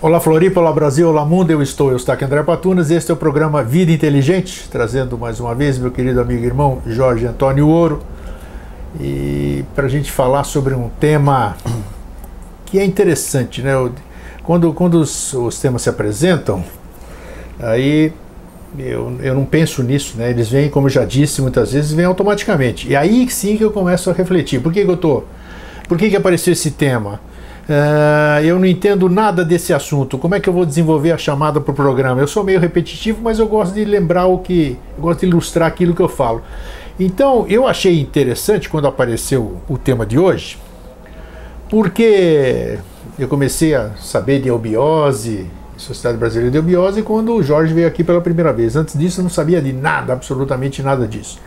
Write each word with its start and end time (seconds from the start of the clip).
Olá 0.00 0.20
Floripa, 0.20 0.60
olá 0.60 0.70
Brasil, 0.70 1.08
olá 1.08 1.24
mundo, 1.24 1.50
eu 1.50 1.60
estou, 1.60 1.90
eu 1.90 1.98
aqui 2.06 2.24
André 2.24 2.40
Patunas, 2.44 2.88
este 2.88 3.10
é 3.10 3.14
o 3.14 3.16
programa 3.16 3.64
Vida 3.64 3.90
Inteligente, 3.90 4.68
trazendo 4.70 5.18
mais 5.18 5.40
uma 5.40 5.56
vez 5.56 5.76
meu 5.76 5.90
querido 5.90 6.20
amigo 6.20 6.40
e 6.40 6.46
irmão 6.46 6.80
Jorge 6.86 7.26
Antônio 7.26 7.66
Ouro, 7.66 8.00
e 9.00 9.64
para 9.74 9.86
a 9.86 9.88
gente 9.88 10.12
falar 10.12 10.44
sobre 10.44 10.72
um 10.72 10.88
tema 11.00 11.56
que 12.64 12.78
é 12.78 12.84
interessante, 12.84 13.60
né? 13.60 13.72
Quando, 14.44 14.72
quando 14.72 15.00
os, 15.00 15.34
os 15.34 15.58
temas 15.58 15.82
se 15.82 15.88
apresentam, 15.88 16.62
aí 17.58 18.12
eu, 18.78 19.18
eu 19.20 19.34
não 19.34 19.44
penso 19.44 19.82
nisso, 19.82 20.16
né? 20.16 20.30
Eles 20.30 20.48
vêm, 20.48 20.70
como 20.70 20.86
eu 20.86 20.90
já 20.92 21.04
disse 21.04 21.42
muitas 21.42 21.72
vezes, 21.72 21.90
vêm 21.90 22.06
automaticamente. 22.06 22.86
E 22.86 22.94
aí 22.94 23.28
sim 23.28 23.56
que 23.56 23.64
eu 23.64 23.72
começo 23.72 24.08
a 24.08 24.12
refletir. 24.12 24.60
Por 24.60 24.72
que, 24.72 24.84
que 24.84 24.90
eu 24.92 24.96
tô? 24.96 25.24
Por 25.88 25.98
que, 25.98 26.08
que 26.08 26.16
apareceu 26.16 26.52
esse 26.52 26.70
tema? 26.70 27.18
Uh, 27.68 28.40
eu 28.42 28.58
não 28.58 28.64
entendo 28.64 29.10
nada 29.10 29.44
desse 29.44 29.74
assunto. 29.74 30.16
Como 30.16 30.34
é 30.34 30.40
que 30.40 30.48
eu 30.48 30.52
vou 30.52 30.64
desenvolver 30.64 31.12
a 31.12 31.18
chamada 31.18 31.60
para 31.60 31.70
o 31.70 31.74
programa? 31.74 32.20
Eu 32.20 32.26
sou 32.26 32.42
meio 32.42 32.58
repetitivo, 32.58 33.20
mas 33.22 33.38
eu 33.38 33.46
gosto 33.46 33.74
de 33.74 33.84
lembrar 33.84 34.26
o 34.26 34.38
que. 34.38 34.78
Gosto 34.98 35.20
de 35.20 35.26
ilustrar 35.26 35.68
aquilo 35.68 35.94
que 35.94 36.00
eu 36.00 36.08
falo. 36.08 36.42
Então, 36.98 37.46
eu 37.46 37.66
achei 37.66 38.00
interessante 38.00 38.68
quando 38.70 38.88
apareceu 38.88 39.58
o 39.68 39.76
tema 39.76 40.06
de 40.06 40.18
hoje, 40.18 40.58
porque 41.68 42.78
eu 43.18 43.28
comecei 43.28 43.74
a 43.74 43.90
saber 43.96 44.40
de 44.40 44.48
eubiose, 44.48 45.46
Sociedade 45.76 46.18
Brasileira 46.18 46.50
de 46.50 46.56
Eubiose, 46.56 47.02
quando 47.02 47.34
o 47.34 47.42
Jorge 47.42 47.72
veio 47.72 47.86
aqui 47.86 48.02
pela 48.02 48.20
primeira 48.20 48.52
vez. 48.52 48.74
Antes 48.76 48.98
disso, 48.98 49.20
eu 49.20 49.22
não 49.22 49.30
sabia 49.30 49.62
de 49.62 49.72
nada, 49.72 50.12
absolutamente 50.12 50.82
nada 50.82 51.06
disso. 51.06 51.38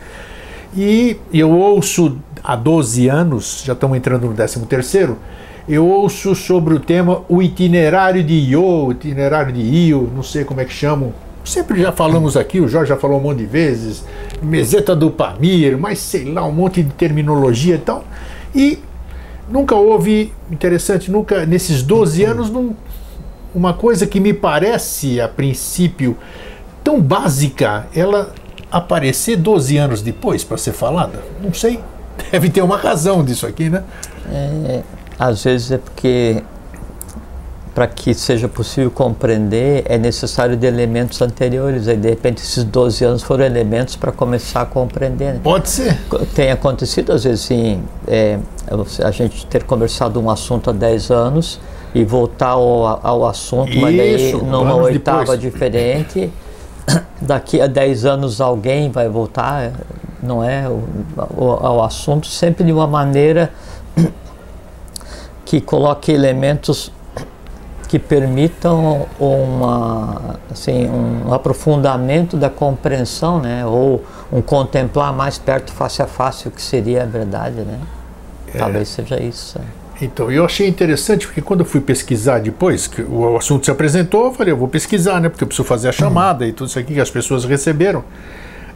E 0.74 1.18
eu 1.34 1.50
ouço 1.50 2.16
há 2.42 2.56
12 2.56 3.08
anos, 3.08 3.62
já 3.66 3.74
estamos 3.74 3.96
entrando 3.96 4.26
no 4.26 4.32
13 4.32 4.60
terceiro, 4.60 5.18
eu 5.68 5.86
ouço 5.86 6.34
sobre 6.34 6.74
o 6.74 6.80
tema 6.80 7.22
o 7.28 7.42
itinerário 7.42 8.22
de 8.22 8.34
Io, 8.34 8.86
o 8.86 8.92
itinerário 8.92 9.52
de 9.52 9.60
Io, 9.60 10.10
não 10.14 10.22
sei 10.22 10.44
como 10.44 10.60
é 10.60 10.64
que 10.64 10.72
chamam. 10.72 11.12
Sempre 11.44 11.80
já 11.80 11.90
falamos 11.90 12.36
aqui, 12.36 12.60
o 12.60 12.68
Jorge 12.68 12.90
já 12.90 12.96
falou 12.96 13.18
um 13.18 13.22
monte 13.22 13.38
de 13.38 13.46
vezes, 13.46 14.04
meseta 14.40 14.94
do 14.94 15.10
Pamir, 15.10 15.76
mas 15.76 15.98
sei 15.98 16.24
lá, 16.24 16.44
um 16.44 16.52
monte 16.52 16.82
de 16.82 16.90
terminologia 16.90 17.74
e 17.74 17.78
tal. 17.78 18.04
E 18.54 18.78
nunca 19.48 19.74
houve, 19.74 20.32
interessante, 20.50 21.10
nunca, 21.10 21.44
nesses 21.44 21.82
12 21.82 22.24
anos, 22.24 22.50
não, 22.50 22.76
uma 23.54 23.74
coisa 23.74 24.06
que 24.06 24.20
me 24.20 24.32
parece, 24.32 25.20
a 25.20 25.28
princípio, 25.28 26.16
tão 26.82 27.00
básica, 27.00 27.86
ela 27.94 28.32
aparecer 28.70 29.36
12 29.36 29.76
anos 29.76 30.00
depois 30.02 30.42
para 30.42 30.56
ser 30.56 30.72
falada? 30.72 31.22
Não 31.42 31.52
sei. 31.52 31.80
Deve 32.30 32.50
ter 32.50 32.62
uma 32.62 32.76
razão 32.76 33.24
disso 33.24 33.46
aqui, 33.46 33.68
né? 33.68 33.84
É, 34.30 34.82
às 35.18 35.44
vezes 35.44 35.72
é 35.72 35.78
porque 35.78 36.42
para 37.74 37.86
que 37.86 38.12
seja 38.12 38.48
possível 38.48 38.90
compreender 38.90 39.84
é 39.86 39.96
necessário 39.96 40.56
de 40.56 40.66
elementos 40.66 41.20
anteriores. 41.22 41.88
Aí 41.88 41.96
de 41.96 42.08
repente 42.08 42.42
esses 42.42 42.64
12 42.64 43.04
anos 43.04 43.22
foram 43.22 43.44
elementos 43.44 43.96
para 43.96 44.12
começar 44.12 44.62
a 44.62 44.66
compreender. 44.66 45.34
Né? 45.34 45.40
Pode 45.42 45.70
ser. 45.70 45.98
Tem 46.34 46.50
acontecido 46.50 47.12
às 47.12 47.24
vezes 47.24 47.40
sim, 47.40 47.82
é, 48.06 48.38
a 49.02 49.10
gente 49.10 49.46
ter 49.46 49.64
conversado 49.64 50.20
um 50.20 50.30
assunto 50.30 50.70
há 50.70 50.72
10 50.72 51.10
anos 51.10 51.60
e 51.94 52.04
voltar 52.04 52.50
ao, 52.50 53.00
ao 53.02 53.26
assunto, 53.26 53.70
Isso, 53.70 53.80
mas 53.80 53.96
daí 53.96 54.32
numa 54.32 54.74
oitava 54.76 55.20
depois. 55.20 55.40
diferente. 55.40 56.30
Daqui 57.20 57.60
a 57.60 57.66
10 57.66 58.04
anos 58.04 58.40
alguém 58.40 58.90
vai 58.90 59.08
voltar, 59.08 59.72
não 60.22 60.42
é, 60.42 60.64
ao, 60.64 61.66
ao 61.66 61.84
assunto, 61.84 62.26
sempre 62.26 62.64
de 62.64 62.72
uma 62.72 62.86
maneira 62.86 63.50
que 65.52 65.60
coloque 65.60 66.10
elementos 66.10 66.90
que 67.86 67.98
permitam 67.98 69.06
uma, 69.20 70.38
assim, 70.50 70.88
um 70.88 71.30
aprofundamento 71.34 72.38
da 72.38 72.48
compreensão, 72.48 73.38
né? 73.38 73.66
ou 73.66 74.02
um 74.32 74.40
contemplar 74.40 75.12
mais 75.12 75.36
perto, 75.36 75.70
face 75.70 76.00
a 76.00 76.06
face, 76.06 76.48
o 76.48 76.50
que 76.50 76.62
seria 76.62 77.02
a 77.02 77.04
verdade. 77.04 77.56
Né? 77.56 77.78
É. 78.54 78.56
Talvez 78.56 78.88
seja 78.88 79.22
isso. 79.22 79.58
É. 79.58 80.04
Então, 80.06 80.32
eu 80.32 80.42
achei 80.42 80.66
interessante 80.66 81.26
porque 81.26 81.42
quando 81.42 81.60
eu 81.60 81.66
fui 81.66 81.82
pesquisar 81.82 82.38
depois, 82.38 82.86
que 82.86 83.02
o 83.02 83.36
assunto 83.36 83.66
se 83.66 83.70
apresentou, 83.70 84.28
eu 84.28 84.32
falei, 84.32 84.54
eu 84.54 84.56
vou 84.56 84.68
pesquisar, 84.68 85.20
né? 85.20 85.28
Porque 85.28 85.44
eu 85.44 85.48
preciso 85.48 85.68
fazer 85.68 85.90
a 85.90 85.92
chamada 85.92 86.46
e 86.46 86.52
tudo 86.54 86.68
isso 86.68 86.78
aqui 86.78 86.94
que 86.94 87.00
as 87.00 87.10
pessoas 87.10 87.44
receberam. 87.44 88.02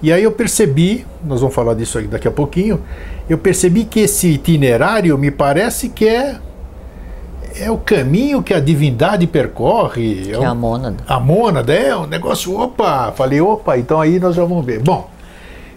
E 0.03 0.13
aí 0.13 0.23
eu 0.23 0.33
percebi, 0.33 1.07
nós 1.25 1.41
vamos 1.41 1.55
falar 1.55 1.73
disso 1.73 2.03
daqui 2.03 2.29
a 2.29 2.31
pouquinho, 2.31 2.83
eu 3.31 3.39
percebi 3.39 3.87
que 3.87 4.01
esse 4.01 4.29
itinerário 4.29 5.17
me 5.17 5.31
parece 5.31 5.89
que 5.89 6.07
é 6.07 6.39
é 7.59 7.71
o 7.71 7.78
caminho 7.78 8.43
que 8.43 8.53
a 8.53 8.61
divindade 8.61 9.27
percorre. 9.27 10.22
Que 10.25 10.33
é, 10.33 10.39
é 10.39 10.44
a 10.44 10.55
mônada. 10.55 10.97
A 11.06 11.21
mônada, 11.21 11.72
é 11.72 11.97
um 11.97 12.06
negócio, 12.06 12.59
opa, 12.59 13.12
falei, 13.12 13.41
opa, 13.41 13.78
então 13.78 14.00
aí 14.00 14.19
nós 14.19 14.34
já 14.34 14.44
vamos 14.44 14.65
ver. 14.65 14.81
Bom, 14.81 15.09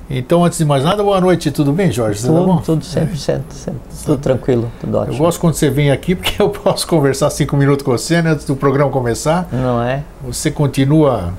então 0.09 0.43
antes 0.43 0.57
de 0.57 0.65
mais 0.65 0.83
nada, 0.83 1.03
boa 1.03 1.21
noite, 1.21 1.51
tudo 1.51 1.71
bem, 1.71 1.91
Jorge? 1.91 2.21
Tudo, 2.21 2.45
bom? 2.45 2.57
Tudo 2.57 2.81
100%, 2.81 3.09
100%, 3.13 3.73
tudo 4.05 4.17
tranquilo, 4.17 4.71
tudo 4.81 4.97
ótimo. 4.97 5.13
Eu 5.13 5.19
gosto 5.19 5.39
quando 5.39 5.53
você 5.53 5.69
vem 5.69 5.91
aqui 5.91 6.15
porque 6.15 6.35
eu 6.41 6.49
posso 6.49 6.87
conversar 6.87 7.29
cinco 7.29 7.55
minutos 7.55 7.85
com 7.85 7.91
você 7.91 8.21
né, 8.21 8.31
antes 8.31 8.45
do 8.45 8.55
programa 8.55 8.91
começar. 8.91 9.47
Não 9.51 9.81
é? 9.81 10.03
Você 10.23 10.49
continua 10.49 11.33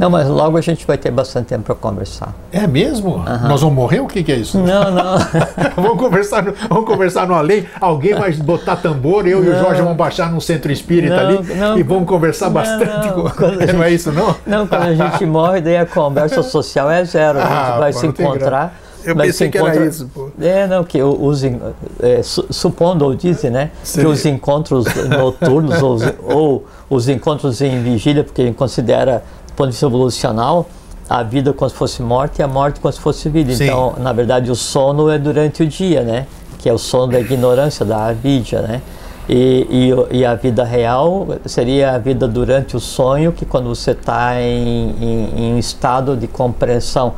não, 0.00 0.08
mas 0.08 0.26
logo 0.28 0.56
a 0.56 0.62
gente 0.62 0.86
vai 0.86 0.96
ter 0.96 1.10
bastante 1.10 1.48
tempo 1.48 1.64
para 1.64 1.74
conversar. 1.74 2.34
É 2.50 2.66
mesmo? 2.66 3.16
Uhum. 3.16 3.48
Nós 3.48 3.60
vamos 3.60 3.76
morrer? 3.76 4.00
O 4.00 4.06
que, 4.06 4.22
que 4.22 4.32
é 4.32 4.36
isso? 4.36 4.58
Não, 4.58 4.90
não. 4.90 5.18
vamos, 5.76 5.98
conversar 5.98 6.42
no, 6.42 6.54
vamos 6.70 6.86
conversar 6.86 7.26
no 7.26 7.34
além. 7.34 7.66
Alguém 7.78 8.14
vai 8.14 8.32
botar 8.32 8.76
tambor, 8.76 9.28
eu 9.28 9.42
não. 9.42 9.46
e 9.46 9.50
o 9.50 9.58
Jorge 9.58 9.82
vamos 9.82 9.98
baixar 9.98 10.32
num 10.32 10.40
centro 10.40 10.72
espírita 10.72 11.22
não, 11.22 11.28
ali 11.28 11.54
não, 11.54 11.78
e 11.78 11.82
vamos 11.82 12.08
conversar 12.08 12.48
bastante. 12.48 13.08
Não, 13.08 13.28
com... 13.28 13.48
gente, 13.60 13.72
não 13.76 13.82
é 13.82 13.92
isso, 13.92 14.10
não? 14.10 14.34
Não, 14.46 14.66
quando 14.66 14.84
a 14.84 14.94
gente 14.94 15.26
morre, 15.26 15.60
daí 15.60 15.76
a 15.76 15.84
conversa 15.84 16.42
social 16.42 16.90
é 16.90 17.04
zero. 17.04 17.38
A 17.38 17.42
gente 17.42 17.52
ah, 17.52 17.76
vai 17.78 17.92
se 17.92 18.06
encontrar. 18.06 18.74
Eu 19.04 19.16
pensei 19.16 19.50
que 19.50 19.58
era 19.58 19.86
isso, 19.86 20.10
pô. 20.12 20.30
É, 20.40 20.66
não, 20.66 20.84
que 20.84 21.02
os, 21.02 21.42
é, 21.44 22.20
supondo 22.22 23.04
ou 23.04 23.14
dizem, 23.14 23.50
né, 23.50 23.70
Sim. 23.82 24.00
que 24.00 24.06
os 24.06 24.26
encontros 24.26 24.86
noturnos 25.08 25.82
ou, 25.82 25.98
ou 26.22 26.66
os 26.88 27.08
encontros 27.08 27.60
em 27.62 27.82
vigília, 27.82 28.24
porque 28.24 28.52
considera 28.52 29.22
ponto 29.60 29.66
de 29.66 29.72
vista 29.72 29.86
evolucional, 29.86 30.66
a 31.08 31.22
vida 31.22 31.52
como 31.52 31.68
se 31.68 31.76
fosse 31.76 32.02
morte 32.02 32.38
e 32.38 32.42
a 32.42 32.48
morte 32.48 32.80
como 32.80 32.90
se 32.90 33.00
fosse 33.00 33.28
vida. 33.28 33.52
Sim. 33.52 33.64
Então, 33.64 33.94
na 33.98 34.12
verdade, 34.12 34.50
o 34.50 34.54
sono 34.54 35.10
é 35.10 35.18
durante 35.18 35.62
o 35.62 35.66
dia, 35.66 36.02
né? 36.02 36.26
Que 36.58 36.68
é 36.68 36.72
o 36.72 36.78
sono 36.78 37.12
da 37.12 37.20
ignorância, 37.20 37.84
da 37.84 38.06
avidya, 38.06 38.62
né? 38.62 38.80
E, 39.28 39.92
e, 40.10 40.18
e, 40.18 40.24
a 40.24 40.34
vida 40.34 40.64
real 40.64 41.28
seria 41.44 41.92
a 41.92 41.98
vida 41.98 42.26
durante 42.26 42.76
o 42.76 42.80
sonho, 42.80 43.32
que 43.32 43.44
quando 43.44 43.68
você 43.68 43.92
está 43.92 44.40
em, 44.40 44.94
em, 45.00 45.30
em 45.36 45.58
estado 45.58 46.16
de 46.16 46.26
compreensão. 46.26 47.14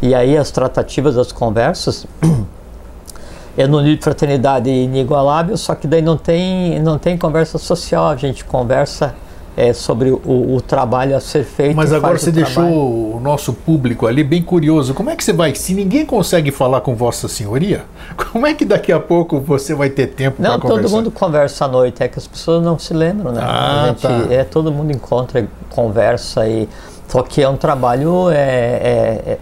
E 0.00 0.14
aí 0.14 0.36
as 0.36 0.50
tratativas, 0.50 1.16
as 1.16 1.30
conversas, 1.30 2.06
é 3.56 3.66
no 3.66 3.80
nível 3.80 3.96
de 3.96 4.02
fraternidade 4.02 4.70
inigualável, 4.70 5.56
só 5.56 5.74
que 5.74 5.86
daí 5.86 6.02
não 6.02 6.16
tem, 6.16 6.80
não 6.80 6.98
tem 6.98 7.16
conversa 7.16 7.58
social, 7.58 8.08
a 8.08 8.16
gente 8.16 8.44
conversa 8.44 9.14
é, 9.56 9.72
sobre 9.72 10.10
o, 10.10 10.20
o, 10.24 10.60
trabalho 10.60 11.14
a 11.14 11.20
ser 11.20 11.44
feito. 11.44 11.76
Mas 11.76 11.92
agora 11.92 12.18
você 12.18 12.30
deixou 12.30 13.16
o 13.16 13.20
nosso 13.20 13.52
público 13.52 14.06
ali 14.06 14.24
bem 14.24 14.42
curioso. 14.42 14.94
Como 14.94 15.10
é 15.10 15.16
que 15.16 15.22
você 15.22 15.32
vai, 15.32 15.54
se 15.54 15.74
ninguém 15.74 16.06
consegue 16.06 16.50
falar 16.50 16.80
com 16.80 16.94
Vossa 16.94 17.28
Senhoria, 17.28 17.84
como 18.32 18.46
é 18.46 18.54
que 18.54 18.64
daqui 18.64 18.92
a 18.92 19.00
pouco 19.00 19.40
você 19.40 19.74
vai 19.74 19.90
ter 19.90 20.08
tempo 20.08 20.40
para 20.40 20.58
conversar? 20.58 20.68
Não, 20.68 20.82
todo 20.82 20.90
mundo 20.90 21.10
conversa 21.10 21.66
à 21.66 21.68
noite, 21.68 22.02
é 22.02 22.08
que 22.08 22.18
as 22.18 22.26
pessoas 22.26 22.64
não 22.64 22.78
se 22.78 22.94
lembram, 22.94 23.32
né? 23.32 23.40
Ah, 23.42 23.86
gente, 23.88 24.00
tá. 24.00 24.32
é, 24.32 24.44
todo 24.44 24.72
mundo 24.72 24.90
encontra, 24.90 25.46
conversa 25.70 26.48
e 26.48 26.68
só 27.08 27.22
que 27.22 27.42
é 27.42 27.48
um 27.48 27.56
trabalho 27.58 28.30
é, 28.30 28.36
é, 28.36 29.38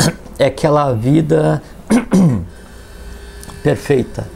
é, 0.00 0.12
é 0.44 0.46
aquela 0.46 0.92
vida 0.92 1.62
perfeita 3.62 4.26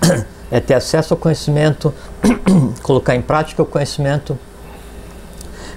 é 0.50 0.60
ter 0.60 0.74
acesso 0.74 1.14
ao 1.14 1.18
conhecimento, 1.18 1.92
colocar 2.82 3.14
em 3.14 3.22
prática 3.22 3.62
o 3.62 3.66
conhecimento, 3.66 4.38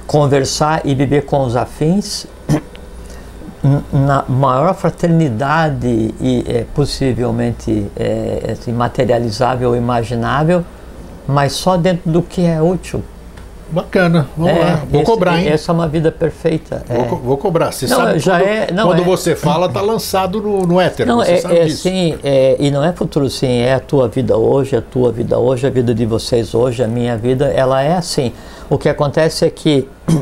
conversar 0.08 0.82
e 0.86 0.96
viver 0.96 1.26
com 1.26 1.44
os 1.44 1.56
afins 1.56 2.26
na 3.92 4.26
maior 4.28 4.74
fraternidade 4.74 5.88
e 6.20 6.44
é, 6.48 6.66
possivelmente 6.74 7.92
é, 7.96 8.52
assim, 8.54 8.72
materializável 8.72 9.76
imaginável, 9.76 10.66
mas 11.28 11.54
só 11.54 11.78
dentro 11.78 12.12
do 12.12 12.22
que 12.22 12.46
é 12.46 12.62
útil. 12.62 13.04
Bacana, 13.72 14.28
vamos 14.36 14.54
é, 14.54 14.60
lá. 14.60 14.82
Vou 14.90 15.02
esse, 15.02 15.12
cobrar, 15.12 15.40
hein? 15.40 15.48
Essa 15.48 15.72
é 15.72 15.74
uma 15.74 15.88
vida 15.88 16.12
perfeita. 16.12 16.84
Vou, 16.88 16.98
é. 16.98 17.08
vou 17.08 17.38
cobrar. 17.38 17.72
Você 17.72 17.88
não, 17.88 17.98
sabe 17.98 18.20
já 18.20 18.40
quando, 18.40 18.48
é, 18.50 18.72
não, 18.72 18.88
quando 18.88 19.02
é, 19.02 19.06
você 19.06 19.36
fala, 19.36 19.68
está 19.68 19.80
lançado 19.80 20.42
no, 20.42 20.68
no 20.68 20.82
éter. 20.82 21.08
Não, 21.08 21.18
você 21.18 21.32
é, 21.32 21.38
sabe 21.38 21.58
é 21.58 21.66
disso. 21.66 21.84
sim, 21.84 22.18
é, 22.22 22.58
e 22.60 22.70
não 22.70 22.84
é 22.84 22.92
futuro 22.92 23.30
sim, 23.30 23.62
é 23.62 23.74
a 23.74 23.80
tua 23.80 24.10
vida 24.10 24.36
hoje, 24.38 24.76
a 24.76 24.82
tua 24.82 25.10
vida 25.12 25.40
hoje, 25.40 25.66
a 25.66 25.70
vida 25.70 25.96
de 25.96 26.06
vocês 26.06 26.54
hoje, 26.54 26.84
a 26.84 26.88
minha 26.88 27.16
vida, 27.16 27.46
ela 27.46 27.82
é 27.82 27.96
assim. 27.96 28.34
O 28.70 28.78
que 28.78 28.90
acontece 28.90 29.46
é 29.46 29.50
que 29.50 29.88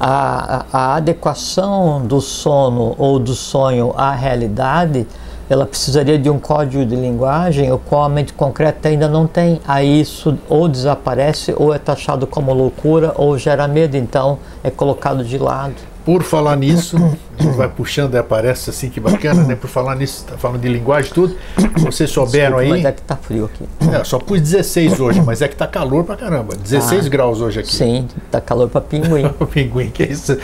a, 0.00 0.66
a 0.72 0.94
adequação 0.96 2.04
do 2.04 2.20
sono 2.20 2.96
ou 2.98 3.20
do 3.20 3.34
sonho 3.34 3.94
à 3.96 4.12
realidade 4.12 5.06
ela 5.50 5.66
precisaria 5.66 6.16
de 6.16 6.30
um 6.30 6.38
código 6.38 6.86
de 6.86 6.94
linguagem, 6.94 7.72
o 7.72 7.78
qual 7.78 8.04
a 8.04 8.08
mente 8.08 8.32
concreta 8.32 8.88
ainda 8.88 9.08
não 9.08 9.26
tem. 9.26 9.60
Aí 9.66 10.00
isso 10.00 10.38
ou 10.48 10.68
desaparece, 10.68 11.52
ou 11.56 11.74
é 11.74 11.78
taxado 11.78 12.24
como 12.24 12.54
loucura, 12.54 13.12
ou 13.16 13.36
gera 13.36 13.66
medo, 13.66 13.96
então 13.96 14.38
é 14.62 14.70
colocado 14.70 15.24
de 15.24 15.36
lado. 15.38 15.74
Por 16.04 16.22
falar 16.22 16.56
nisso, 16.56 16.96
vai 17.56 17.68
puxando 17.68 18.14
e 18.14 18.18
aparece 18.18 18.70
assim, 18.70 18.88
que 18.88 18.98
bacana, 19.00 19.42
né? 19.42 19.54
Por 19.54 19.68
falar 19.68 19.96
nisso, 19.96 20.24
tá 20.24 20.38
falando 20.38 20.60
de 20.60 20.68
linguagem 20.68 21.10
e 21.10 21.14
tudo. 21.14 21.36
Vocês 21.76 22.10
souberam 22.10 22.56
Desculpa, 22.56 22.62
aí. 22.62 22.82
Mas 22.82 22.84
é 22.84 22.92
que 22.92 23.02
tá 23.02 23.16
frio 23.16 23.44
aqui. 23.52 23.68
É, 23.94 24.04
só 24.04 24.18
pus 24.18 24.40
16 24.40 24.98
hoje, 24.98 25.20
mas 25.20 25.42
é 25.42 25.48
que 25.48 25.56
tá 25.56 25.66
calor 25.66 26.04
pra 26.04 26.16
caramba. 26.16 26.54
16 26.56 27.06
Ah, 27.06 27.08
graus 27.08 27.40
hoje 27.40 27.60
aqui. 27.60 27.74
Sim, 27.74 28.08
tá 28.30 28.40
calor 28.40 28.68
para 28.68 28.80
pinguim. 28.80 29.28
Pinguim, 29.52 29.90
que 29.90 30.04
é 30.04 30.06
isso? 30.12 30.38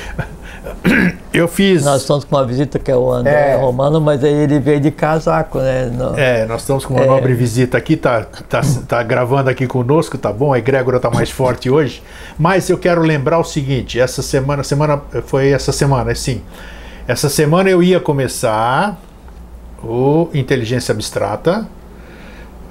Eu 1.33 1.47
fiz. 1.49 1.85
Nós 1.85 2.01
estamos 2.03 2.25
com 2.25 2.35
uma 2.37 2.45
visita 2.47 2.79
que 2.79 2.91
é 2.91 2.97
o 2.97 3.11
André 3.13 3.53
É. 3.53 3.57
Romano, 3.57 4.01
mas 4.01 4.25
aí 4.25 4.33
ele 4.33 4.59
veio 4.59 4.81
de 4.81 4.91
casaco, 4.91 5.59
né? 5.59 5.87
No- 5.93 6.19
É, 6.19 6.47
nós 6.47 6.63
estamos 6.63 6.85
com 6.85 6.95
uma 6.95 7.05
É. 7.05 7.07
nobre 7.07 7.35
visita 7.35 7.77
aqui, 7.77 7.97
tá, 7.97 8.25
tá, 8.49 8.63
tá 8.89 9.03
gravando 9.03 9.51
aqui 9.51 9.67
conosco, 9.67 10.17
tá 10.17 10.33
bom? 10.33 10.53
A 10.53 10.59
egrégora 10.59 10.99
tá 10.99 11.11
mais 11.11 11.31
forte 11.31 11.69
hoje. 11.71 12.03
Mas 12.39 12.71
eu 12.71 12.79
quero 12.79 13.03
lembrar 13.03 13.39
o 13.39 13.45
seguinte: 13.45 14.01
essa 14.01 14.23
semana, 14.23 14.63
semana 14.63 15.01
foi 15.27 15.51
essa 15.51 15.73
semana, 15.73 16.15
sim. 16.15 16.41
Essa 17.07 17.29
semana 17.29 17.69
eu 17.71 17.83
ia 17.83 18.01
começar 18.01 18.99
o 19.85 20.29
Inteligência 20.35 20.93
Abstrata, 20.93 21.67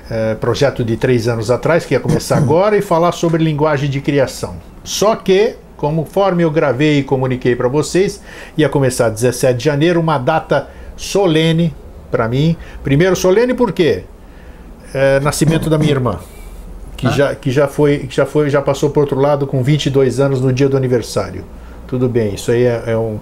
é, 0.09 0.36
projeto 0.36 0.83
de 0.83 0.97
três 0.97 1.27
anos 1.27 1.50
atrás, 1.50 1.86
que 1.86 1.94
ia 1.94 2.00
começar 2.00 2.38
agora, 2.38 2.75
e 2.77 2.81
falar 2.81 3.12
sobre 3.12 3.44
linguagem 3.44 3.89
de 3.89 4.01
criação. 4.01 4.56
Só 4.83 5.15
que, 5.15 5.56
conforme 5.77 6.44
eu 6.44 6.51
gravei 6.51 7.00
e 7.00 7.04
comuniquei 7.04 7.56
para 7.56 7.68
vocês, 7.68 8.22
ia 8.57 8.69
começar 8.69 9.10
17 9.10 9.57
de 9.57 9.63
janeiro, 9.63 10.00
uma 10.00 10.18
data 10.18 10.69
solene 10.95 11.74
para 12.10 12.27
mim. 12.27 12.56
Primeiro 12.83 13.16
solene 13.16 13.54
por 13.54 13.72
quê? 13.72 14.04
É, 14.94 15.19
nascimento 15.19 15.69
da 15.69 15.77
minha 15.77 15.92
irmã, 15.92 16.19
que, 16.95 17.10
já, 17.10 17.36
que 17.36 17.51
já 17.51 17.68
foi, 17.68 18.00
que 18.00 18.16
já 18.16 18.25
foi, 18.25 18.50
já 18.50 18.62
passou 18.62 18.89
por 18.89 19.01
outro 19.01 19.19
lado 19.19 19.45
com 19.45 19.62
22 19.62 20.19
anos 20.19 20.39
no 20.39 20.54
dia 20.54 20.69
do 20.69 20.77
aniversário. 20.77 21.44
Tudo 21.88 22.07
bem, 22.07 22.36
isso 22.36 22.51
aí 22.51 22.63
é, 22.63 22.83
é 22.88 22.98
um, 22.98 23.19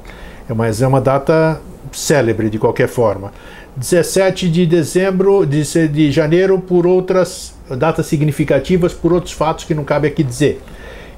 é, 0.48 0.54
uma, 0.54 0.68
é 0.68 0.88
uma 0.88 1.02
data 1.02 1.60
célebre 1.92 2.50
de 2.50 2.60
qualquer 2.60 2.88
forma. 2.88 3.32
17 3.76 4.50
de 4.50 4.68
dezembro, 4.68 5.46
de, 5.46 5.64
de 5.88 6.12
janeiro, 6.12 6.60
por 6.60 6.86
outras 6.86 7.56
datas 7.78 8.06
significativas, 8.06 8.94
por 8.94 9.12
outros 9.12 9.34
fatos 9.34 9.66
que 9.66 9.74
não 9.74 9.84
cabe 9.84 10.08
aqui 10.08 10.24
dizer. 10.24 10.62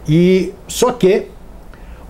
E 0.07 0.53
só 0.67 0.91
que 0.91 1.27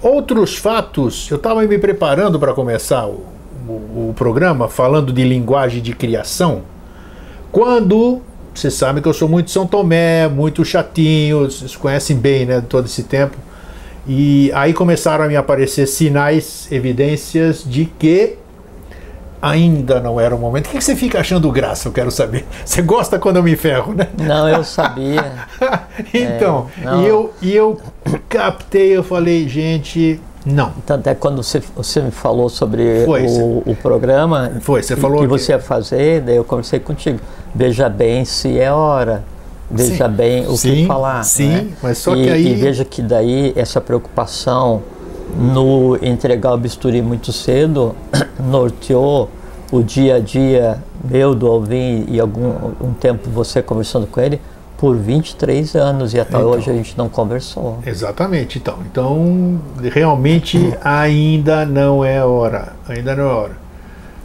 outros 0.01 0.57
fatos, 0.57 1.30
eu 1.31 1.38
estava 1.38 1.63
me 1.63 1.77
preparando 1.77 2.39
para 2.39 2.53
começar 2.53 3.06
o, 3.07 3.25
o, 3.68 4.09
o 4.09 4.13
programa 4.15 4.68
falando 4.68 5.12
de 5.13 5.24
linguagem 5.24 5.81
de 5.81 5.94
criação, 5.94 6.63
quando 7.51 8.21
vocês 8.53 8.74
sabem 8.74 9.01
que 9.01 9.09
eu 9.09 9.13
sou 9.13 9.27
muito 9.27 9.51
São 9.51 9.68
Tomé, 9.68 10.30
muito 10.30 10.63
chatinho, 10.63 11.44
vocês 11.44 11.75
conhecem 11.75 12.15
bem, 12.15 12.45
né, 12.45 12.62
todo 12.62 12.86
esse 12.86 13.03
tempo. 13.03 13.38
E 14.07 14.51
aí 14.53 14.74
começaram 14.74 15.25
a 15.25 15.27
me 15.27 15.36
aparecer 15.36 15.88
sinais, 15.88 16.71
evidências 16.71 17.63
de 17.65 17.86
que 17.86 18.38
ainda 19.50 20.00
não 20.00 20.19
era 20.19 20.36
o 20.36 20.39
momento. 20.39 20.65
O 20.68 20.69
que 20.69 20.77
que 20.77 20.83
você 20.83 20.95
fica 20.95 21.19
achando 21.19 21.51
graça? 21.51 21.88
Eu 21.88 21.92
quero 21.92 22.09
saber. 22.09 22.45
Você 22.65 22.81
gosta 22.81 23.19
quando 23.19 23.36
eu 23.38 23.44
me 23.44 23.56
ferro, 23.56 23.94
né? 23.94 24.07
Não, 24.18 24.50
eu 24.50 24.63
sabia. 24.63 25.24
então, 26.13 26.68
É, 26.83 27.01
e, 27.01 27.06
eu, 27.07 27.33
e 27.42 27.56
eu 27.56 27.80
captei, 28.27 28.95
eu 28.97 29.03
falei, 29.03 29.47
gente, 29.47 30.19
não. 30.45 30.71
Tanto 30.86 31.07
é 31.07 31.15
quando 31.15 31.42
você, 31.44 31.62
você 31.75 32.01
me 32.01 32.12
falou 32.12 32.50
sobre 32.50 33.06
Foi, 33.06 33.24
o, 33.25 33.63
o 33.65 33.75
programa 33.81 34.51
Foi, 34.62 34.81
você 34.81 34.95
que- 34.95 35.01
falou 35.01 35.18
que 35.19 35.24
que- 35.27 35.30
você 35.30 35.51
ia 35.51 35.59
fazer, 35.59 36.21
daí 36.21 36.36
eu 36.36 36.44
conversei 36.44 36.80
contigo. 36.80 37.19
Veja 37.53 37.88
bem 37.89 38.25
se 38.25 38.59
é 38.59 38.71
hora. 38.71 39.24
Veja 39.69 40.07
Sim. 40.07 40.13
bem 40.13 40.47
o 40.47 40.56
Sim, 40.56 40.75
que 40.75 40.86
falar. 40.86 41.24
sim, 41.24 41.50
né? 41.50 41.68
mas 41.81 41.97
só 41.97 42.15
e, 42.15 42.24
que 42.24 42.30
aí- 42.30 42.51
E 42.51 42.56
veja 42.56 42.86
que 42.86 43.01
daí 43.01 43.51
essa 43.56 43.81
preocupação 43.81 44.83
no 45.38 45.98
entregar 46.01 46.54
o 46.54 46.57
bisturi 46.57 47.01
muito 47.01 47.31
cedo 47.31 47.95
norteou 48.39 49.30
o 49.72 49.81
dia 49.81 50.16
a 50.16 50.19
dia 50.19 50.83
meu 51.04 51.33
do 51.36 51.48
Alvin 51.48 52.06
e 52.07 52.19
algum 52.19 52.50
um 52.81 52.94
tempo 52.94 53.30
você 53.30 53.62
conversando 53.62 54.07
com 54.07 54.22
ele 54.22 54.39
por 54.77 54.95
23 54.95 55.75
anos 55.75 56.13
e 56.13 56.19
até 56.19 56.38
Então. 56.38 56.50
hoje 56.50 56.69
a 56.69 56.74
gente 56.74 56.98
não 56.98 57.07
conversou. 57.07 57.80
Exatamente, 57.86 58.57
então. 58.57 58.77
Então, 58.92 59.60
realmente 59.92 60.75
ainda 60.83 61.66
não 61.66 62.04
é 62.04 62.24
hora. 62.24 62.74
Ainda 62.88 63.16
não 63.16 63.24
é 63.24 63.33
hora. 63.33 63.65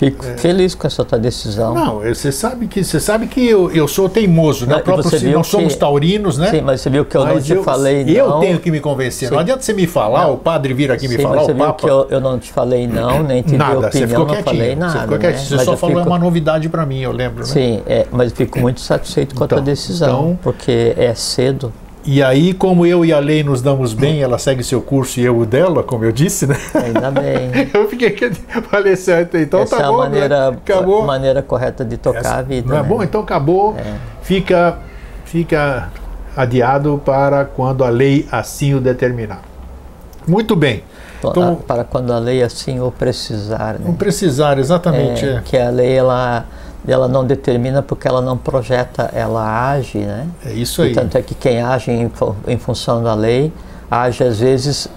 Fico 0.00 0.24
feliz 0.38 0.74
com 0.74 0.86
essa 0.86 1.04
tua 1.04 1.18
decisão. 1.18 1.74
Não, 1.74 2.02
eu- 2.02 2.14
você 2.14 2.32
sabe 2.32 2.66
que 2.66 2.82
você 2.82 2.98
sabe 2.98 3.26
que 3.26 3.46
eu, 3.46 3.70
eu 3.70 3.86
sou 3.86 4.08
teimoso, 4.08 4.66
né? 4.66 4.76
Não, 4.76 4.82
próprio, 4.82 5.04
você 5.10 5.18
viu 5.18 5.32
nós 5.36 5.46
somos 5.46 5.74
que- 5.74 5.78
taurinos, 5.78 6.38
né? 6.38 6.50
Sim, 6.50 6.62
mas 6.62 6.80
você 6.80 6.88
viu 6.88 7.04
que 7.04 7.14
eu 7.14 7.26
não 7.26 7.34
Mas 7.34 7.44
te 7.44 7.52
eu, 7.52 7.62
falei 7.62 8.04
eu 8.18 8.28
não. 8.30 8.40
tenho 8.40 8.58
que 8.58 8.70
me 8.70 8.80
convencer. 8.80 9.30
Não 9.30 9.36
Sim. 9.36 9.42
adianta 9.42 9.62
você 9.62 9.74
me 9.74 9.86
falar, 9.86 10.22
Não. 10.24 10.32
o 10.34 10.36
padre 10.38 10.72
vir 10.72 10.90
aqui 10.90 11.06
me 11.06 11.16
Sim, 11.16 11.22
falar, 11.22 11.36
mas 11.36 11.44
você 11.44 11.52
o 11.52 11.54
viu 11.54 11.64
Papa. 11.66 11.78
que 11.82 11.90
eu, 11.90 12.06
eu 12.08 12.18
não 12.20 12.38
te 12.38 12.50
falei 12.50 12.86
não, 12.86 13.22
nem 13.28 13.42
te 13.42 13.50
dei 13.50 13.58
Nada, 13.58 13.72
opinião, 13.72 13.92
você 13.92 14.06
ficou 14.06 14.18
não 14.26 14.34
quietinho. 14.34 14.56
falei 14.56 14.74
nada. 14.76 14.92
você 14.92 14.98
ficou 15.00 15.18
né? 15.18 15.20
quietinho. 15.20 15.48
Você 15.48 15.54
Mas 15.56 15.64
só 15.66 15.72
eu 15.72 15.76
falou 15.76 15.96
fico- 15.98 16.08
uma 16.08 16.18
novidade 16.18 16.68
para 16.70 16.86
mim, 16.86 17.00
eu 17.00 17.12
lembro, 17.12 17.40
né? 17.40 17.44
Sim, 17.52 17.82
é, 17.86 18.06
mas 18.10 18.32
fico 18.32 18.58
muito 18.58 18.80
satisfeito 18.80 19.34
com 19.34 19.44
a 19.44 19.46
tua 19.46 19.56
Então, 19.56 19.64
decisão, 19.66 20.08
então- 20.20 20.38
porque 20.42 20.94
é 20.96 21.14
cedo. 21.14 21.70
E 22.04 22.22
aí, 22.22 22.54
como 22.54 22.86
eu 22.86 23.04
e 23.04 23.12
a 23.12 23.18
Lei 23.18 23.42
nos 23.44 23.60
damos 23.60 23.92
bem, 23.92 24.22
ela 24.22 24.38
segue 24.38 24.64
seu 24.64 24.80
curso 24.80 25.20
e 25.20 25.24
eu 25.24 25.38
o 25.38 25.44
dela, 25.44 25.82
como 25.82 26.04
eu 26.04 26.10
disse, 26.12 26.46
né? 26.46 26.56
Ainda 26.74 27.10
bem. 27.10 27.50
Eu 27.74 27.88
fiquei 27.88 28.16
falei 28.70 28.96
certo, 28.96 29.36
então 29.36 29.60
Essa 29.60 29.76
tá 29.76 29.82
é 29.84 29.86
bom. 29.86 29.94
a 29.94 29.98
maneira, 29.98 30.50
né? 30.50 30.56
Acabou. 30.64 31.02
a 31.02 31.06
maneira 31.06 31.42
correta 31.42 31.84
de 31.84 31.98
tocar 31.98 32.20
Essa- 32.20 32.34
a 32.36 32.42
vida. 32.42 32.68
Não 32.68 32.78
é 32.78 32.82
né? 32.82 32.88
bom? 32.88 33.02
Então 33.02 33.20
acabou. 33.20 33.76
É. 33.78 33.94
Fica, 34.22 34.78
fica 35.26 35.90
adiado 36.34 37.00
para 37.04 37.44
quando 37.44 37.84
a 37.84 37.90
lei 37.90 38.26
assim 38.32 38.74
o 38.74 38.80
determinar. 38.80 39.42
Muito 40.26 40.56
bem. 40.56 40.82
Então, 41.18 41.30
Então, 41.30 41.54
para 41.56 41.84
quando 41.84 42.12
a 42.14 42.18
lei 42.18 42.42
assim 42.42 42.80
o 42.80 42.90
precisar. 42.90 43.74
Né? 43.74 43.80
não 43.84 43.94
precisar 43.94 44.58
exatamente. 44.58 45.24
É, 45.26 45.34
é. 45.34 45.40
Que 45.44 45.58
a 45.58 45.68
lei 45.68 45.92
ela, 45.92 46.46
ela 46.86 47.08
não 47.08 47.26
determina 47.26 47.82
porque 47.82 48.08
ela 48.08 48.20
não 48.22 48.36
projeta, 48.36 49.10
ela 49.12 49.70
age, 49.72 49.98
né? 49.98 50.26
É 50.44 50.52
isso 50.52 50.82
E 50.82 50.88
aí. 50.88 50.94
tanto 50.94 51.16
é 51.18 51.22
que 51.22 51.34
quem 51.34 51.60
age 51.60 51.90
em, 51.90 52.10
em 52.46 52.58
função 52.58 53.02
da 53.02 53.14
lei 53.14 53.52
age 53.90 54.24
às 54.24 54.40
vezes 54.40 54.88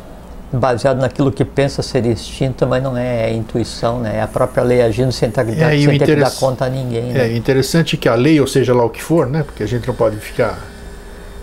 baseado 0.52 1.00
naquilo 1.00 1.32
que 1.32 1.44
pensa 1.44 1.82
ser 1.82 2.06
instinto, 2.06 2.68
mas 2.68 2.82
não 2.82 2.96
é, 2.96 3.32
é 3.32 3.34
intuição, 3.34 4.00
né? 4.00 4.18
É 4.18 4.22
a 4.22 4.28
própria 4.28 4.64
lei 4.64 4.82
agindo 4.84 5.12
sem, 5.12 5.32
tá, 5.32 5.42
É, 5.42 5.76
e 5.76 5.86
sem 5.86 5.98
ter 5.98 6.06
que 6.06 6.16
dar 6.16 6.32
conta 6.32 6.66
a 6.66 6.70
ninguém. 6.70 7.12
Né? 7.12 7.28
É 7.28 7.36
interessante 7.36 7.98
que 7.98 8.08
a 8.08 8.14
lei, 8.14 8.40
ou 8.40 8.46
seja 8.46 8.74
lá 8.74 8.86
o 8.86 8.90
que 8.90 9.02
for, 9.02 9.26
né? 9.26 9.42
Porque 9.44 9.64
a 9.64 9.66
gente 9.66 9.88
não 9.88 9.96
pode 9.96 10.18
ficar 10.18 10.60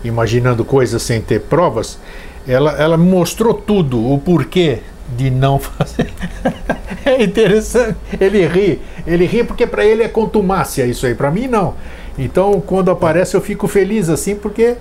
imaginando 0.03 0.63
coisas 0.63 1.01
sem 1.01 1.21
ter 1.21 1.41
provas. 1.41 1.99
Ela, 2.47 2.71
ela 2.81 2.97
mostrou 2.97 3.53
tudo, 3.53 4.11
o 4.11 4.17
porquê 4.17 4.79
de 5.15 5.29
não 5.29 5.59
fazer. 5.59 6.11
é 7.05 7.23
interessante. 7.23 7.97
Ele 8.19 8.45
ri, 8.45 8.81
ele 9.05 9.25
ri 9.25 9.43
porque 9.43 9.67
para 9.67 9.85
ele 9.85 10.03
é 10.03 10.07
contumácia 10.07 10.85
isso 10.85 11.05
aí, 11.05 11.15
para 11.15 11.31
mim 11.31 11.47
não. 11.47 11.75
Então 12.17 12.61
quando 12.65 12.91
aparece 12.91 13.35
eu 13.35 13.41
fico 13.41 13.67
feliz 13.67 14.09
assim 14.09 14.35
porque 14.35 14.75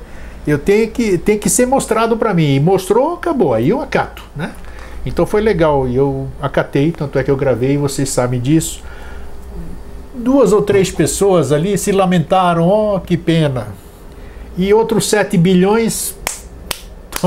eu 0.46 0.58
tenho 0.58 0.90
que 0.90 1.18
tem 1.18 1.38
que 1.38 1.50
ser 1.50 1.66
mostrado 1.66 2.16
para 2.16 2.32
mim. 2.32 2.54
E 2.54 2.60
mostrou, 2.60 3.14
acabou. 3.14 3.54
Aí 3.54 3.68
eu 3.68 3.80
acato, 3.80 4.22
né? 4.34 4.52
Então 5.04 5.24
foi 5.26 5.40
legal 5.40 5.88
e 5.88 5.96
eu 5.96 6.28
acatei, 6.40 6.92
tanto 6.92 7.18
é 7.18 7.24
que 7.24 7.30
eu 7.30 7.36
gravei, 7.36 7.76
vocês 7.76 8.08
sabem 8.10 8.40
disso 8.40 8.82
duas 10.20 10.52
ou 10.52 10.62
três 10.62 10.90
pessoas 10.90 11.50
ali 11.50 11.76
se 11.78 11.92
lamentaram, 11.92 12.68
oh, 12.68 13.00
que 13.00 13.16
pena. 13.16 13.68
E 14.56 14.72
outros 14.74 15.08
7 15.08 15.36
bilhões 15.38 16.14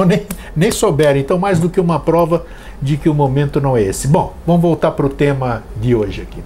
nem, 0.05 0.25
nem 0.55 0.71
souberam. 0.71 1.19
Então, 1.19 1.37
mais 1.39 1.59
do 1.59 1.69
que 1.69 1.79
uma 1.79 1.99
prova 1.99 2.45
de 2.83 2.97
que 2.97 3.07
o 3.07 3.13
momento 3.13 3.61
não 3.61 3.77
é 3.77 3.81
esse. 3.81 4.07
Bom, 4.07 4.33
vamos 4.45 4.61
voltar 4.61 4.91
para 4.91 5.05
o 5.05 5.09
tema 5.09 5.63
de 5.81 5.95
hoje 5.95 6.21
aqui. 6.21 6.43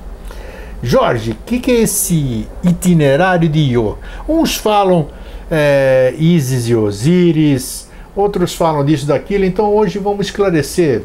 Jorge, 0.84 1.32
o 1.32 1.36
que, 1.46 1.60
que 1.60 1.72
é 1.72 1.82
esse 1.82 2.48
itinerário 2.63 3.50
de 3.50 3.60
Io? 3.60 3.98
Uns 4.29 4.56
falam 4.56 5.08
é, 5.50 6.13
Isis 6.17 6.70
e 6.70 6.75
Osíris, 6.75 7.89
outros 8.15 8.53
falam 8.53 8.86
disso, 8.86 9.08
daquilo. 9.08 9.44
Então, 9.44 9.74
hoje 9.74 9.98
vamos 9.98 10.27
esclarecer 10.27 11.01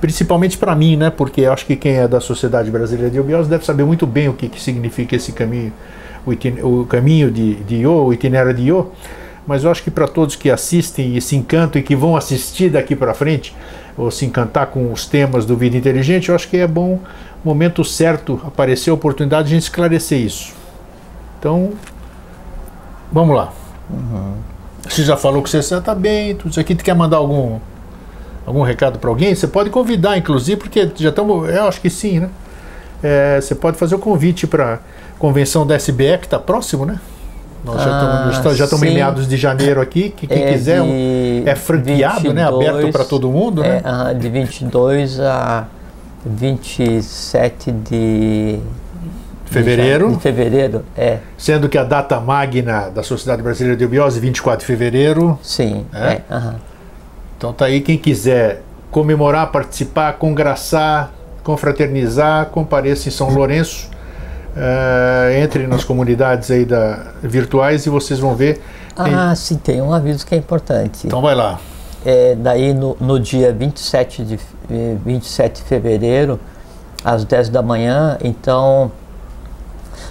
principalmente 0.00 0.58
para 0.58 0.74
mim, 0.74 0.96
né? 0.96 1.10
Porque 1.10 1.46
acho 1.46 1.64
que 1.64 1.76
quem 1.76 1.94
é 1.94 2.06
da 2.06 2.20
Sociedade 2.20 2.70
Brasileira 2.70 3.08
de 3.08 3.18
Obiose 3.18 3.48
deve 3.48 3.64
saber 3.64 3.84
muito 3.84 4.06
bem 4.06 4.28
o 4.28 4.34
que, 4.34 4.48
que 4.48 4.60
significa 4.60 5.16
esse 5.16 5.32
caminho, 5.32 5.72
o, 6.26 6.80
o 6.80 6.86
caminho 6.86 7.30
de, 7.30 7.54
de 7.54 7.76
Io, 7.76 7.92
o 7.92 8.12
itinerário 8.12 8.52
de 8.52 8.64
Io. 8.64 8.90
Mas 9.46 9.64
eu 9.64 9.70
acho 9.70 9.82
que 9.82 9.90
para 9.90 10.06
todos 10.06 10.36
que 10.36 10.50
assistem 10.50 11.16
e 11.16 11.20
se 11.20 11.34
encantam 11.34 11.80
e 11.80 11.84
que 11.84 11.96
vão 11.96 12.16
assistir 12.16 12.70
daqui 12.70 12.94
para 12.94 13.14
frente, 13.14 13.54
ou 13.96 14.10
se 14.10 14.24
encantar 14.24 14.66
com 14.66 14.92
os 14.92 15.06
temas 15.06 15.44
do 15.44 15.56
Vida 15.56 15.76
Inteligente, 15.76 16.28
eu 16.28 16.34
acho 16.34 16.48
que 16.48 16.56
é 16.56 16.66
bom, 16.66 16.98
momento 17.44 17.84
certo, 17.84 18.40
aparecer 18.44 18.90
a 18.90 18.94
oportunidade 18.94 19.48
de 19.48 19.54
a 19.54 19.56
gente 19.56 19.64
esclarecer 19.64 20.18
isso. 20.18 20.52
Então, 21.38 21.72
vamos 23.10 23.36
lá. 23.36 23.52
Você 24.88 25.02
já 25.02 25.16
falou 25.16 25.42
que 25.42 25.50
você 25.50 25.58
está 25.58 25.94
bem, 25.94 26.34
tudo 26.34 26.50
isso 26.50 26.60
aqui. 26.60 26.74
Tu 26.74 26.84
quer 26.84 26.94
mandar 26.94 27.18
algum 27.18 27.58
algum 28.46 28.62
recado 28.62 28.98
para 28.98 29.08
alguém? 29.08 29.34
Você 29.34 29.46
pode 29.46 29.70
convidar, 29.70 30.16
inclusive, 30.16 30.56
porque 30.56 30.90
já 30.96 31.10
estamos. 31.10 31.48
Eu 31.48 31.64
acho 31.64 31.80
que 31.80 31.90
sim, 31.90 32.20
né? 32.20 32.30
é, 33.02 33.40
você 33.40 33.54
pode 33.54 33.76
fazer 33.76 33.94
o 33.94 33.98
convite 33.98 34.46
para 34.46 34.74
a 34.74 34.78
convenção 35.18 35.66
da 35.66 35.74
SBE, 35.76 36.18
que 36.18 36.26
está 36.26 36.38
próximo, 36.38 36.86
né? 36.86 37.00
Nós 37.64 37.76
Ah, 37.80 38.22
já 38.24 38.30
estamos 38.38 38.56
já 38.58 38.64
estamos 38.64 38.86
em 38.88 38.94
meados 38.94 39.28
de 39.28 39.36
janeiro 39.36 39.80
aqui, 39.80 40.10
que 40.10 40.26
quem 40.26 40.42
É 40.42 40.52
quiser, 40.52 40.82
um- 40.82 41.42
é 41.46 41.54
franqueado, 41.54 42.32
né? 42.34 42.44
22, 42.44 42.68
Aberto 42.68 42.92
para 42.92 43.04
todo 43.04 43.30
mundo, 43.30 43.62
É, 43.64 43.68
né? 43.68 43.82
aham, 43.84 44.18
de 44.18 44.28
22 44.28 45.20
a 45.20 45.66
27 46.24 47.70
de 47.70 48.58
Fevereiro. 49.44 50.12
De 50.12 50.18
fevereiro, 50.18 50.82
é, 50.96 51.18
Sendo 51.36 51.68
que 51.68 51.76
a 51.76 51.84
data 51.84 52.18
magna 52.18 52.88
da 52.88 53.02
Sociedade 53.02 53.42
Brasileira 53.42 53.76
de 53.76 53.84
Eubiose, 53.84 54.18
24 54.18 54.60
de 54.60 54.66
fevereiro. 54.66 55.38
sim. 55.42 55.84
É? 55.92 56.20
É. 56.30 56.54
Então 57.36 57.52
tá 57.52 57.66
aí 57.66 57.80
quem 57.82 57.98
quiser 57.98 58.62
comemorar, 58.90 59.52
participar, 59.52 60.14
congraçar, 60.14 61.12
confraternizar, 61.44 62.46
compareça 62.46 63.08
em 63.08 63.12
São 63.12 63.28
Lourenço. 63.28 63.90
Eh, 64.56 65.40
entre 65.42 65.66
nas 65.66 65.84
comunidades 65.84 66.50
aí 66.50 66.64
da, 66.64 67.06
virtuais 67.22 67.86
e 67.86 67.90
vocês 67.90 68.18
vão 68.20 68.34
ver. 68.34 68.62
Tem- 68.94 69.14
Ah, 69.14 69.34
sim, 69.34 69.56
tem 69.56 69.80
um 69.80 69.92
aviso 69.92 70.26
que 70.26 70.34
é 70.34 70.38
importante. 70.38 71.06
Então 71.06 71.22
vai 71.22 71.34
lá. 71.34 71.58
É, 72.04 72.34
daí 72.34 72.74
no, 72.74 72.96
no 73.00 73.18
dia 73.18 73.52
27 73.52 74.24
de, 74.24 74.40
eh, 74.70 74.96
27 75.04 75.62
de 75.62 75.68
fevereiro, 75.68 76.38
às 77.04 77.24
10 77.24 77.48
da 77.48 77.62
manhã, 77.62 78.18
então 78.22 78.90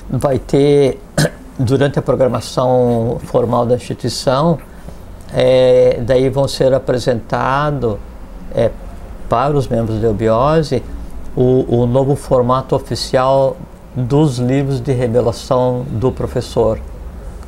vai 0.10 0.40
ter, 0.40 1.00
durante 1.60 2.00
a 2.00 2.02
programação 2.02 3.20
formal 3.26 3.66
da 3.66 3.76
instituição, 3.76 4.58
é, 5.34 6.00
daí 6.02 6.30
vão 6.30 6.48
ser 6.48 6.74
apresentados 6.74 7.98
é, 8.54 8.70
para 9.30 9.56
os 9.56 9.68
membros 9.68 10.02
da 10.02 10.08
Eubiose 10.08 10.84
o, 11.36 11.84
o 11.84 11.86
novo 11.86 12.16
formato 12.16 12.76
oficial 12.76 13.56
dos 13.96 14.38
livros 14.38 14.80
de 14.80 14.94
revelação 14.94 15.86
do 15.90 16.12
professor 16.12 16.80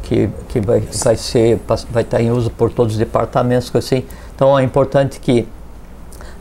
que, 0.04 0.30
que 0.50 0.60
vai, 0.60 0.82
vai 0.82 1.16
ser 1.16 1.60
vai 1.90 2.04
estar 2.04 2.22
em 2.22 2.32
uso 2.32 2.50
por 2.50 2.72
todos 2.72 2.94
os 2.94 3.00
departamentos 3.00 3.74
assim 3.76 4.04
então 4.36 4.58
é 4.58 4.64
importante 4.64 5.20
que 5.20 5.48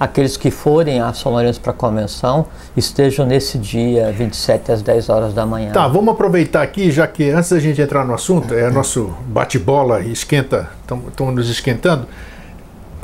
aqueles 0.00 0.36
que 0.36 0.50
forem 0.50 1.00
a 1.00 1.12
São 1.12 1.30
Lourenço 1.30 1.60
para 1.60 1.70
a 1.70 1.74
convenção 1.74 2.46
estejam 2.76 3.24
nesse 3.24 3.56
dia 3.56 4.10
27 4.10 4.72
às 4.72 4.82
10 4.82 5.08
horas 5.08 5.32
da 5.32 5.46
manhã 5.46 5.72
Tá, 5.72 5.86
vamos 5.86 6.12
aproveitar 6.12 6.62
aqui, 6.62 6.90
já 6.90 7.06
que 7.06 7.30
antes 7.30 7.50
da 7.50 7.60
gente 7.60 7.80
entrar 7.80 8.04
no 8.04 8.12
assunto, 8.12 8.52
é 8.52 8.68
nosso 8.70 9.14
bate-bola 9.28 10.00
e 10.00 10.10
esquenta, 10.10 10.68
estamos 10.80 11.34
nos 11.34 11.48
esquentando. 11.48 12.06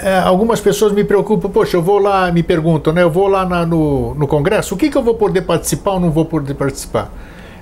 É, 0.01 0.19
algumas 0.19 0.61
pessoas 0.61 0.93
me 0.93 1.03
preocupam, 1.03 1.51
poxa, 1.51 1.77
eu 1.77 1.83
vou 1.83 1.99
lá, 1.99 2.31
me 2.31 2.43
perguntam, 2.43 2.93
né? 2.93 3.03
Eu 3.03 3.11
vou 3.11 3.27
lá 3.27 3.45
na- 3.45 3.67
no, 3.67 4.15
no 4.15 4.29
congresso, 4.29 4.75
o 4.75 4.79
que, 4.79 4.91
que 4.91 4.97
eu 4.97 5.03
vou 5.03 5.15
poder 5.15 5.43
participar 5.43 5.93
ou 5.93 6.01
não 6.01 6.11
vou 6.11 6.25
poder 6.25 6.55
participar? 6.55 7.11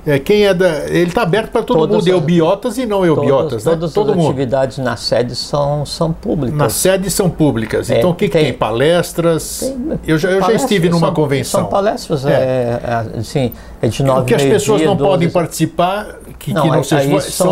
É, 0.06 0.20
quem 0.20 0.46
é 0.46 0.54
da. 0.54 0.84
Ele 0.88 1.08
está 1.08 1.22
aberto 1.22 1.50
para 1.50 1.62
todo 1.62 1.78
Todas 1.80 1.96
mundo, 1.96 2.00
as- 2.02 2.06
eubiotas 2.06 2.78
e 2.78 2.86
não 2.86 3.04
eubiotas, 3.04 3.48
todas, 3.50 3.64
né? 3.64 3.70
todas 3.72 3.92
Todo 3.92 4.10
as 4.12 4.16
mundo. 4.16 4.28
atividades 4.28 4.78
na 4.78 4.96
sede 4.96 5.34
são, 5.34 5.84
são 5.84 6.12
públicas 6.12 6.56
Nas 6.56 6.72
sedes 6.74 7.12
são 7.12 7.28
públicas. 7.28 7.90
É, 7.90 7.98
então 7.98 8.10
o 8.10 8.14
que, 8.14 8.26
que 8.26 8.32
tem? 8.32 8.44
tem- 8.44 8.52
Palestras. 8.52 9.58
Tem 9.60 9.98
eu 10.06 10.16
já, 10.16 10.30
eu 10.30 10.40
já 10.42 10.52
estive 10.52 10.88
numa 10.88 11.06
são- 11.08 11.14
convenção. 11.14 11.60
São 11.62 11.68
palestras, 11.68 12.24
É. 12.24 12.30
é. 12.30 12.80
é, 13.16 13.18
assim, 13.18 13.52
é 13.82 13.88
de 13.88 14.02
nove 14.04 14.20
O 14.20 14.24
que 14.24 14.34
as 14.34 14.42
pessoas 14.44 14.80
não 14.82 14.94
12, 14.94 15.10
podem 15.10 15.28
participar, 15.30 16.06
que 16.38 16.54
não, 16.54 16.62
que 16.62 16.68
não 16.68 16.84
são, 16.84 16.98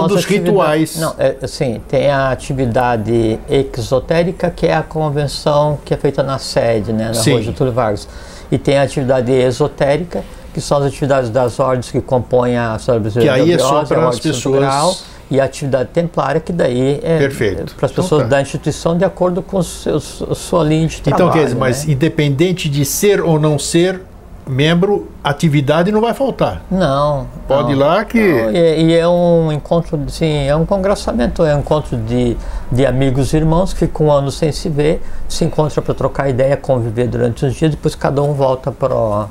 as 0.05 0.09
dos 0.13 0.25
rituais. 0.25 0.97
Não, 0.97 1.13
é, 1.19 1.35
assim, 1.43 1.81
tem 1.89 2.09
a 2.09 2.31
atividade 2.31 3.41
exotérica, 3.51 4.49
que 4.51 4.67
é 4.69 4.75
a 4.75 4.83
convenção 4.83 5.79
que 5.85 5.93
é 5.93 5.97
feita 5.97 6.23
na 6.23 6.39
sede, 6.39 6.93
né, 6.93 7.07
na 7.09 7.15
Sim. 7.15 7.33
Rua 7.33 7.43
Getúlio 7.43 7.73
Vargas. 7.73 8.07
E 8.51 8.59
tem 8.59 8.79
a 8.79 8.83
atividade 8.83 9.33
esotérica, 9.33 10.23
que 10.55 10.61
são 10.61 10.79
as 10.79 10.85
atividades 10.87 11.29
das 11.29 11.59
ordens 11.59 11.91
que 11.91 12.01
compõem 12.01 12.57
a 12.57 12.79
Sociedade 12.79 13.03
Brasileira 13.03 13.35
Que 13.35 13.41
aí 13.41 13.47
de 13.49 13.55
é 13.55 13.59
só 13.59 13.85
para 13.85 14.09
as 14.09 14.21
pessoas- 14.21 14.61
Grau, 14.61 14.95
e 15.31 15.41
a 15.41 15.45
atividade 15.45 15.89
templária, 15.93 16.41
que 16.41 16.53
daí 16.53 17.01
é 17.03 17.19
Perfeito. 17.19 17.75
para 17.75 17.87
as 17.87 17.93
Então 17.93 18.05
pessoas 18.05 18.23
tá. 18.23 18.29
da 18.29 18.41
instituição 18.43 18.97
de 18.97 19.05
acordo 19.05 19.43
com 19.43 19.63
seus, 19.63 20.23
a 20.31 20.35
sua 20.35 20.63
linha 20.63 20.87
de 20.87 21.01
trabalho. 21.01 21.25
Então, 21.25 21.33
quer 21.37 21.45
dizer, 21.47 21.57
mas 21.59 21.85
né? 21.87 21.93
independente 21.93 22.69
de 22.69 22.85
ser 22.85 23.21
ou 23.21 23.41
não 23.41 23.59
ser 23.59 24.01
membro, 24.47 25.09
atividade 25.25 25.91
não 25.91 26.03
vai 26.03 26.13
faltar. 26.13 26.63
Não. 26.71 27.27
Pode 27.49 27.63
não. 27.65 27.71
ir 27.73 27.75
lá 27.77 28.05
que. 28.05 28.19
E, 28.19 28.85
e 28.85 28.95
é 28.95 29.09
um 29.09 29.51
encontro, 29.51 29.99
sim, 30.09 30.47
é 30.47 30.55
um 30.55 30.67
congressamento, 30.67 31.43
é 31.43 31.57
um 31.57 31.61
encontro 31.61 31.97
de, 31.97 32.37
de 32.71 32.85
amigos 32.85 33.33
e 33.33 33.37
irmãos 33.39 33.73
que 33.73 33.81
ficam 33.81 34.07
um 34.09 34.13
ano 34.13 34.31
sem 34.31 34.53
se 34.53 34.69
ver, 34.69 35.03
se 35.27 35.45
encontram 35.45 35.83
para 35.83 35.95
trocar 35.95 36.29
ideia, 36.29 36.57
conviver 36.57 37.09
durante 37.09 37.47
os 37.47 37.55
dias, 37.55 37.71
depois 37.71 37.95
cada 37.95 38.23
um 38.23 38.35
volta 38.35 38.71
para 38.71 39.27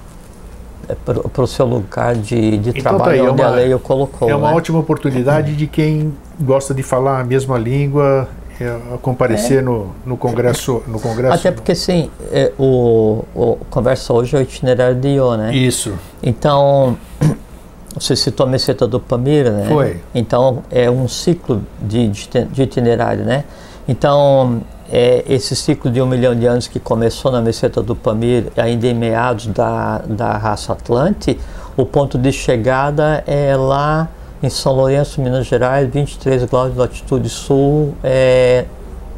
para 0.96 1.42
o 1.44 1.48
seu 1.48 1.66
lugar 1.66 2.16
de, 2.16 2.58
de 2.58 2.70
Então 2.70 2.84
tá 2.84 2.90
trabalho, 2.90 3.12
aí, 3.12 3.20
é 3.20 3.32
onde 3.32 3.42
uma- 3.42 3.48
a 3.48 3.56
lei 3.56 3.74
o 3.74 3.80
colocou. 3.80 4.30
É 4.30 4.36
uma 4.36 4.50
né? 4.52 4.56
ótima 4.56 4.80
oportunidade 4.80 5.56
de 5.56 5.68
quem 5.68 6.14
gosta 6.40 6.74
de 6.74 6.84
falar 6.84 7.20
a 7.20 7.24
mesma 7.24 7.58
língua 7.58 8.28
é, 8.60 8.78
comparecer 9.02 9.64
no, 9.64 9.88
no 10.06 10.16
congresso. 10.16 10.84
No 10.88 11.00
congresso. 11.00 11.34
Até 11.34 11.52
porque, 11.52 11.74
sim, 11.76 12.10
é, 12.32 12.52
o, 12.58 13.24
o 13.36 13.58
conversa 13.70 14.14
hoje 14.14 14.36
é 14.36 14.40
o 14.40 14.42
itinerário 14.42 14.96
de 14.96 15.10
Iô, 15.10 15.36
né? 15.36 15.54
Isso. 15.56 15.94
Então, 16.22 16.98
você 18.00 18.16
citou 18.16 18.46
a 18.46 18.50
meseta 18.50 18.88
do 18.88 19.00
Pamira, 19.00 19.52
né? 19.52 19.66
Foi. 19.68 20.02
Então, 20.14 20.64
é 20.72 20.90
um 20.90 21.08
ciclo 21.08 21.62
de, 21.82 22.08
de, 22.08 22.28
de 22.46 22.62
itinerário, 22.64 23.26
né? 23.26 23.44
Então, 23.88 24.62
é, 24.96 25.24
esse 25.28 25.56
ciclo 25.56 25.90
de 25.90 26.00
um 26.00 26.06
milhão 26.06 26.36
de 26.36 26.46
anos 26.46 26.68
que 26.68 26.80
começou 26.80 27.32
na 27.32 27.42
meseta 27.42 27.82
do 27.82 27.96
Pamir, 27.96 28.52
ainda 28.56 28.86
em 28.86 28.94
meados 28.94 29.48
da, 29.48 29.98
da 30.08 30.38
raça 30.38 30.72
Atlante, 30.72 31.40
o 31.76 31.84
ponto 31.84 32.16
de 32.16 32.32
chegada 32.32 33.24
é 33.26 33.56
lá 33.58 34.08
em 34.44 34.52
São 34.52 34.72
Lourenço, 34.74 35.20
Minas 35.20 35.48
Gerais, 35.48 35.90
23 35.90 36.44
graus 36.44 36.74
de 36.74 36.78
latitude 36.78 37.28
sul, 37.28 37.96
é, 38.04 38.66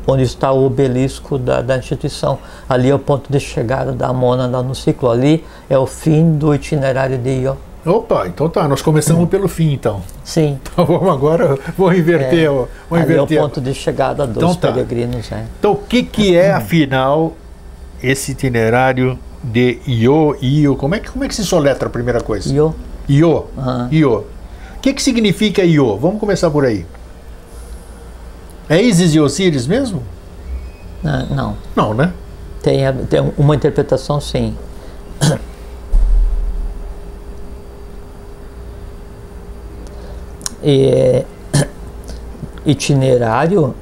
onde 0.08 0.24
está 0.24 0.50
o 0.53 0.65
obelisco 0.65 1.38
da, 1.38 1.62
da 1.62 1.77
instituição. 1.77 2.39
Ali 2.70 2.89
é 2.89 2.96
o 2.96 3.00
ponto 3.00 3.29
de 3.29 3.39
chegada 3.41 3.91
da 3.91 4.13
mônada 4.13 4.63
no 4.63 4.74
ciclo. 4.74 5.10
Ali 5.10 5.44
é 5.70 5.77
o 5.77 5.86
fim 5.86 6.38
do 6.38 6.55
itinerário 6.55 7.17
de 7.17 7.41
Ió. 7.41 7.55
Opa, 7.86 8.25
então 8.27 8.50
tá, 8.50 8.68
nós 8.68 8.82
começamos 8.82 9.30
pelo 9.30 9.48
fim 9.48 9.72
então. 9.74 10.01
Sim, 10.24 10.60
Então 10.74 10.86
vamos 10.86 11.08
agora, 11.13 11.58
vou 11.77 11.94
inverter. 11.94 12.51
o- 12.51 12.68
Vou 12.89 12.98
ali 13.00 13.13
é 13.13 13.22
o 13.22 13.24
inverter. 13.25 13.39
ponto 13.39 13.62
de 13.62 13.74
chegada 13.75 14.25
dos 14.25 14.38
Então 14.38 14.56
tá. 14.56 14.72
peregrinos. 14.72 15.32
É. 15.32 15.46
Então 15.60 15.74
o 15.74 15.75
que, 15.77 16.01
que 16.04 16.36
é 16.36 16.51
afinal 16.51 17.34
esse 18.01 18.32
itinerário 18.32 19.20
de 19.44 19.80
Io, 19.86 20.36
Io? 20.42 20.75
Como 20.75 20.96
é 20.96 21.00
que, 21.00 21.12
como 21.12 21.24
é 21.24 21.27
que 21.27 21.36
se 21.36 21.46
soletra 21.46 21.88
a 21.88 21.92
primeira 21.92 22.22
coisa? 22.22 22.51
Ió. 22.51 22.72
Io. 23.08 23.46
Aham. 23.56 23.88
Io. 23.92 24.25
O 24.77 24.80
que, 24.82 24.92
que 24.94 25.01
significa 25.04 25.63
Io? 25.63 25.96
Vamos 25.98 26.20
começar 26.20 26.50
por 26.50 26.65
aí. 26.65 26.86
É 28.68 28.82
Isis 28.82 29.13
e 29.13 29.20
Osíris 29.20 29.68
mesmo? 29.68 30.01
Ah, 31.04 31.24
Não, 31.30 31.56
Não, 31.75 31.94
né? 31.94 32.12
tem, 32.63 32.80
tem 33.08 33.32
uma 33.38 33.56
interpretação 33.56 34.20
sim. 34.20 34.56
E, 40.65 41.24
itinerário 42.65 43.75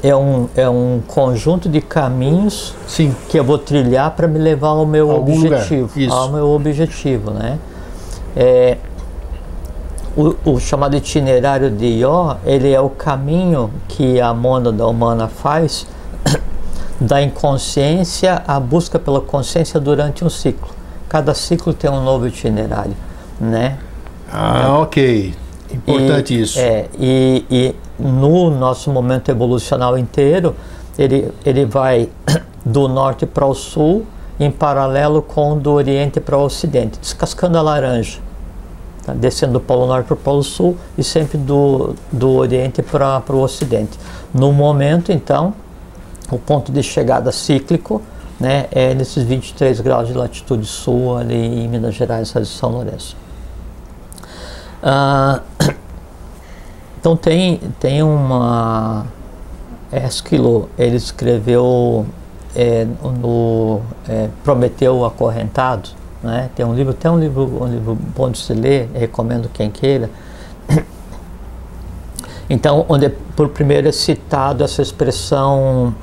é 0.00 0.14
um, 0.14 0.48
é 0.54 0.68
um 0.68 1.00
conjunto 1.06 1.68
de 1.68 1.80
caminhos 1.80 2.74
Sim. 2.86 3.14
que 3.28 3.36
eu 3.36 3.42
vou 3.42 3.58
trilhar 3.58 4.12
para 4.12 4.28
me 4.28 4.38
levar 4.38 4.68
ao 4.68 4.86
meu 4.86 5.10
Algum 5.10 5.32
objetivo, 5.32 5.90
ao 6.12 6.30
meu 6.30 6.48
objetivo, 6.50 7.32
né? 7.32 7.58
É, 8.36 8.76
o, 10.16 10.52
o 10.52 10.60
chamado 10.60 10.96
itinerário 10.96 11.70
de 11.70 11.86
Ió, 11.86 12.36
ele 12.44 12.72
é 12.72 12.80
o 12.80 12.88
caminho 12.88 13.70
que 13.88 14.20
a 14.20 14.32
mônada 14.32 14.86
humana 14.86 15.26
faz 15.26 15.86
da 17.00 17.20
inconsciência 17.20 18.42
à 18.46 18.60
busca 18.60 18.98
pela 18.98 19.20
consciência 19.20 19.80
durante 19.80 20.24
um 20.24 20.30
ciclo. 20.30 20.68
Cada 21.08 21.34
ciclo 21.34 21.74
tem 21.74 21.90
um 21.90 22.04
novo 22.04 22.28
itinerário, 22.28 22.94
né? 23.40 23.78
Ah, 24.30 24.78
ok. 24.78 25.34
Importante 25.72 26.34
E, 26.34 26.40
isso. 26.40 26.58
É, 26.58 26.86
e, 26.98 27.44
e 27.50 27.74
no 27.98 28.50
nosso 28.50 28.90
momento 28.90 29.30
evolucional 29.30 29.98
inteiro, 29.98 30.54
ele, 30.98 31.32
ele 31.44 31.64
vai 31.64 32.08
do 32.64 32.88
norte 32.88 33.26
para 33.26 33.46
o 33.46 33.54
sul, 33.54 34.06
em 34.38 34.50
paralelo 34.50 35.20
com 35.20 35.58
do 35.58 35.72
oriente 35.72 36.20
para 36.20 36.36
o 36.36 36.44
ocidente, 36.44 36.98
descascando 37.00 37.58
a 37.58 37.62
laranja. 37.62 38.18
Tá? 39.08 39.14
Descendo 39.14 39.54
do 39.54 39.60
Polo 39.60 39.86
Norte 39.86 40.06
para 40.06 40.14
o 40.14 40.16
Polo 40.18 40.42
Sul 40.42 40.76
e 40.96 41.02
sempre 41.02 41.38
do, 41.38 41.94
do 42.12 42.30
Oriente 42.32 42.82
para 42.82 43.22
o 43.30 43.40
Ocidente. 43.40 43.98
No 44.34 44.52
momento, 44.52 45.10
então, 45.10 45.54
o 46.30 46.38
ponto 46.38 46.70
de 46.70 46.82
chegada 46.82 47.32
cíclico 47.32 48.02
né, 48.38 48.66
é 48.70 48.94
nesses 48.94 49.24
23 49.24 49.80
graus 49.80 50.08
de 50.08 50.14
latitude 50.14 50.66
sul, 50.66 51.16
ali 51.16 51.34
em 51.34 51.68
Minas 51.68 51.94
Gerais, 51.94 52.32
São 52.44 52.70
Lourenço. 52.70 53.16
Ah, 54.82 55.40
então 56.98 57.16
tem, 57.16 57.60
tem 57.78 58.02
uma. 58.02 59.06
Esquilo, 59.90 60.68
ele 60.76 60.96
escreveu 60.96 62.04
é, 62.54 62.86
no 63.20 63.80
é, 64.06 64.28
Prometeu 64.44 65.04
Acorrentado, 65.04 65.90
né? 66.22 66.50
Tem 66.54 66.66
um 66.66 66.74
livro, 66.74 66.90
até 66.92 67.10
um 67.10 67.18
livro, 67.18 67.62
um 67.62 67.68
livro 67.68 67.94
bom 67.94 68.30
de 68.30 68.38
se 68.38 68.52
ler, 68.52 68.90
recomendo 68.92 69.48
quem 69.52 69.70
queira. 69.70 70.10
Então, 72.50 72.86
onde 72.88 73.10
por 73.36 73.50
primeiro 73.50 73.88
é 73.88 73.92
citado 73.92 74.64
essa 74.64 74.80
expressão 74.80 75.94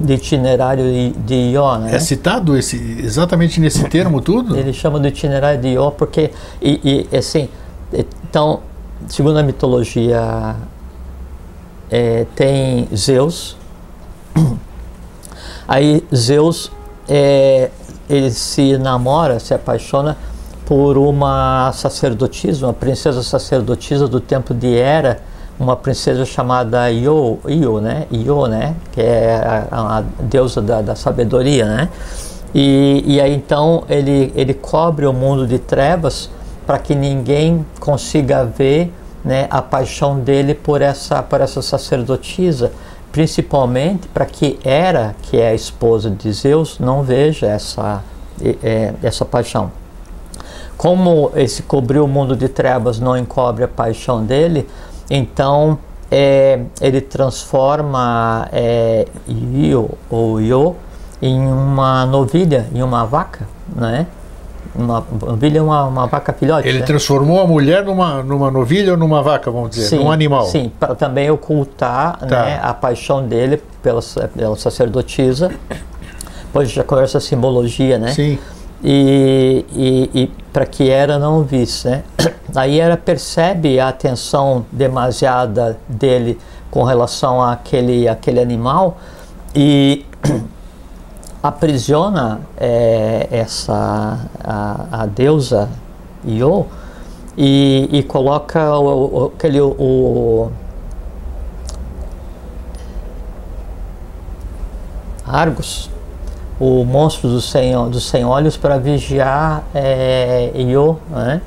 de 0.00 0.14
itinerário 0.14 1.12
de 1.24 1.34
Ió, 1.52 1.78
né? 1.78 1.94
É 1.94 1.98
citado 2.00 2.56
esse, 2.56 2.76
exatamente 3.00 3.60
nesse 3.60 3.84
termo 3.88 4.20
tudo? 4.20 4.56
Ele 4.56 4.72
chama 4.72 4.98
de 4.98 5.08
itinerário 5.08 5.60
de 5.60 5.68
Ió 5.68 5.92
porque, 5.92 6.32
e, 6.60 7.06
e 7.12 7.16
assim, 7.16 7.48
então, 7.92 8.60
segundo 9.08 9.38
a 9.38 9.42
mitologia, 9.42 10.56
é, 11.90 12.26
tem 12.34 12.88
Zeus, 12.94 13.56
aí 15.68 16.04
Zeus, 16.14 16.72
é, 17.08 17.70
ele 18.08 18.30
se 18.30 18.78
namora, 18.78 19.38
se 19.38 19.54
apaixona 19.54 20.16
por 20.66 20.96
uma 20.96 21.72
sacerdotisa, 21.72 22.66
uma 22.66 22.72
princesa 22.72 23.22
sacerdotisa 23.22 24.08
do 24.08 24.20
tempo 24.20 24.54
de 24.54 24.74
Hera, 24.74 25.20
uma 25.58 25.76
princesa 25.76 26.24
chamada 26.24 26.90
Io, 26.90 27.38
Io, 27.46 27.80
né? 27.80 28.06
Io, 28.10 28.46
né? 28.46 28.74
Que 28.92 29.00
é 29.00 29.68
a, 29.70 29.98
a 29.98 30.02
deusa 30.20 30.62
da, 30.62 30.80
da, 30.80 30.94
sabedoria, 30.94 31.66
né? 31.66 31.88
E, 32.54 33.02
e 33.06 33.20
aí 33.20 33.34
então 33.34 33.84
ele, 33.88 34.32
ele 34.34 34.54
cobre 34.54 35.06
o 35.06 35.12
mundo 35.12 35.46
de 35.46 35.58
trevas 35.58 36.30
para 36.66 36.78
que 36.78 36.94
ninguém 36.94 37.64
consiga 37.80 38.44
ver 38.44 38.92
né, 39.24 39.46
a 39.50 39.62
paixão 39.62 40.18
dele 40.18 40.54
por 40.54 40.82
essa, 40.82 41.22
por 41.22 41.40
essa 41.40 41.62
sacerdotisa, 41.62 42.72
principalmente 43.10 44.08
para 44.08 44.24
que 44.24 44.58
Hera, 44.64 45.14
que 45.22 45.38
é 45.38 45.48
a 45.48 45.54
esposa 45.54 46.10
de 46.10 46.32
Zeus, 46.32 46.78
não 46.78 47.02
veja 47.02 47.46
essa, 47.46 48.02
é, 48.62 48.94
essa 49.02 49.24
paixão. 49.24 49.70
Como 50.76 51.30
esse 51.36 51.62
cobriu 51.62 52.04
o 52.04 52.08
mundo 52.08 52.34
de 52.34 52.48
trevas 52.48 52.98
não 52.98 53.16
encobre 53.16 53.64
a 53.64 53.68
paixão 53.68 54.24
dele, 54.24 54.68
então 55.08 55.78
é, 56.10 56.60
ele 56.80 57.00
transforma 57.00 58.48
é, 58.52 59.06
Io 59.28 59.90
ou 60.10 60.40
Io 60.40 60.74
em 61.20 61.38
uma 61.38 62.04
novilha, 62.04 62.66
em 62.74 62.82
uma 62.82 63.04
vaca, 63.04 63.46
né? 63.74 64.06
Uma 64.74 65.04
novilha 65.20 65.58
é 65.58 65.62
uma, 65.62 65.84
uma 65.84 66.06
vaca 66.06 66.32
filhote. 66.32 66.66
Ele 66.66 66.80
né? 66.80 66.86
transformou 66.86 67.40
a 67.40 67.46
mulher 67.46 67.84
numa, 67.84 68.22
numa 68.22 68.50
novilha 68.50 68.92
ou 68.92 68.98
numa 68.98 69.22
vaca, 69.22 69.50
vamos 69.50 69.70
dizer, 69.70 69.88
sim, 69.88 69.98
num 69.98 70.10
animal. 70.10 70.46
Sim, 70.46 70.72
para 70.80 70.94
também 70.94 71.30
ocultar 71.30 72.18
tá. 72.18 72.26
né, 72.26 72.60
a 72.62 72.72
paixão 72.72 73.26
dele 73.26 73.62
pela, 73.82 74.00
pela 74.34 74.56
sacerdotisa. 74.56 75.50
Depois 76.44 76.70
já 76.70 76.82
conversa 76.82 77.18
a 77.18 77.20
simbologia, 77.20 77.98
né? 77.98 78.12
Sim. 78.12 78.38
E, 78.84 79.64
e, 79.74 80.10
e 80.22 80.26
para 80.52 80.66
que 80.66 80.88
Hera 80.88 81.18
não 81.18 81.42
visse, 81.42 81.88
né? 81.88 82.02
Aí 82.54 82.80
Hera 82.80 82.96
percebe 82.96 83.78
a 83.78 83.88
atenção 83.88 84.64
demasiada 84.72 85.78
dele 85.88 86.38
com 86.70 86.82
relação 86.82 87.42
àquele, 87.42 88.08
àquele 88.08 88.40
animal 88.40 88.98
e 89.54 90.04
aprisiona 91.42 92.40
é, 92.56 93.28
essa 93.30 94.20
a, 94.44 95.02
a, 95.02 95.06
deusa 95.06 95.68
Io 96.24 96.66
e, 97.36 97.88
e 97.90 98.02
coloca 98.04 98.78
o, 98.78 99.24
o, 99.24 99.32
aquele 99.34 99.60
o, 99.60 100.50
Argos 105.26 105.90
o 106.60 106.84
monstro 106.84 107.28
dos 107.28 107.50
cem, 107.50 107.72
dos 107.90 108.04
cem 108.04 108.24
olhos 108.24 108.56
para 108.56 108.78
vigiar 108.78 109.64
é, 109.74 110.52
Io, 110.54 110.96
né? 111.10 111.40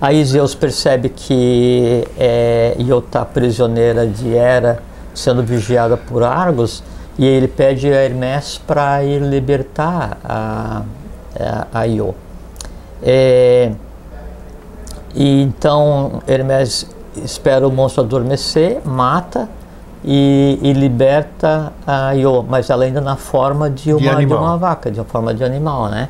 Aí 0.00 0.24
Zeus 0.24 0.56
percebe 0.56 1.08
que 1.08 2.08
é, 2.18 2.74
Io 2.80 2.98
está 2.98 3.24
prisioneira 3.24 4.04
de 4.04 4.34
Hera, 4.34 4.82
sendo 5.14 5.44
vigiada 5.44 5.96
por 5.96 6.24
Argos, 6.24 6.82
e 7.18 7.26
ele 7.26 7.48
pede 7.48 7.92
a 7.92 7.96
Hermes 7.96 8.58
para 8.58 9.02
ir 9.04 9.20
libertar 9.20 10.18
a, 10.24 10.82
a, 11.38 11.80
a 11.80 11.86
Io. 11.86 12.14
É, 13.02 13.72
e 15.14 15.42
então 15.42 16.22
Hermes 16.26 16.86
espera 17.16 17.66
o 17.66 17.72
monstro 17.72 18.02
adormecer, 18.02 18.80
mata 18.84 19.48
e, 20.04 20.58
e 20.62 20.72
liberta 20.72 21.72
a 21.86 22.12
Io, 22.12 22.44
mas 22.48 22.70
ela 22.70 22.84
ainda 22.84 23.00
na 23.00 23.16
forma 23.16 23.68
de 23.68 23.92
uma, 23.92 24.16
de, 24.16 24.26
de 24.26 24.32
uma 24.32 24.56
vaca, 24.56 24.90
de 24.90 24.98
uma 24.98 25.06
forma 25.06 25.34
de 25.34 25.44
animal, 25.44 25.88
né? 25.88 26.08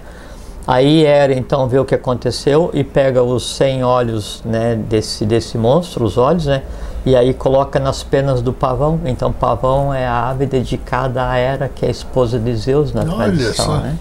Aí 0.66 1.04
Hera 1.04 1.34
então 1.34 1.66
vê 1.66 1.78
o 1.78 1.84
que 1.84 1.94
aconteceu 1.94 2.70
e 2.72 2.84
pega 2.84 3.22
os 3.22 3.56
100 3.56 3.82
olhos 3.82 4.42
né, 4.44 4.76
desse, 4.76 5.26
desse 5.26 5.58
monstro, 5.58 6.04
os 6.04 6.16
olhos, 6.16 6.46
né? 6.46 6.62
E 7.04 7.16
aí 7.16 7.34
coloca 7.34 7.80
nas 7.80 8.02
penas 8.02 8.40
do 8.40 8.52
pavão. 8.52 9.00
Então 9.04 9.32
pavão 9.32 9.92
é 9.92 10.06
a 10.06 10.28
ave 10.30 10.46
dedicada 10.46 11.28
a 11.28 11.36
Hera, 11.36 11.68
que 11.68 11.84
é 11.84 11.88
a 11.88 11.90
esposa 11.90 12.38
de 12.38 12.54
Zeus 12.54 12.92
na 12.92 13.02
Olha 13.02 13.16
tradição, 13.16 13.66
só. 13.66 13.76
né? 13.78 13.96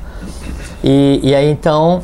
E, 0.83 1.19
e 1.23 1.35
aí 1.35 1.49
então 1.49 2.03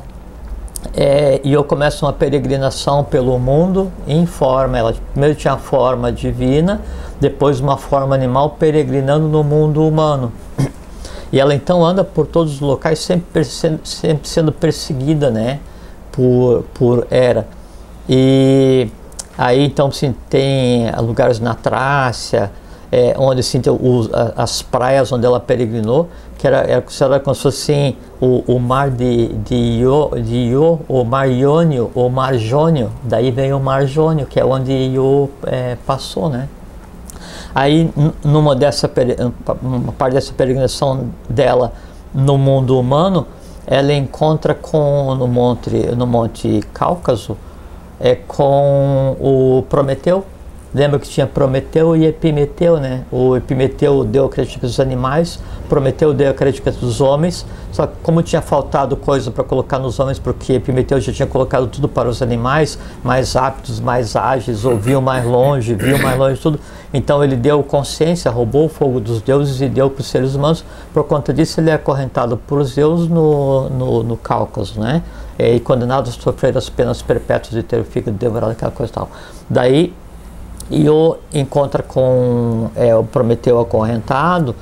é, 0.95 1.39
e 1.43 1.53
eu 1.53 1.63
começo 1.63 2.05
uma 2.05 2.13
peregrinação 2.13 3.03
pelo 3.03 3.37
mundo 3.37 3.91
em 4.07 4.25
forma. 4.25 4.77
Ela 4.77 4.95
primeiro 5.11 5.35
tinha 5.35 5.53
a 5.53 5.57
forma 5.57 6.11
divina, 6.11 6.81
depois 7.19 7.59
uma 7.59 7.77
forma 7.77 8.15
animal, 8.15 8.51
peregrinando 8.51 9.27
no 9.27 9.43
mundo 9.43 9.87
humano. 9.87 10.31
E 11.31 11.39
ela 11.39 11.53
então 11.53 11.85
anda 11.85 12.03
por 12.03 12.25
todos 12.25 12.53
os 12.53 12.59
locais, 12.61 12.99
sempre, 12.99 13.43
sempre 13.43 14.27
sendo 14.27 14.51
perseguida, 14.51 15.29
né, 15.29 15.59
por, 16.11 16.63
por 16.73 17.05
Hera. 17.11 17.45
E 18.07 18.89
aí 19.37 19.65
então 19.65 19.91
sim, 19.91 20.15
tem 20.29 20.89
lugares 20.99 21.39
na 21.39 21.53
Trácia, 21.53 22.51
é, 22.91 23.15
onde 23.17 23.41
assim, 23.41 23.61
os, 23.81 24.09
as 24.35 24.61
praias 24.61 25.11
onde 25.11 25.25
ela 25.25 25.39
peregrinou, 25.39 26.07
que 26.37 26.47
era, 26.47 26.59
era 26.59 26.81
considerada 26.81 27.19
como 27.19 27.35
se 27.35 27.41
fosse 27.41 27.71
assim, 27.71 27.95
o, 28.21 28.43
o 28.47 28.59
mar 28.59 28.89
de, 28.89 29.27
de, 29.39 29.55
Io, 29.55 30.11
de 30.23 30.35
Io, 30.35 30.79
o 30.87 31.03
mar 31.03 31.29
Iônio, 31.29 31.91
o 31.93 32.09
mar 32.09 32.37
Jônio, 32.37 32.91
daí 33.03 33.31
vem 33.31 33.53
o 33.53 33.59
mar 33.59 33.85
Jônio, 33.85 34.25
que 34.25 34.39
é 34.39 34.45
onde 34.45 34.71
Io 34.71 35.29
é, 35.45 35.77
passou, 35.85 36.29
né? 36.29 36.47
Aí, 37.53 37.91
numa 38.23 38.55
dessa, 38.55 38.89
uma 39.63 39.91
parte 39.91 40.13
dessa 40.13 40.31
peregrinação 40.31 41.09
dela 41.27 41.73
no 42.13 42.37
mundo 42.37 42.79
humano, 42.79 43.25
ela 43.65 43.93
encontra 43.93 44.53
com 44.53 45.15
no 45.15 45.27
monte, 45.27 45.69
no 45.95 46.05
monte 46.05 46.61
Cáucaso, 46.71 47.35
é, 47.99 48.15
com 48.15 49.15
o 49.19 49.63
Prometeu, 49.69 50.25
Lembra 50.77 50.99
que 50.99 51.07
tinha 51.07 51.25
Prometeu 51.25 51.95
e 51.95 52.05
Epimeteu, 52.05 52.77
né? 52.77 53.03
O 53.09 53.37
Epimeteu 53.37 54.03
deu 54.03 54.25
a 54.25 54.29
crítica 54.29 54.67
dos 54.67 54.79
animais, 54.79 55.39
Prometeu 55.69 56.13
deu 56.13 56.29
a 56.29 56.33
crítica 56.33 56.71
dos 56.71 56.99
homens. 56.99 57.45
Só 57.71 57.87
que 57.87 57.93
como 58.03 58.21
tinha 58.21 58.41
faltado 58.41 58.95
coisa 58.97 59.31
para 59.31 59.43
colocar 59.43 59.79
nos 59.79 59.97
homens, 59.99 60.19
porque 60.19 60.53
Epimeteu 60.53 60.99
já 60.99 61.13
tinha 61.13 61.27
colocado 61.27 61.67
tudo 61.67 61.87
para 61.87 62.09
os 62.09 62.21
animais, 62.21 62.77
mais 63.01 63.35
aptos, 63.35 63.79
mais 63.79 64.15
ágeis, 64.15 64.65
ouviam 64.65 65.01
mais 65.01 65.25
longe, 65.25 65.73
viam 65.73 65.99
mais 65.99 66.17
longe, 66.17 66.39
tudo. 66.39 66.59
Então 66.93 67.23
ele 67.23 67.35
deu 67.37 67.63
consciência, 67.63 68.29
roubou 68.29 68.65
o 68.65 68.69
fogo 68.69 68.99
dos 68.99 69.21
deuses 69.21 69.61
e 69.61 69.69
deu 69.69 69.89
para 69.89 70.01
os 70.01 70.07
seres 70.07 70.35
humanos. 70.35 70.65
Por 70.93 71.05
conta 71.05 71.33
disso 71.33 71.61
ele 71.61 71.69
é 71.69 71.73
acorrentado 71.73 72.35
por 72.35 72.61
Zeus 72.63 73.07
no, 73.07 73.69
no, 73.69 74.03
no 74.03 74.17
Cáucaso, 74.17 74.79
né? 74.79 75.01
E 75.37 75.59
condenado 75.59 76.09
a 76.09 76.11
sofrer 76.11 76.57
as 76.57 76.69
penas 76.69 77.01
perpétuas 77.01 77.53
de 77.53 77.63
ter 77.63 77.79
o 77.79 77.83
fígado 77.83 78.17
devorado, 78.17 78.53
aquela 78.53 78.71
coisa 78.71 78.91
e 78.91 78.95
tal. 78.95 79.09
Daí 79.49 79.93
e 80.69 80.89
o 80.89 81.17
encontra 81.33 81.81
com 81.81 82.69
é, 82.75 82.93
o 82.95 83.03
Prometeu 83.03 83.59
acorrentado 83.59 84.53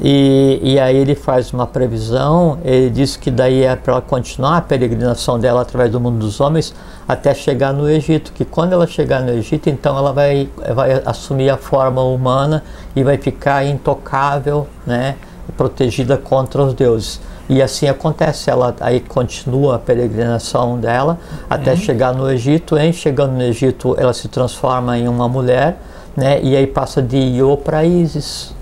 e, 0.00 0.60
e 0.62 0.78
aí 0.78 0.96
ele 0.96 1.14
faz 1.14 1.52
uma 1.52 1.66
previsão, 1.66 2.58
ele 2.64 2.90
diz 2.90 3.16
que 3.16 3.30
daí 3.30 3.62
é 3.62 3.74
para 3.74 3.94
ela 3.94 4.02
continuar 4.02 4.58
a 4.58 4.60
peregrinação 4.60 5.38
dela 5.38 5.62
através 5.62 5.90
do 5.90 5.98
mundo 5.98 6.18
dos 6.18 6.38
homens 6.38 6.74
até 7.08 7.32
chegar 7.32 7.72
no 7.72 7.88
Egito, 7.88 8.32
que 8.32 8.44
quando 8.44 8.74
ela 8.74 8.86
chegar 8.86 9.22
no 9.22 9.30
Egito, 9.30 9.70
então 9.70 9.96
ela 9.96 10.12
vai, 10.12 10.50
vai 10.74 11.02
assumir 11.06 11.48
a 11.48 11.56
forma 11.56 12.02
humana 12.02 12.62
e 12.94 13.02
vai 13.02 13.16
ficar 13.16 13.64
intocável, 13.64 14.66
né, 14.86 15.16
protegida 15.56 16.16
contra 16.16 16.62
os 16.62 16.74
deuses. 16.74 17.20
E 17.48 17.62
assim 17.62 17.88
acontece, 17.88 18.50
ela 18.50 18.74
aí 18.80 19.00
continua 19.00 19.76
a 19.76 19.78
peregrinação 19.78 20.78
dela 20.78 21.18
até 21.48 21.72
uhum. 21.72 21.76
chegar 21.76 22.12
no 22.12 22.30
Egito. 22.30 22.76
Em 22.76 22.92
chegando 22.92 23.32
no 23.32 23.42
Egito, 23.42 23.94
ela 23.98 24.12
se 24.12 24.28
transforma 24.28 24.98
em 24.98 25.06
uma 25.06 25.28
mulher, 25.28 25.80
né? 26.16 26.40
E 26.42 26.56
aí 26.56 26.66
passa 26.66 27.00
de 27.00 27.16
Io 27.16 27.56
para 27.56 27.84
Isis. 27.84 28.54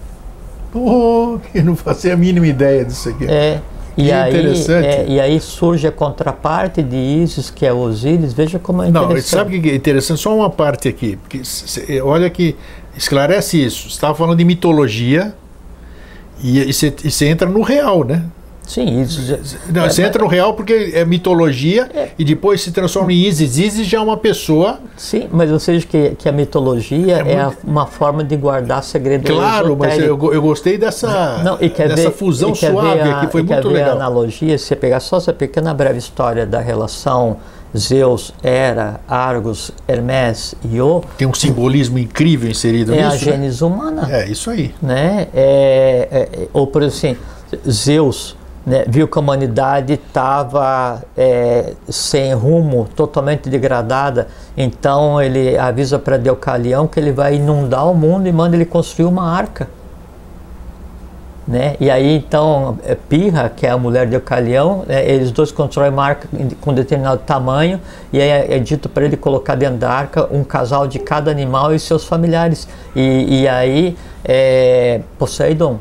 Oh, 0.75 1.39
eu 1.55 1.65
não 1.65 1.77
fazia 1.77 2.15
a 2.15 2.17
mínima 2.17 2.47
ideia 2.47 2.85
disso 2.85 3.09
aqui. 3.09 3.27
É. 3.27 3.61
E 3.97 4.11
aí, 4.11 4.35
é, 4.85 5.07
e 5.07 5.21
aí 5.21 5.41
surge 5.41 5.87
a 5.87 5.93
contraparte 5.93 6.83
de 6.83 6.97
Isis, 6.97 7.49
que 7.49 7.65
é 7.65 7.73
Osíris. 7.73 8.33
Veja 8.33 8.59
como 8.59 8.83
é 8.83 8.89
interessante. 8.89 9.15
Não, 9.15 9.23
sabe 9.23 9.57
o 9.57 9.63
que 9.63 9.71
é 9.71 9.75
interessante? 9.75 10.21
Só 10.21 10.35
uma 10.37 10.51
parte 10.51 10.89
aqui. 10.89 11.17
Porque, 11.17 11.43
olha 12.03 12.29
que 12.29 12.57
esclarece 12.97 13.65
isso. 13.65 13.83
Você 13.83 13.95
estava 13.95 14.15
falando 14.15 14.37
de 14.37 14.45
mitologia 14.45 15.33
e 16.43 16.73
você 16.73 17.27
entra 17.27 17.49
no 17.49 17.63
real, 17.63 18.05
né? 18.05 18.23
Sim, 18.67 19.03
isso. 19.03 19.21
Não, 19.71 19.85
é, 19.85 19.91
você 19.91 20.03
entra 20.03 20.23
no 20.23 20.27
real 20.29 20.55
porque 20.55 20.93
é 20.95 21.05
mitologia 21.05 21.87
É. 21.95 22.09
e 22.19 22.25
depois 22.25 22.63
se 22.63 22.73
transforma 22.73 23.13
em 23.13 23.17
Isis. 23.27 23.59
Isis 23.59 23.87
já 23.87 23.99
é 23.99 24.01
uma 24.01 24.17
pessoa. 24.17 24.79
Sim, 24.97 25.29
mas 25.31 25.51
eu 25.51 25.61
sei 25.61 25.83
que, 25.83 26.13
que 26.19 26.27
a 26.27 26.33
mitologia 26.33 27.17
é, 27.19 27.45
muito- 27.45 27.59
uma 27.63 27.87
forma 27.87 28.25
de 28.25 28.35
guardar 28.39 28.83
segredo 28.83 29.31
Claro, 29.31 29.77
mas 29.79 29.99
eu, 29.99 30.19
eu 30.33 30.41
gostei 30.41 30.79
dessa, 30.79 31.43
Não, 31.45 31.59
e 31.61 31.69
quer 31.69 31.89
dessa 31.89 32.09
ver, 32.09 32.17
fusão 32.17 32.53
e 32.53 32.57
suave 32.57 33.01
a, 33.01 33.21
aqui, 33.21 33.33
foi 33.33 33.43
e 33.43 33.45
quer 33.45 33.55
muito 33.57 33.69
ver 33.69 33.83
a 33.83 33.85
legal. 33.93 33.97
analogia, 33.97 34.57
se 34.57 34.65
você 34.65 34.77
pegar 34.77 35.01
só 35.01 35.19
essa 35.19 35.33
pequena 35.35 35.75
breve 35.75 35.99
história 35.99 36.47
da 36.47 36.61
relação 36.61 37.37
Zeus, 37.77 38.33
Hera, 38.43 39.01
Argos, 39.09 39.73
Hermes 39.89 40.55
e 40.65 40.77
Io, 40.77 41.03
Tem 41.19 41.27
um 41.27 41.35
simbolismo 41.35 41.99
incrível 41.99 42.51
inserido 42.51 42.95
é 42.95 43.03
a 43.03 43.11
nisso. 43.11 43.27
né? 43.27 43.33
gênese 43.33 43.65
humana. 43.65 44.09
É, 44.11 44.29
isso 44.29 44.51
aí. 44.51 44.75
né? 44.81 45.29
É, 45.35 46.09
é, 46.11 46.49
ou 46.53 46.67
por 46.67 46.83
exemplo, 46.83 47.23
assim, 47.53 47.71
Zeus 47.71 48.37
né, 48.65 48.85
viu 48.89 49.07
que 49.07 49.19
a 49.19 49.21
humanidade 49.21 49.93
estava 49.95 51.03
sem 51.89 52.33
rumo, 52.33 52.89
totalmente 52.97 53.51
degradada, 53.51 54.29
então 54.57 55.21
ele 55.21 55.59
avisa 55.59 55.99
para 55.99 56.17
Deucalião 56.17 56.87
que 56.87 56.99
ele 56.99 57.13
vai 57.13 57.35
inundar 57.37 57.91
o 57.91 57.95
mundo 57.95 58.27
e 58.27 58.33
manda 58.33 58.57
ele 58.57 58.65
construir 58.65 59.07
uma 59.07 59.31
arca. 59.31 59.69
Né? 61.47 61.77
E 61.79 61.91
aí 61.91 62.17
então 62.17 62.79
é, 62.85 62.95
Pirra, 62.95 63.53
que 63.55 63.67
é 63.67 63.71
a 63.71 63.77
mulher 63.77 64.07
de 64.07 64.13
Deucalião, 64.13 64.83
né, 64.87 65.07
eles 65.07 65.31
dois 65.31 65.53
constroem 65.53 65.91
uma 65.91 66.03
arca 66.03 66.27
com 66.63 66.73
determinado 66.73 67.21
tamanho 67.27 67.79
e 68.11 68.19
aí 68.19 68.31
é, 68.31 68.57
é 68.57 68.59
dito 68.59 68.89
para 68.89 69.05
ele 69.05 69.15
colocar 69.15 69.55
dentro 69.55 69.77
da 69.77 69.91
arca 69.91 70.27
um 70.33 70.43
casal 70.43 70.89
de 70.89 70.99
cada 70.99 71.31
animal 71.31 71.75
e 71.75 71.79
seus 71.79 72.05
familiares. 72.07 72.67
E, 72.97 73.43
e 73.43 73.49
aí 73.49 73.95
é, 74.25 75.03
Poseidon, 75.19 75.79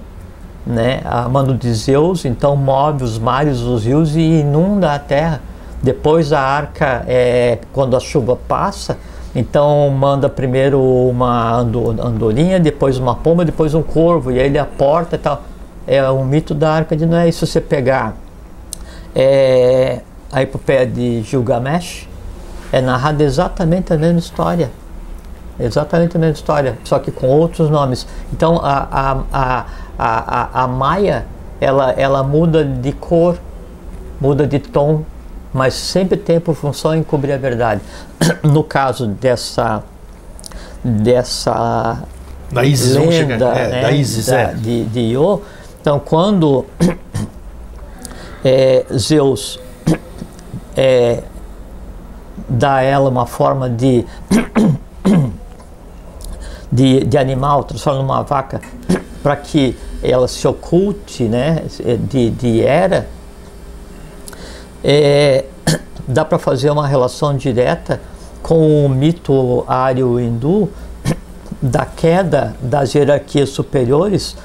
né, 0.67 0.99
a 1.05 1.29
mando 1.29 1.53
de 1.53 1.73
Zeus, 1.73 2.25
então 2.25 2.57
move 2.57 3.01
os 3.01 3.17
mares, 3.17 3.61
os 3.61 3.85
rios 3.85 4.17
e 4.17 4.19
inunda 4.19 4.93
a 4.93 4.99
terra. 4.99 5.39
Depois 5.81 6.33
a 6.33 6.41
arca, 6.41 7.03
é, 7.07 7.59
quando 7.71 7.95
a 7.95 8.01
chuva 8.01 8.37
passa, 8.47 8.97
então 9.35 9.89
manda 9.89 10.29
primeiro 10.29 10.81
uma 10.81 11.53
ando- 11.55 12.01
andorinha, 12.01 12.59
depois 12.59 12.97
uma 12.97 13.15
pomba, 13.15 13.43
depois 13.43 13.73
um 13.73 13.81
corvo, 13.81 14.31
e 14.31 14.39
aí 14.39 14.45
ele 14.45 14.59
aporta 14.59 15.15
e 15.15 15.19
tal. 15.19 15.41
É 15.85 16.07
o 16.09 16.23
mito 16.23 16.53
da 16.53 16.71
arca 16.71 16.95
de 16.95 17.05
Noé. 17.05 17.27
E 17.29 17.33
se 17.33 17.45
você 17.45 17.59
pegar 17.61 18.15
é, 19.15 19.99
a 20.31 20.41
epopeia 20.41 20.85
de 20.85 21.21
Gilgamesh, 21.23 22.07
é 22.71 22.81
narrada 22.81 23.23
exatamente 23.23 23.93
a 23.93 23.97
mesma 23.97 24.19
história. 24.19 24.71
Exatamente 25.59 26.17
a 26.17 26.19
mesma 26.19 26.33
história, 26.33 26.77
só 26.83 26.97
que 26.97 27.11
com 27.11 27.27
outros 27.27 27.69
nomes. 27.69 28.07
Então 28.31 28.59
a, 28.63 28.87
a, 28.91 29.11
a, 29.31 29.65
a, 29.99 30.59
a, 30.59 30.63
a 30.63 30.67
Maia 30.67 31.25
ela, 31.61 31.91
ela 31.91 32.23
muda 32.23 32.65
de 32.65 32.91
cor, 32.91 33.37
muda 34.19 34.47
de 34.47 34.57
tom, 34.57 35.03
mas 35.53 35.75
sempre 35.75 36.17
tem 36.17 36.39
por 36.39 36.55
função 36.55 36.95
encobrir 36.95 37.33
a 37.33 37.37
verdade. 37.37 37.81
No 38.41 38.63
caso 38.63 39.05
dessa 39.07 39.83
dessa 40.83 41.99
Da 42.51 42.63
Isis, 42.65 42.95
vamos 42.95 43.15
chegar. 43.15 43.33
lenda 43.35 43.45
É, 43.59 43.67
né, 43.69 43.81
da 43.81 43.91
Isis, 43.91 44.25
da- 44.27 44.39
é. 44.39 44.53
de, 44.53 44.85
de 44.85 44.99
Io, 44.99 45.41
então 45.83 45.99
quando 45.99 46.65
é, 48.41 48.85
Zeus 48.97 49.59
é, 50.77 51.23
dá 52.47 52.75
a 52.75 52.81
ela 52.81 53.09
uma 53.09 53.25
forma 53.25 53.69
de 53.69 54.05
de, 56.71 57.03
de 57.03 57.17
animal, 57.17 57.65
transforma 57.65 57.99
numa 57.99 58.23
vaca 58.23 58.61
para 59.21 59.35
que 59.35 59.77
ela 60.01 60.25
se 60.25 60.47
oculte 60.47 61.25
né, 61.25 61.63
de, 62.09 62.29
de 62.29 62.61
Hera, 62.61 63.09
é, 64.81 65.43
dá 66.07 66.23
para 66.23 66.39
fazer 66.39 66.69
uma 66.69 66.87
relação 66.87 67.35
direta 67.35 67.99
com 68.41 68.85
o 68.85 68.89
mito 68.89 69.65
ário 69.67 70.17
hindu 70.17 70.69
da 71.61 71.85
queda 71.85 72.55
das 72.61 72.95
hierarquias 72.95 73.49
superiores, 73.49 74.37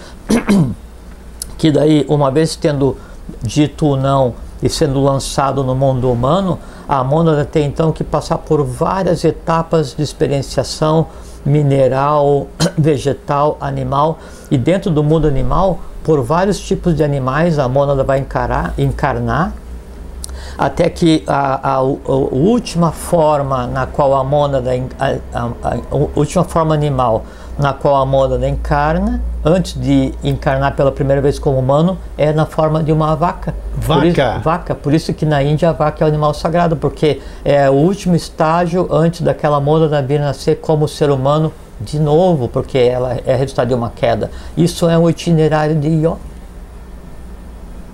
que 1.59 1.71
daí, 1.71 2.07
uma 2.09 2.31
vez 2.31 2.57
tendo 2.57 2.97
dito 3.43 3.97
não 3.97 4.35
e 4.63 4.69
sendo 4.69 5.03
lançado 5.03 5.63
no 5.63 5.75
mundo 5.75 6.11
humano, 6.11 6.59
a 6.89 7.05
mônada 7.05 7.45
tem 7.45 7.67
então 7.67 7.93
que 7.93 8.03
passar 8.03 8.39
por 8.39 8.65
várias 8.65 9.25
etapas 9.25 9.95
de 9.95 10.03
experienciação 10.03 11.09
mineral, 11.45 12.47
vegetal, 12.79 13.57
animal, 13.61 14.19
e 14.51 14.57
dentro 14.57 14.91
do 14.91 15.03
mundo 15.03 15.29
animal, 15.29 15.81
por 16.03 16.23
vários 16.23 16.59
tipos 16.59 16.97
de 16.97 17.05
animais, 17.05 17.59
a 17.59 17.69
mônada 17.69 18.03
vai 18.03 18.21
encarar, 18.21 18.73
encarnar 18.79 19.53
até 20.57 20.89
que 20.91 21.23
a, 21.27 21.75
a, 21.75 21.75
a 21.77 21.83
última 21.83 22.91
forma 22.91 23.67
na 23.67 23.87
qual 23.87 24.15
a 24.15 24.25
mônada, 24.25 24.71
a, 24.99 25.41
a, 25.41 25.97
última 26.17 26.45
forma 26.45 26.75
animal 26.75 27.25
na 27.59 27.73
qual 27.73 27.97
a 27.97 28.07
mônada 28.07 28.49
encarna, 28.49 29.21
antes 29.45 29.75
de 29.75 30.15
encarnar 30.23 30.77
pela 30.77 30.93
primeira 30.93 31.21
vez 31.21 31.39
como 31.39 31.59
humano, 31.59 31.99
é 32.17 32.33
na 32.33 32.47
forma 32.47 32.83
de 32.83 32.93
uma 32.93 33.17
vaca. 33.17 33.55
Vaca? 33.75 34.01
Por 34.01 34.07
isso, 34.07 34.41
vaca. 34.43 34.75
Por 34.75 34.95
isso 34.95 35.13
que 35.13 35.27
na 35.27 35.43
Índia 35.43 35.71
a 35.71 35.73
vaca 35.73 36.05
é 36.05 36.07
o 36.07 36.09
animal 36.09 36.33
sagrado, 36.33 36.77
porque 36.77 37.21
é 37.45 37.69
o 37.69 37.73
último 37.73 38.15
estágio 38.15 38.89
antes 38.91 39.23
daquela 39.23 39.61
mônada 39.61 40.01
vir 40.01 40.21
nascer 40.21 40.61
como 40.61 40.87
ser 40.87 41.11
humano 41.11 41.53
de 41.81 41.99
novo, 41.99 42.49
porque 42.49 42.79
ela 42.79 43.17
é 43.27 43.35
resultado 43.35 43.69
de 43.69 43.75
uma 43.75 43.91
queda. 43.91 44.31
Isso 44.57 44.89
é 44.89 44.97
um 44.97 45.11
itinerário 45.11 45.75
de 45.75 45.89
Ió. 45.89 46.17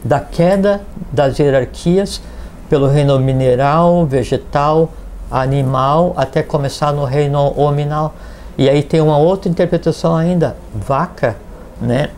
Da 0.05 0.21
queda 0.21 0.83
das 1.11 1.39
hierarquias 1.39 2.21
pelo 2.69 2.87
reino 2.87 3.19
mineral, 3.19 4.05
vegetal, 4.05 4.91
animal, 5.31 6.13
até 6.17 6.43
começar 6.43 6.93
no 6.93 7.05
reino 7.05 7.59
hominal. 7.59 8.15
E 8.57 8.69
aí 8.69 8.83
tem 8.83 9.01
uma 9.01 9.19
outra 9.19 9.51
interpretação 9.51 10.15
ainda, 10.15 10.57
vaca, 10.75 11.37
né? 11.81 12.11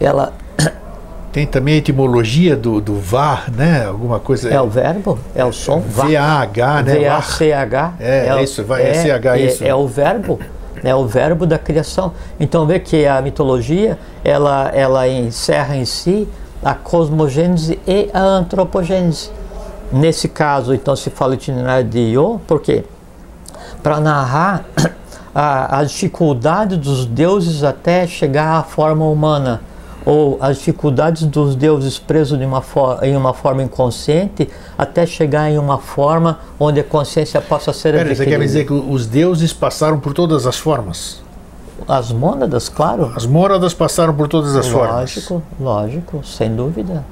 Ela 0.00 0.32
Tem 1.32 1.46
também 1.46 1.74
a 1.74 1.78
etimologia 1.78 2.54
do, 2.54 2.80
do 2.80 2.98
VAR, 2.98 3.50
né? 3.50 3.86
Alguma 3.86 4.20
coisa. 4.20 4.50
é 4.50 4.60
o 4.60 4.68
verbo, 4.68 5.18
é 5.34 5.44
o 5.44 5.52
som, 5.52 5.80
V-A-H, 5.80 6.82
né? 6.82 6.94
V-A-C-H. 6.94 7.94
É, 7.98 8.28
é 8.28 8.42
isso, 8.42 8.62
vai, 8.64 8.82
é 8.82 8.94
CH, 8.94 9.38
isso. 9.38 9.64
É 9.64 9.74
o 9.74 9.86
verbo, 9.88 10.38
é 10.84 10.94
o 10.94 11.06
verbo 11.06 11.46
da 11.46 11.58
criação. 11.58 12.12
Então 12.38 12.66
vê 12.66 12.78
que 12.78 13.06
a 13.06 13.22
mitologia, 13.22 13.98
ela, 14.22 14.70
ela 14.74 15.08
encerra 15.08 15.74
em 15.74 15.86
si 15.86 16.28
a 16.62 16.74
cosmogênese 16.74 17.78
e 17.86 18.10
a 18.12 18.20
antropogênese. 18.20 19.30
Nesse 19.90 20.28
caso, 20.28 20.74
então, 20.74 20.96
se 20.96 21.10
fala 21.10 21.34
itinerário 21.34 21.88
de 21.88 21.98
Io, 21.98 22.40
por 22.46 22.60
quê? 22.60 22.84
Para 23.82 24.00
narrar 24.00 24.64
a, 25.34 25.80
a 25.80 25.84
dificuldade 25.84 26.76
dos 26.76 27.06
deuses 27.06 27.64
até 27.64 28.06
chegar 28.06 28.58
à 28.58 28.62
forma 28.62 29.04
humana, 29.04 29.60
ou 30.04 30.36
as 30.40 30.58
dificuldades 30.58 31.22
dos 31.24 31.54
deuses 31.54 31.98
presos 31.98 32.40
em 32.40 32.44
uma, 32.44 32.62
em 33.02 33.16
uma 33.16 33.32
forma 33.32 33.62
inconsciente, 33.62 34.48
até 34.76 35.06
chegar 35.06 35.50
em 35.50 35.58
uma 35.58 35.78
forma 35.78 36.40
onde 36.58 36.80
a 36.80 36.84
consciência 36.84 37.40
possa 37.40 37.72
ser 37.72 37.94
Pera, 37.94 38.14
você 38.14 38.26
quer 38.26 38.38
dizer 38.40 38.66
que 38.66 38.72
os 38.72 39.06
deuses 39.06 39.52
passaram 39.52 40.00
por 40.00 40.12
todas 40.12 40.46
as 40.46 40.58
formas? 40.58 41.22
As 41.88 42.12
mônadas, 42.12 42.68
claro. 42.68 43.12
As 43.16 43.26
mônadas 43.26 43.74
passaram 43.74 44.14
por 44.14 44.28
todas 44.28 44.54
as 44.56 44.68
formas. 44.68 44.94
Lógico, 44.94 45.42
lógico, 45.60 46.24
sem 46.24 46.54
dúvida. 46.54 47.04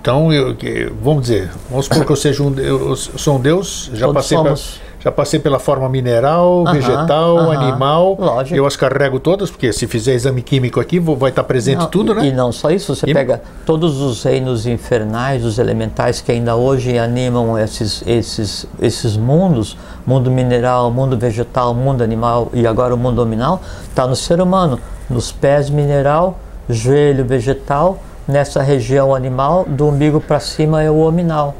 Então, 0.00 0.32
eu, 0.32 0.56
vamos 1.02 1.22
dizer, 1.22 1.50
vamos 1.68 1.84
supor 1.84 2.06
que 2.06 2.12
eu 2.12 2.16
seja 2.16 2.42
um, 2.42 2.54
eu, 2.58 2.96
sou 2.96 3.36
um 3.36 3.40
deus, 3.40 3.90
já 3.92 4.06
Todos 4.06 4.22
passei, 4.22 4.38
somos. 4.38 4.80
Já 5.00 5.10
passei 5.10 5.40
pela 5.40 5.58
forma 5.58 5.88
mineral, 5.88 6.62
Aham, 6.66 6.72
vegetal, 6.72 7.38
aham, 7.38 7.52
animal. 7.52 8.16
lógico. 8.18 8.54
Eu 8.56 8.66
as 8.66 8.76
carrego 8.76 9.18
todas, 9.18 9.50
porque 9.50 9.72
se 9.72 9.86
fizer 9.86 10.12
exame 10.14 10.42
químico 10.42 10.78
aqui, 10.78 10.98
vou- 10.98 11.16
vai 11.16 11.30
estar 11.30 11.42
presente 11.42 11.78
Não, 11.80 11.86
tudo, 11.86 12.14
né? 12.14 12.26
E 12.26 12.32
não 12.32 12.52
só 12.52 12.70
isso, 12.70 12.94
você 12.94 13.08
E- 13.08 13.14
pega 13.14 13.42
todos 13.64 14.00
os 14.00 14.22
reinos 14.22 14.66
infernais, 14.66 15.42
os 15.44 15.58
elementais 15.58 16.20
que 16.20 16.30
ainda 16.30 16.54
hoje 16.54 16.98
animam 16.98 17.58
esses, 17.58 18.02
esses, 18.06 18.66
esses 18.80 19.16
mundos, 19.16 19.76
mundo 20.06 20.30
mineral, 20.30 20.90
mundo 20.90 21.16
vegetal, 21.16 21.72
mundo 21.74 22.04
animal 22.04 22.50
e 22.52 22.66
agora 22.66 22.94
o 22.94 22.98
mundo 22.98 23.16
nominal, 23.24 23.62
está 23.88 24.06
no 24.06 24.14
ser 24.14 24.40
humano, 24.40 24.78
nos 25.08 25.32
pés 25.32 25.70
mineral, 25.70 26.38
joelho 26.68 27.24
vegetal, 27.24 27.98
nessa 28.28 28.62
região 28.62 29.14
animal, 29.14 29.64
do 29.66 29.86
umbigo 29.88 30.20
para 30.20 30.38
cima 30.40 30.82
é 30.82 30.90
o 30.90 30.98
hominal. 30.98 31.54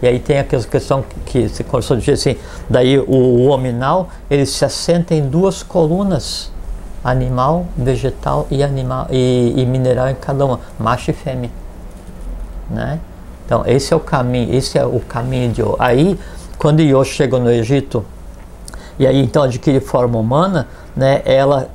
E 0.00 0.06
aí 0.06 0.18
tem 0.18 0.38
aquela 0.38 0.62
questão 0.62 1.04
que 1.26 1.48
você 1.48 1.64
começou 1.64 1.96
a 1.96 2.00
dizer 2.00 2.12
assim, 2.12 2.36
daí 2.70 2.98
o, 2.98 3.10
o 3.10 3.46
hominal, 3.48 4.08
ele 4.30 4.46
se 4.46 4.64
assenta 4.64 5.14
em 5.14 5.28
duas 5.28 5.62
colunas, 5.62 6.52
animal, 7.02 7.66
vegetal 7.76 8.46
e 8.50 8.62
animal 8.62 9.06
e, 9.10 9.54
e 9.56 9.66
mineral 9.66 10.08
em 10.08 10.14
cada 10.14 10.44
uma, 10.44 10.60
macho 10.78 11.10
e 11.10 11.14
fêmea, 11.14 11.50
né? 12.70 13.00
Então 13.44 13.62
esse 13.66 13.92
é 13.92 13.96
o 13.96 14.00
caminho, 14.00 14.54
esse 14.54 14.78
é 14.78 14.84
o 14.84 15.00
caminho 15.00 15.52
de 15.52 15.60
Io. 15.60 15.74
Aí 15.78 16.18
quando 16.58 16.80
Io 16.80 17.02
chega 17.04 17.38
no 17.38 17.50
Egito 17.50 18.04
e 18.98 19.06
aí 19.06 19.20
então 19.22 19.42
adquire 19.42 19.80
forma 19.80 20.18
humana, 20.18 20.68
né? 20.94 21.22
Ela 21.24 21.70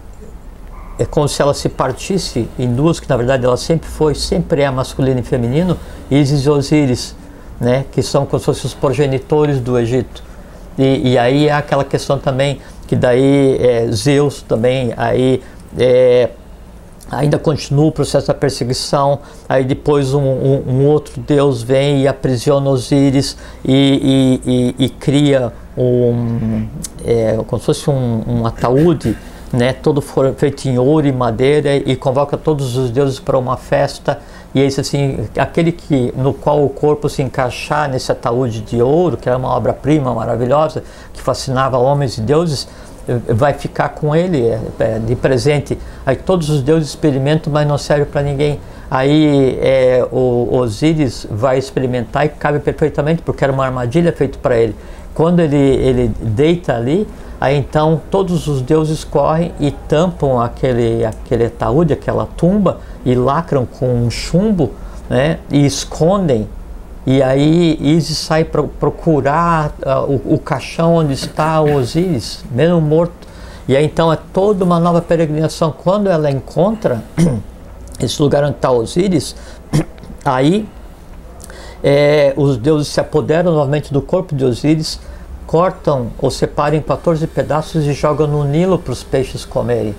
é 1.00 1.06
como 1.06 1.28
se 1.28 1.42
ela 1.42 1.54
se 1.54 1.68
partisse 1.70 2.48
em 2.60 2.74
duas, 2.74 3.00
que 3.00 3.10
na 3.10 3.18
verdade 3.18 3.44
ela 3.46 3.58
sempre 3.58 3.90
foi, 3.90 4.14
sempre 4.14 4.62
é 4.62 4.70
masculino 4.70 5.20
e 5.20 5.24
feminino, 5.24 5.78
Isis 6.12 6.46
e 6.46 6.50
Osíris, 6.50 7.16
né, 7.60 7.86
que 7.92 8.02
são 8.02 8.26
como 8.26 8.40
se 8.40 8.46
fossem 8.46 8.66
os 8.66 8.74
progenitores 8.74 9.60
do 9.60 9.78
Egito. 9.78 10.24
E, 10.78 11.12
e 11.12 11.18
aí 11.18 11.48
é 11.48 11.54
aquela 11.54 11.84
questão 11.84 12.18
também 12.18 12.60
que 12.88 12.96
daí 12.96 13.58
é, 13.60 13.92
Zeus 13.92 14.42
também 14.42 14.94
aí 14.98 15.42
é, 15.78 16.30
ainda 17.10 17.38
continua 17.38 17.86
o 17.86 17.92
processo 17.92 18.28
da 18.28 18.34
perseguição, 18.34 19.20
aí 19.48 19.64
depois 19.64 20.14
um, 20.14 20.22
um, 20.22 20.64
um 20.68 20.86
outro 20.88 21.22
deus 21.22 21.62
vem 21.62 22.02
e 22.02 22.08
aprisiona 22.08 22.70
Osíris 22.70 23.38
e, 23.64 24.42
e, 24.46 24.76
e, 24.80 24.86
e 24.86 24.90
cria 24.90 25.54
um, 25.78 26.68
é, 27.06 27.38
como 27.48 27.60
se 27.60 27.66
fosse 27.66 27.90
um, 27.90 28.46
ataúde 28.46 29.18
né, 29.52 29.74
todo 29.74 30.02
feito 30.02 30.68
em 30.68 30.78
ouro 30.78 31.08
e 31.08 31.12
madeira 31.12 31.76
e 31.76 31.96
convoca 31.96 32.38
todos 32.38 32.76
os 32.76 32.90
deuses 32.90 33.20
para 33.20 33.38
uma 33.38 33.58
festa 33.58 34.20
e 34.54 34.62
esse 34.62 34.80
assim 34.80 35.28
aquele 35.38 35.72
que 35.72 36.14
no 36.16 36.34
qual 36.34 36.64
o 36.64 36.70
corpo 36.70 37.10
se 37.10 37.22
encaixar 37.22 37.90
nesse 37.90 38.12
ataúde 38.12 38.62
de 38.62 38.82
ouro 38.82 39.18
que 39.18 39.28
era 39.28 39.38
uma 39.38 39.50
obra-prima 39.50 40.14
maravilhosa 40.14 40.84
que 41.12 41.22
fascinava 41.22 41.78
homens 41.78 42.18
e 42.18 42.22
deuses 42.22 42.68
eh, 43.08 43.34
vai 43.34 43.54
ficar 43.54 43.90
com 43.90 44.16
ele 44.16 44.46
é, 44.46 44.60
é, 44.80 45.00
de 45.00 45.16
presente. 45.16 45.78
Aí 46.06 46.16
todos 46.16 46.50
os 46.50 46.62
deuses 46.62 46.90
experimentam 46.90 47.52
mas 47.52 47.68
não 47.68 47.78
serve 47.78 48.06
para 48.06 48.22
ninguém. 48.22 48.60
Aí 48.90 49.58
é, 49.62 50.06
o 50.12 50.56
Osíris 50.56 51.26
vai 51.30 51.58
experimentar 51.58 52.26
e 52.26 52.30
cabe 52.30 52.60
perfeitamente 52.60 53.22
porque 53.24 53.44
era 53.44 53.52
uma 53.52 53.66
armadilha 53.66 54.14
feita 54.14 54.38
para 54.42 54.56
ele. 54.58 54.76
Quando 55.14 55.40
ele 55.40 55.58
ele 55.58 56.12
deita 56.22 56.76
ali 56.76 57.08
Aí 57.44 57.58
então 57.58 58.00
todos 58.10 58.48
os 58.48 58.62
deuses 58.62 59.04
correm 59.04 59.52
e 59.60 59.70
tampam 59.70 60.40
aquele, 60.40 61.04
aquele 61.04 61.48
ataúde, 61.48 61.92
aquela 61.92 62.26
tumba, 62.26 62.78
e 63.04 63.14
lacram 63.16 63.66
com 63.66 63.86
um 63.94 64.10
chumbo 64.10 64.72
né, 65.10 65.40
e 65.52 65.66
escondem. 65.66 66.48
E 67.06 67.22
aí 67.22 67.78
Isis 67.82 68.18
sai 68.18 68.46
para 68.46 68.64
procurar 68.64 69.74
uh, 69.86 70.10
o, 70.10 70.36
o, 70.36 70.40
caixão 70.40 70.96
onde 70.96 71.12
está 71.12 71.60
Osíris, 71.60 72.46
mesmo 72.50 72.80
morto. 72.80 73.28
E 73.68 73.76
aí 73.76 73.84
então 73.84 74.14
é 74.14 74.18
toda 74.32 74.64
uma 74.64 74.80
nova 74.80 75.02
peregrinação. 75.02 75.76
Quando 75.78 76.10
ela 76.10 76.32
encontra 76.32 77.04
esse 78.00 78.22
lugar 78.22 78.46
onde 78.46 78.56
está 78.56 78.72
Osíris, 78.72 79.36
aí 80.24 80.66
é, 81.84 82.34
os 82.38 82.56
deuses 82.56 82.88
se 82.88 83.02
apoderam 83.02 83.52
novamente 83.52 83.92
do 83.92 84.02
corpo 84.02 84.34
de 84.34 84.46
Osíris 84.46 84.98
cortam 85.54 86.08
ou 86.18 86.32
separam 86.32 86.78
em 86.78 86.82
14 86.82 87.28
pedaços 87.28 87.86
e 87.86 87.94
jogam 87.94 88.26
no 88.26 88.44
Nilo 88.44 88.80
para 88.80 88.92
os 88.92 89.04
peixes 89.04 89.46
comerem. 89.46 89.94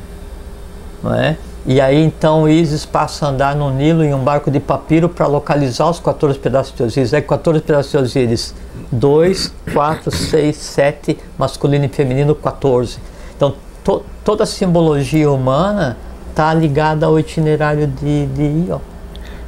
Não 1.01 1.15
é? 1.15 1.37
E 1.65 1.81
aí 1.81 2.03
então 2.03 2.49
Isis 2.49 2.85
passa 2.85 3.27
a 3.27 3.29
andar 3.29 3.55
no 3.55 3.71
Nilo 3.71 4.03
em 4.03 4.13
um 4.13 4.19
barco 4.19 4.51
de 4.51 4.59
papiro 4.59 5.09
para 5.09 5.29
localizar 5.29 5.89
os 5.89 6.01
14 6.01 6.41
pedaços 6.41 6.75
de 6.75 6.83
Osíris. 6.83 7.15
Aí 7.15 7.23
14 7.23 7.61
pedaços 7.61 7.93
de 7.93 7.99
Osíris, 7.99 8.53
2, 8.91 9.55
4, 9.73 10.11
6, 10.11 10.57
7, 10.57 11.19
masculino 11.39 11.85
e 11.85 11.89
feminino 11.89 12.35
14. 12.35 12.99
Então 13.37 13.55
to, 13.85 14.03
toda 14.25 14.43
a 14.43 14.47
simbologia 14.47 15.31
humana 15.31 15.97
está 16.31 16.53
ligada 16.53 17.07
ao 17.07 17.17
itinerário 17.17 17.87
de, 17.87 18.27
de 18.27 18.67
Ió. 18.67 18.81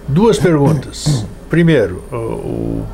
Duas 0.07 0.39
perguntas. 0.39 1.27
Primeiro, 1.51 2.05
o, 2.13 2.85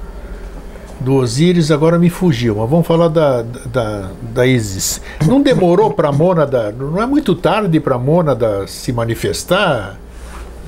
do 1.03 1.17
Osíris 1.17 1.71
agora 1.71 1.99
me 1.99 2.09
fugiu, 2.09 2.57
mas 2.57 2.71
vamos 2.71 2.87
falar 2.87 3.09
da, 3.09 3.43
da, 3.43 4.11
da 4.33 4.47
Isis. 4.47 5.01
Não 5.27 5.43
demorou 5.43 5.93
para 5.93 6.09
a 6.09 6.13
Mônada, 6.13 6.73
não 6.73 7.01
é 7.01 7.07
muito 7.07 7.35
tarde 7.35 7.79
para 7.81 7.97
a 7.97 7.99
Mônada 7.99 8.67
se 8.67 8.93
manifestar? 8.93 9.99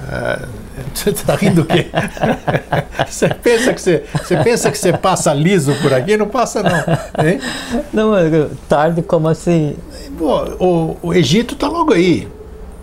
Ah, 0.07 0.43
você 0.93 1.11
está 1.11 1.35
rindo 1.35 1.63
o 1.63 1.65
quê? 1.65 1.87
você, 3.09 3.29
pensa 3.29 3.73
que 3.73 3.81
você, 3.81 4.05
você 4.13 4.37
pensa 4.37 4.71
que 4.71 4.79
você 4.79 4.93
passa 4.93 5.33
liso 5.33 5.75
por 5.81 5.95
aqui? 5.95 6.17
Não 6.17 6.29
passa, 6.29 6.63
não. 6.63 7.25
Hein? 7.25 7.41
Não, 7.93 8.13
tarde 8.69 9.03
como 9.03 9.29
assim? 9.29 9.77
o, 10.21 10.97
o 11.03 11.15
Egito 11.15 11.55
está 11.55 11.69
logo 11.69 11.93
aí 11.93 12.29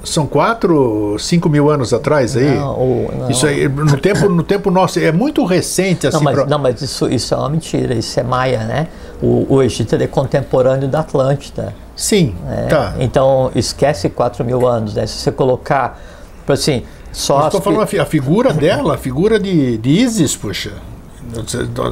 são 0.03 0.25
quatro, 0.25 1.15
cinco 1.19 1.49
mil 1.49 1.69
anos 1.69 1.93
atrás 1.93 2.35
aí. 2.35 2.55
Não, 2.55 2.79
ou, 2.79 3.13
não. 3.19 3.29
Isso 3.29 3.45
aí, 3.45 3.67
no 3.67 3.97
tempo, 3.97 4.29
no 4.29 4.43
tempo 4.43 4.71
nosso, 4.71 4.99
é 4.99 5.11
muito 5.11 5.45
recente 5.45 6.07
assim. 6.07 6.17
Não, 6.17 6.23
mas, 6.23 6.35
pra... 6.35 6.45
não, 6.45 6.59
mas 6.59 6.81
isso, 6.81 7.07
isso 7.07 7.33
é 7.33 7.37
uma 7.37 7.49
mentira, 7.49 7.93
isso 7.93 8.19
é 8.19 8.23
maia, 8.23 8.63
né? 8.63 8.87
O, 9.21 9.45
o 9.47 9.61
Egito 9.61 9.95
é 9.95 10.07
contemporâneo 10.07 10.87
da 10.87 11.01
Atlântida. 11.01 11.73
Sim, 11.95 12.35
né? 12.45 12.67
tá. 12.69 12.95
Então 12.99 13.51
esquece 13.55 14.09
quatro 14.09 14.43
mil 14.43 14.67
anos, 14.67 14.95
né? 14.95 15.05
Se 15.05 15.19
você 15.19 15.31
colocar, 15.31 15.99
assim, 16.47 16.83
só. 17.11 17.45
Estou 17.45 17.61
falando 17.61 17.83
a 17.83 18.05
figura 18.05 18.53
dela, 18.53 18.95
a 18.95 18.97
figura 18.97 19.39
de, 19.39 19.77
de 19.77 19.89
Isis, 19.89 20.35
puxa. 20.35 20.71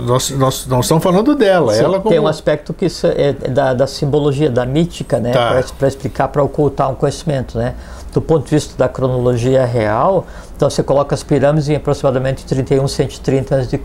Nós, 0.05 0.31
nós 0.31 0.67
não 0.67 0.81
estamos 0.81 1.01
falando 1.01 1.33
dela. 1.33 1.73
Sim, 1.73 1.83
ela 1.83 1.99
como... 1.99 2.09
Tem 2.09 2.19
um 2.19 2.27
aspecto 2.27 2.73
que 2.73 2.87
é 3.15 3.31
da, 3.31 3.73
da 3.73 3.87
simbologia, 3.87 4.49
da 4.49 4.65
mítica, 4.65 5.17
né? 5.17 5.31
Tá. 5.31 5.63
Para 5.77 5.87
explicar, 5.87 6.27
para 6.27 6.43
ocultar 6.43 6.91
um 6.91 6.95
conhecimento, 6.95 7.57
né? 7.57 7.75
Do 8.13 8.21
ponto 8.21 8.45
de 8.45 8.51
vista 8.51 8.77
da 8.77 8.87
cronologia 8.87 9.65
real, 9.65 10.25
então 10.55 10.69
você 10.69 10.81
coloca 10.81 11.13
as 11.13 11.23
pirâmides 11.23 11.69
em 11.69 11.75
aproximadamente 11.75 12.45
31 12.45 12.87
130 12.87 13.55
a.C., 13.55 13.77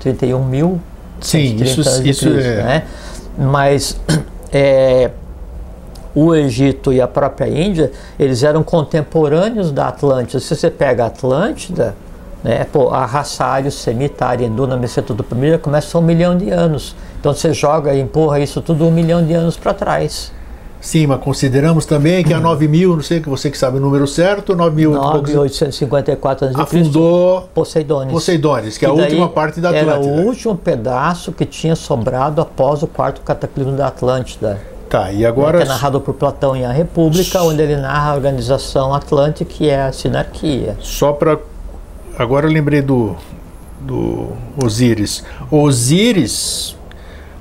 31 0.00 0.44
mil 0.44 0.80
Sim, 1.20 1.56
isso, 1.56 1.80
isso 1.80 2.00
Cristo, 2.02 2.28
é... 2.28 2.62
Né? 2.62 2.84
Mas 3.36 4.00
é, 4.52 5.10
o 6.14 6.34
Egito 6.34 6.92
e 6.92 7.00
a 7.00 7.06
própria 7.06 7.48
Índia, 7.48 7.92
eles 8.18 8.42
eram 8.42 8.62
contemporâneos 8.62 9.70
da 9.70 9.88
Atlântida. 9.88 10.40
Se 10.40 10.54
você 10.54 10.70
pega 10.70 11.04
a 11.04 11.06
Atlântida, 11.06 11.94
né, 12.42 12.64
pô, 12.72 12.90
a 12.90 13.04
Rassário, 13.04 13.70
Semitária, 13.70 14.46
Enduna, 14.46 14.76
Messeto 14.76 15.12
do 15.12 15.24
primeiro 15.24 15.58
começa 15.58 15.98
um 15.98 16.02
milhão 16.02 16.36
de 16.36 16.50
anos. 16.50 16.94
Então 17.20 17.32
você 17.32 17.52
joga 17.52 17.94
e 17.94 18.00
empurra 18.00 18.40
isso 18.40 18.60
tudo 18.60 18.86
um 18.86 18.90
milhão 18.90 19.24
de 19.24 19.34
anos 19.34 19.56
para 19.56 19.74
trás. 19.74 20.32
Sim, 20.80 21.08
mas 21.08 21.20
consideramos 21.20 21.84
também 21.84 22.22
que 22.22 22.32
a 22.32 22.38
9 22.38 22.68
mil, 22.68 22.94
não 22.94 23.02
sei 23.02 23.20
que 23.20 23.28
você 23.28 23.50
que 23.50 23.58
sabe 23.58 23.78
o 23.78 23.80
número 23.80 24.06
certo, 24.06 24.54
9 24.54 24.76
mil... 24.76 24.92
9.854 24.92 26.50
a.C. 26.50 26.60
Afundou 26.60 27.48
Poseidones. 27.52 28.12
Poseidones, 28.12 28.78
que, 28.78 28.84
é 28.84 28.88
a 28.88 28.92
última 28.92 29.28
parte 29.28 29.60
da 29.60 29.70
Atlântida. 29.70 29.92
Era 29.92 30.00
o 30.00 30.26
último 30.26 30.56
pedaço 30.56 31.32
que 31.32 31.44
tinha 31.44 31.74
sobrado 31.74 32.40
após 32.40 32.82
o 32.82 32.86
quarto 32.86 33.20
cataclismo 33.22 33.76
da 33.76 33.88
Atlântida. 33.88 34.60
Tá, 34.88 35.12
e 35.12 35.26
agora... 35.26 35.58
Que 35.58 35.64
é 35.64 35.66
narrado 35.66 36.00
por 36.00 36.14
Platão 36.14 36.54
em 36.54 36.64
A 36.64 36.72
República, 36.72 37.42
onde 37.42 37.60
ele 37.60 37.76
narra 37.76 38.12
a 38.12 38.14
organização 38.14 38.94
Atlântica, 38.94 39.52
que 39.52 39.68
é 39.68 39.82
a 39.82 39.92
sinarquia. 39.92 40.76
Só 40.80 41.12
para... 41.12 41.38
Agora 42.16 42.46
eu 42.46 42.52
lembrei 42.52 42.82
do, 42.82 43.16
do 43.80 44.28
Osíris. 44.62 45.24
Osíris 45.50 46.76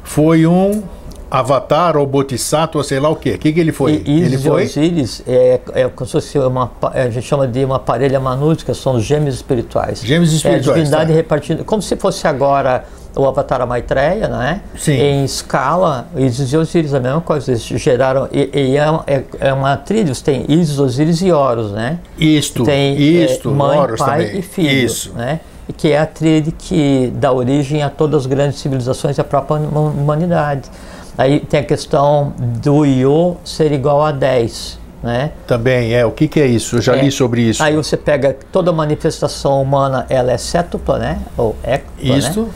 foi 0.04 0.45
um 0.45 0.84
Avatar 1.29 1.97
ou 1.97 2.05
Bodhisattva, 2.05 2.83
sei 2.83 2.99
lá 2.99 3.09
o 3.09 3.15
quê. 3.15 3.31
O 3.31 3.37
que, 3.37 3.51
que 3.51 3.59
ele 3.59 3.71
foi? 3.71 4.01
E, 4.05 4.21
ele 4.21 4.37
foi? 4.37 4.65
Osíris 4.65 5.21
é, 5.27 5.59
é 5.73 5.87
como 5.89 6.05
se 6.05 6.13
fosse 6.13 6.39
uma, 6.39 6.71
a 6.93 7.09
gente 7.09 7.25
chama 7.25 7.47
de 7.47 7.63
uma 7.65 7.79
parelha 7.79 8.19
manútica, 8.19 8.73
são 8.73 8.95
os 8.95 9.03
gêmeos 9.03 9.35
espirituais. 9.35 10.01
Gêmeos 10.03 10.31
espirituais. 10.33 10.67
É 10.67 10.71
a 10.71 10.73
divindade 10.73 11.11
tá. 11.11 11.15
repartida, 11.15 11.63
como 11.63 11.81
se 11.81 11.95
fosse 11.95 12.27
agora 12.27 12.85
o 13.15 13.25
Avatar 13.25 13.65
Maitreya, 13.65 14.27
né? 14.27 14.61
Sim. 14.77 14.93
Em 14.93 15.25
escala, 15.25 16.07
Isis 16.15 16.53
e 16.53 16.57
Osíris, 16.57 16.93
a 16.93 16.99
mesma 16.99 17.19
coisa, 17.19 17.51
eles 17.51 17.63
geraram, 17.63 18.29
e, 18.31 18.49
e 18.53 18.77
é, 18.77 18.83
é, 19.07 19.23
é, 19.39 19.53
uma 19.53 19.75
tríade, 19.75 20.23
tem 20.23 20.45
Isis, 20.47 20.77
Osíris 20.77 21.21
e 21.21 21.31
Horus, 21.31 21.71
né? 21.71 21.99
Isto, 22.17 22.63
tem, 22.63 22.95
isto, 22.95 23.49
é, 23.49 23.53
mãe, 23.53 23.79
Horus 23.79 23.99
pai 23.99 24.25
também. 24.25 24.39
e 24.39 24.41
filho, 24.43 24.69
Isso. 24.69 25.13
né? 25.13 25.39
que 25.75 25.89
é 25.91 25.99
a 25.99 26.05
tríade 26.05 26.51
que 26.51 27.11
dá 27.15 27.31
origem 27.31 27.83
a 27.83 27.89
todas 27.89 28.21
as 28.21 28.25
grandes 28.25 28.59
civilizações 28.59 29.17
e 29.17 29.21
a 29.21 29.23
própria 29.23 29.57
humanidade. 29.57 30.69
Aí 31.17 31.39
tem 31.39 31.62
a 31.62 31.63
questão 31.63 32.34
do 32.38 32.86
Io 32.86 33.38
ser 33.43 33.71
igual 33.71 34.03
a 34.03 34.12
10. 34.12 34.80
Né? 35.01 35.32
Também 35.45 35.93
é. 35.93 36.06
O 36.06 36.12
que, 36.12 36.27
que 36.27 36.39
é 36.39 36.45
isso? 36.45 36.77
Eu 36.77 36.82
já 36.82 36.95
é. 36.95 37.01
li 37.01 37.12
sobre 37.12 37.41
isso. 37.41 37.63
Aí 37.63 37.75
você 37.75 37.95
pega 37.95 38.36
toda 38.51 38.71
manifestação 38.71 39.62
humana, 39.62 40.06
ela 40.10 40.32
é 40.32 40.38
cétupla, 40.38 40.97
né? 40.97 41.21
Ou 41.38 41.56
éctupla, 41.63 42.17
Isso. 42.17 42.41
Né? 42.41 42.49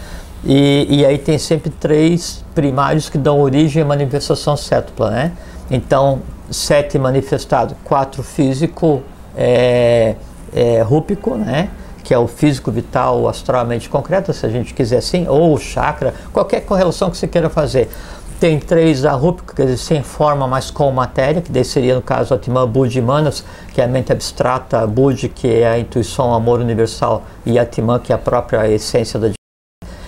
E, 0.43 0.87
e 0.89 1.05
aí 1.05 1.19
tem 1.19 1.37
sempre 1.37 1.69
três 1.69 2.43
primários 2.55 3.09
que 3.09 3.17
dão 3.17 3.39
origem 3.39 3.83
à 3.83 3.85
manifestação 3.85 4.57
cétupla, 4.57 5.11
né? 5.11 5.31
Então, 5.69 6.19
sete 6.49 6.97
manifestado, 6.97 7.75
quatro 7.83 8.23
físico 8.23 9.03
é, 9.37 10.15
é, 10.53 10.81
rúpico, 10.81 11.35
né? 11.35 11.69
Que 12.03 12.13
é 12.13 12.17
o 12.17 12.27
físico 12.27 12.71
vital, 12.71 13.27
astralmente 13.27 13.87
concreto, 13.87 14.33
se 14.33 14.45
a 14.45 14.49
gente 14.49 14.73
quiser 14.73 14.97
assim, 14.97 15.27
ou 15.27 15.57
chakra, 15.59 16.13
qualquer 16.33 16.61
correlação 16.61 17.11
que 17.11 17.17
você 17.17 17.27
queira 17.27 17.49
fazer. 17.49 17.87
Tem 18.41 18.57
três 18.57 19.05
arrúpicos, 19.05 19.53
quer 19.53 19.65
dizer, 19.65 19.77
sem 19.77 20.01
forma, 20.01 20.47
mas 20.47 20.71
com 20.71 20.89
matéria, 20.91 21.43
que 21.43 21.51
daí 21.51 21.63
seria, 21.63 21.93
no 21.93 22.01
caso, 22.01 22.33
Atman, 22.33 22.67
Budi 22.67 22.97
e 22.97 23.01
Manas, 23.01 23.45
que 23.71 23.79
é 23.79 23.83
a 23.83 23.87
mente 23.87 24.11
abstrata, 24.11 24.87
Budi, 24.87 25.29
que 25.29 25.47
é 25.47 25.67
a 25.67 25.77
intuição, 25.77 26.31
o 26.31 26.33
amor 26.33 26.59
universal, 26.59 27.21
e 27.45 27.59
Atman, 27.59 27.99
que 27.99 28.11
é 28.11 28.15
a 28.15 28.17
própria 28.17 28.67
essência 28.67 29.19
da 29.19 29.29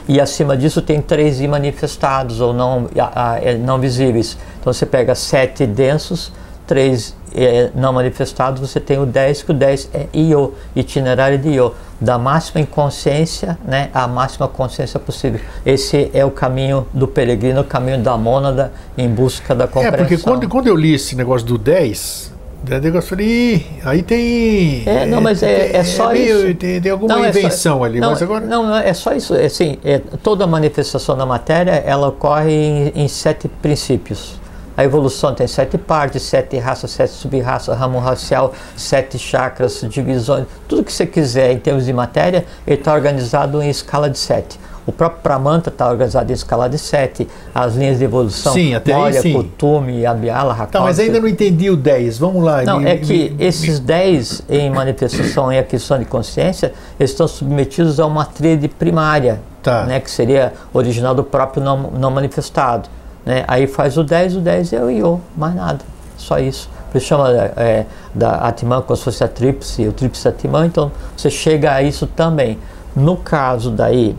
e 0.07 0.19
acima 0.19 0.57
disso 0.57 0.81
tem 0.81 0.99
três 0.99 1.39
imanifestados 1.41 2.41
ou 2.41 2.53
não, 2.53 2.89
a, 2.97 3.33
a, 3.33 3.39
é, 3.39 3.55
não 3.55 3.79
visíveis. 3.79 4.35
Então 4.59 4.73
você 4.73 4.85
pega 4.85 5.13
sete 5.13 5.67
densos, 5.67 6.31
três 6.65 7.15
é, 7.35 7.71
não 7.73 7.93
manifestados, 7.93 8.61
você 8.61 8.79
tem 8.79 8.99
o 8.99 9.05
10, 9.05 9.43
que 9.43 9.51
o 9.51 9.53
10 9.53 9.89
é 9.93 10.07
Io, 10.13 10.53
itinerário 10.75 11.37
de 11.37 11.49
Io, 11.49 11.73
da 11.99 12.17
máxima 12.17 12.61
inconsciência 12.61 13.57
né, 13.65 13.89
à 13.93 14.07
máxima 14.07 14.47
consciência 14.47 14.99
possível. 14.99 15.39
Esse 15.65 16.11
é 16.13 16.23
o 16.25 16.31
caminho 16.31 16.85
do 16.93 17.07
peregrino, 17.07 17.61
o 17.61 17.63
caminho 17.63 17.99
da 17.99 18.17
mônada 18.17 18.71
em 18.97 19.07
busca 19.09 19.55
da 19.55 19.67
compreensão. 19.67 19.93
É, 19.93 19.97
porque 19.97 20.17
quando, 20.17 20.47
quando 20.47 20.67
eu 20.67 20.75
li 20.75 20.93
esse 20.93 21.15
negócio 21.15 21.47
do 21.47 21.57
10, 21.57 22.33
eu 22.65 23.01
falei, 23.01 23.65
aí 23.83 24.01
tem. 24.01 24.83
É, 24.85 25.05
não, 25.05 25.19
mas 25.19 25.43
é, 25.43 25.75
é 25.75 25.83
só 25.83 26.11
é 26.11 26.13
meio, 26.13 26.37
isso. 26.47 26.55
Tem, 26.55 26.81
tem 26.81 26.91
alguma 26.91 27.15
Não, 27.15 27.25
é 27.25 27.29
invenção 27.29 27.79
só- 27.79 27.83
ali, 27.83 27.99
não, 27.99 28.11
mas 28.11 28.21
agora. 28.21 28.45
Não, 28.45 28.63
não, 28.63 28.77
é 28.77 28.93
só 28.93 29.13
isso. 29.13 29.35
É, 29.35 29.45
assim, 29.45 29.77
é, 29.83 29.99
toda 30.21 30.47
manifestação 30.47 31.17
da 31.17 31.25
matéria 31.25 31.71
ela 31.85 32.07
ocorre 32.07 32.51
em, 32.53 33.03
em 33.03 33.07
sete 33.07 33.49
princípios. 33.49 34.42
A 34.75 34.83
evolução 34.83 35.33
tem 35.35 35.45
sete 35.45 35.77
partes, 35.77 36.23
sete 36.23 36.57
raças, 36.57 36.89
sete 36.91 37.11
sub-raças, 37.11 37.77
ramo 37.77 37.99
racial, 37.99 38.53
sete 38.75 39.19
chakras, 39.19 39.85
divisões, 39.87 40.45
tudo 40.67 40.83
que 40.83 40.91
você 40.91 41.05
quiser 41.05 41.51
em 41.51 41.59
termos 41.59 41.85
de 41.85 41.93
matéria, 41.93 42.43
ele 42.65 42.77
está 42.79 42.93
organizado 42.93 43.61
em 43.61 43.69
escala 43.69 44.09
de 44.09 44.17
sete. 44.17 44.59
O 44.85 44.91
próprio 44.91 45.21
Pramanta 45.21 45.69
está 45.69 45.87
organizado 45.89 46.29
em 46.29 46.33
escala 46.33 46.67
de 46.67 46.77
sete. 46.77 47.25
As 47.55 47.75
linhas 47.75 47.99
de 47.99 48.03
evolução, 48.03 48.51
Sim, 48.51 48.73
até 48.75 48.93
aí 48.93 48.99
Moria. 48.99 49.33
Kutume, 49.33 50.05
Abiala, 50.05 50.67
Tá, 50.69 50.81
mas 50.81 50.99
ainda 50.99 51.21
não 51.21 51.27
entendi 51.27 51.69
o 51.69 51.77
10. 51.77 52.17
Vamos 52.17 52.43
lá. 52.43 52.63
não, 52.63 52.79
me- 52.81 52.89
é 52.89 52.97
que 52.97 53.29
me- 53.29 53.45
esses 53.45 53.79
10 53.79 54.41
em 54.49 54.69
manifestação 54.69 55.53
e 55.53 55.57
aquisição 55.57 55.97
de 55.99 56.03
consciência 56.05 56.73
estão 56.99 57.27
submetidos 57.29 57.97
a 57.97 58.05
uma 58.05 58.25
tríade 58.25 58.67
primária, 58.67 59.39
Tá. 59.61 59.85
né, 59.85 60.01
que 60.01 60.11
seria 60.11 60.51
original 60.73 61.15
do 61.15 61.23
próprio 61.23 61.63
não, 61.63 61.77
não 61.91 62.11
manifestado. 62.11 62.89
Né? 63.25 63.43
Aí 63.47 63.67
faz 63.67 63.97
o 63.97 64.03
10, 64.03 64.37
o 64.37 64.39
10 64.41 64.73
é 64.73 64.83
o 64.83 64.89
Iô, 64.89 65.19
mais 65.35 65.55
nada, 65.55 65.79
só 66.17 66.39
isso. 66.39 66.69
Por 66.91 66.97
isso 66.97 67.07
chama 67.07 67.29
é, 67.31 67.85
da 68.13 68.35
Atman 68.35 68.81
como 68.81 68.95
se 68.95 69.03
fosse 69.03 69.23
a 69.23 69.27
tríplice, 69.27 69.87
o 69.87 69.91
tríplice 69.93 70.27
Atman, 70.27 70.65
então 70.67 70.91
você 71.15 71.29
chega 71.29 71.73
a 71.73 71.81
isso 71.81 72.05
também. 72.05 72.59
No 72.95 73.17
caso 73.17 73.71
daí 73.71 74.15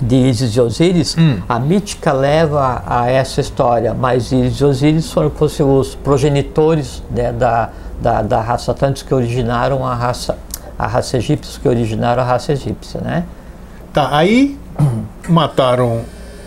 de 0.00 0.16
Isis 0.16 0.54
e 0.56 0.60
Osíris, 0.60 1.16
Hum. 1.18 1.40
a 1.48 1.58
mítica 1.58 2.12
leva 2.12 2.82
a 2.86 3.10
essa 3.10 3.40
história, 3.40 3.92
mas 3.92 4.32
Isis 4.32 4.60
e 4.60 4.64
Osíris 4.64 5.12
foram 5.12 5.28
como 5.30 5.50
se 5.50 5.62
os 5.62 5.94
progenitores 5.96 7.02
né, 7.10 7.32
da, 7.32 7.70
da, 8.00 8.22
da 8.22 8.40
raça 8.40 8.70
Atlantis 8.70 9.02
que 9.02 9.12
originaram 9.12 9.84
a 9.84 9.94
raça, 9.94 10.38
a 10.78 10.86
raça 10.86 11.16
egípcia, 11.16 11.60
que 11.60 11.68
originaram 11.68 12.22
a 12.22 12.24
raça 12.24 12.52
egípcia, 12.52 13.00
né? 13.00 13.24
Tá, 13.92 14.16
aí 14.16 14.56
mataram 15.28 16.02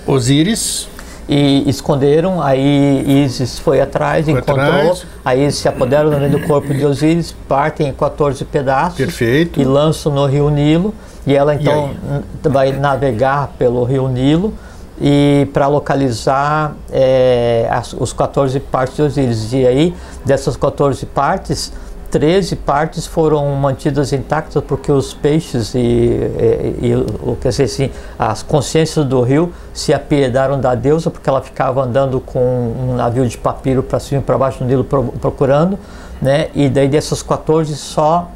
Osíris. 0.08 0.88
E 1.34 1.64
esconderam, 1.70 2.42
aí 2.42 3.06
Isis 3.24 3.58
foi 3.58 3.80
atrás, 3.80 4.26
Foi 4.26 4.34
encontrou, 4.34 4.60
atrás. 4.60 5.06
aí 5.24 5.40
eles 5.44 5.56
se 5.56 5.66
apoderam 5.66 6.10
do 6.30 6.40
corpo 6.42 6.74
de 6.74 6.86
Osíris, 6.86 7.34
partem 7.48 7.88
em 7.88 7.94
14 7.94 8.44
pedaços 8.44 8.98
Perfeito. 8.98 9.58
e 9.58 9.64
lançam 9.64 10.12
no 10.14 10.26
rio 10.26 10.50
Nilo, 10.50 10.94
e 11.26 11.34
ela 11.34 11.56
então 11.56 11.92
n- 12.44 12.50
vai 12.52 12.74
navegar 12.74 13.54
pelo 13.58 13.82
rio 13.86 14.10
Nilo 14.10 14.54
e 15.00 15.48
para 15.54 15.68
localizar 15.68 16.74
eh, 16.92 17.66
as, 17.72 17.94
os 17.94 18.12
14 18.12 18.60
partes 18.60 18.98
de 18.98 19.02
Osíris. 19.02 19.54
E 19.54 19.66
aí, 19.66 19.96
dessas 20.26 20.58
14 20.58 21.06
partes, 21.06 21.72
13 22.12 22.58
partes 22.58 23.08
foram 23.08 23.56
mantidas 23.56 24.12
intactas 24.12 24.62
porque 24.66 24.92
os 24.92 25.14
peixes 25.14 25.74
e, 25.74 25.80
e, 25.80 26.92
e 26.92 27.36
quer 27.42 27.50
dizer 27.50 27.64
assim, 27.64 27.90
as 28.20 28.44
consciências 28.44 29.06
do 29.06 29.22
rio 29.22 29.54
se 29.74 29.94
apiedaram 29.94 30.60
da 30.60 30.76
deusa 30.76 31.10
porque 31.10 31.30
ela 31.30 31.42
ficava 31.42 31.82
andando 31.82 32.20
com 32.20 32.40
um 32.40 32.96
navio 32.96 33.26
de 33.26 33.38
papiro 33.38 33.82
para 33.82 33.98
cima 33.98 34.20
e 34.20 34.24
para 34.24 34.38
baixo 34.38 34.60
do 34.60 34.66
Nilo 34.66 34.84
pro- 34.84 35.14
procurando, 35.22 35.80
né? 36.22 36.50
E 36.54 36.68
daí 36.68 36.90
dessas 36.90 37.24
14 37.24 37.74
só 37.78 38.30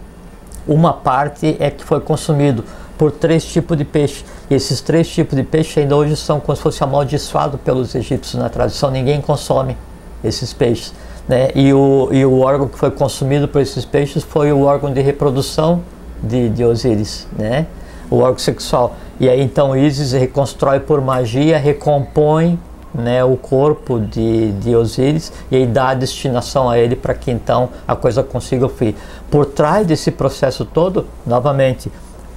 uma 0.66 0.94
parte 0.94 1.58
é 1.60 1.70
que 1.70 1.84
foi 1.84 2.00
consumido 2.00 2.64
por 2.98 3.12
três 3.12 3.44
tipos 3.44 3.78
de 3.78 3.84
peixe. 3.84 4.24
E 4.50 4.56
esses 4.56 4.80
três 4.80 5.08
tipos 5.10 5.36
de 5.36 5.44
peixe 5.44 5.82
ainda 5.82 5.98
hoje 5.98 6.16
são 6.16 6.40
como 6.40 6.56
se 6.56 6.62
fosse 6.62 6.82
amaldiçoados 6.82 7.60
pelos 7.60 7.94
egípcios 7.94 8.42
na 8.42 8.48
tradição. 8.48 8.90
Ninguém 8.90 9.20
consome 9.20 9.76
esses 10.24 10.54
peixes. 10.54 10.94
Né? 11.28 11.50
E, 11.56 11.74
o, 11.74 12.10
e 12.12 12.26
o 12.26 12.40
órgão 12.42 12.68
que 12.68 12.78
foi 12.78 12.92
consumido 12.92 13.48
por 13.48 13.62
esses 13.62 13.84
peixes 13.84 14.24
foi 14.24 14.52
o 14.52 14.62
órgão 14.62 14.94
de 14.94 15.02
reprodução 15.02 15.82
de, 16.22 16.50
de 16.50 16.64
Osíris, 16.64 17.28
né? 17.38 17.68
o 18.10 18.18
órgão 18.18 18.40
sexual. 18.40 18.96
E 19.20 19.30
aí 19.30 19.42
então 19.42 19.76
Isis 19.76 20.12
reconstrói 20.12 20.80
por 20.80 21.02
magia, 21.02 21.58
recompõe 21.58 22.60
né, 22.94 23.24
o 23.24 23.36
corpo 23.36 24.00
de, 24.00 24.54
de 24.54 24.76
Osíris 24.76 25.32
e 25.52 25.58
aí 25.58 25.68
dá 25.68 25.90
a 25.90 25.94
destinação 25.94 26.70
a 26.70 26.78
ele 26.78 26.96
para 26.96 27.14
que 27.14 27.30
então 27.30 27.70
a 27.88 27.96
coisa 27.96 28.24
consiga 28.24 28.70
fluir. 28.70 28.96
Por 29.30 29.46
trás 29.46 29.86
desse 29.86 30.12
processo 30.12 30.64
todo, 30.64 31.06
novamente, 31.26 31.92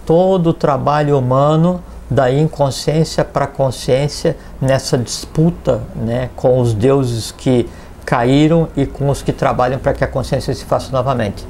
todo 0.04 0.48
o 0.48 0.54
trabalho 0.54 1.18
humano 1.18 1.80
da 2.10 2.32
inconsciência 2.32 3.24
para 3.24 3.44
a 3.44 3.48
consciência 3.48 4.36
nessa 4.60 4.96
disputa 4.96 5.82
né, 5.94 6.30
com 6.34 6.58
os 6.58 6.72
deuses 6.72 7.30
que 7.30 7.68
caíram 8.08 8.68
e 8.74 8.86
com 8.86 9.10
os 9.10 9.20
que 9.20 9.34
trabalham 9.34 9.78
para 9.78 9.92
que 9.92 10.02
a 10.02 10.06
consciência 10.06 10.54
se 10.54 10.64
faça 10.64 10.90
novamente. 10.90 11.44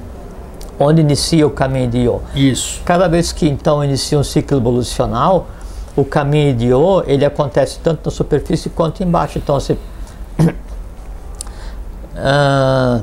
Onde 0.77 1.01
inicia 1.01 1.47
o 1.47 1.51
caminho 1.51 1.89
de 1.89 1.99
Io? 1.99 2.21
Isso. 2.35 2.83
Cada 2.85 3.07
vez 3.07 3.31
que 3.31 3.49
então 3.49 3.85
inicia 3.85 4.19
um 4.19 4.25
ciclo 4.25 4.57
evolucional, 4.59 5.47
o 5.95 6.05
caminho 6.05 6.53
de 6.57 6.75
O 6.75 7.05
ele 7.07 7.25
acontece 7.25 7.79
tanto 7.79 8.01
na 8.07 8.11
superfície 8.11 8.69
quanto 8.71 9.05
embaixo. 9.05 9.39
Então 9.39 9.55
você 9.55 9.79
Ah, 12.17 13.03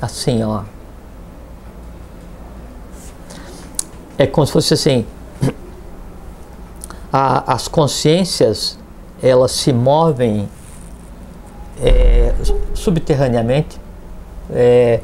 assim, 0.00 0.44
ó. 0.44 0.62
É 4.16 4.28
como 4.28 4.46
se 4.46 4.52
fosse 4.52 4.74
assim. 4.74 5.04
a- 7.12 7.52
as 7.52 7.66
consciências 7.66 8.78
elas 9.20 9.50
se 9.50 9.72
movem 9.72 10.48
é, 11.82 12.32
subterraneamente, 12.74 13.78
é, 14.52 15.00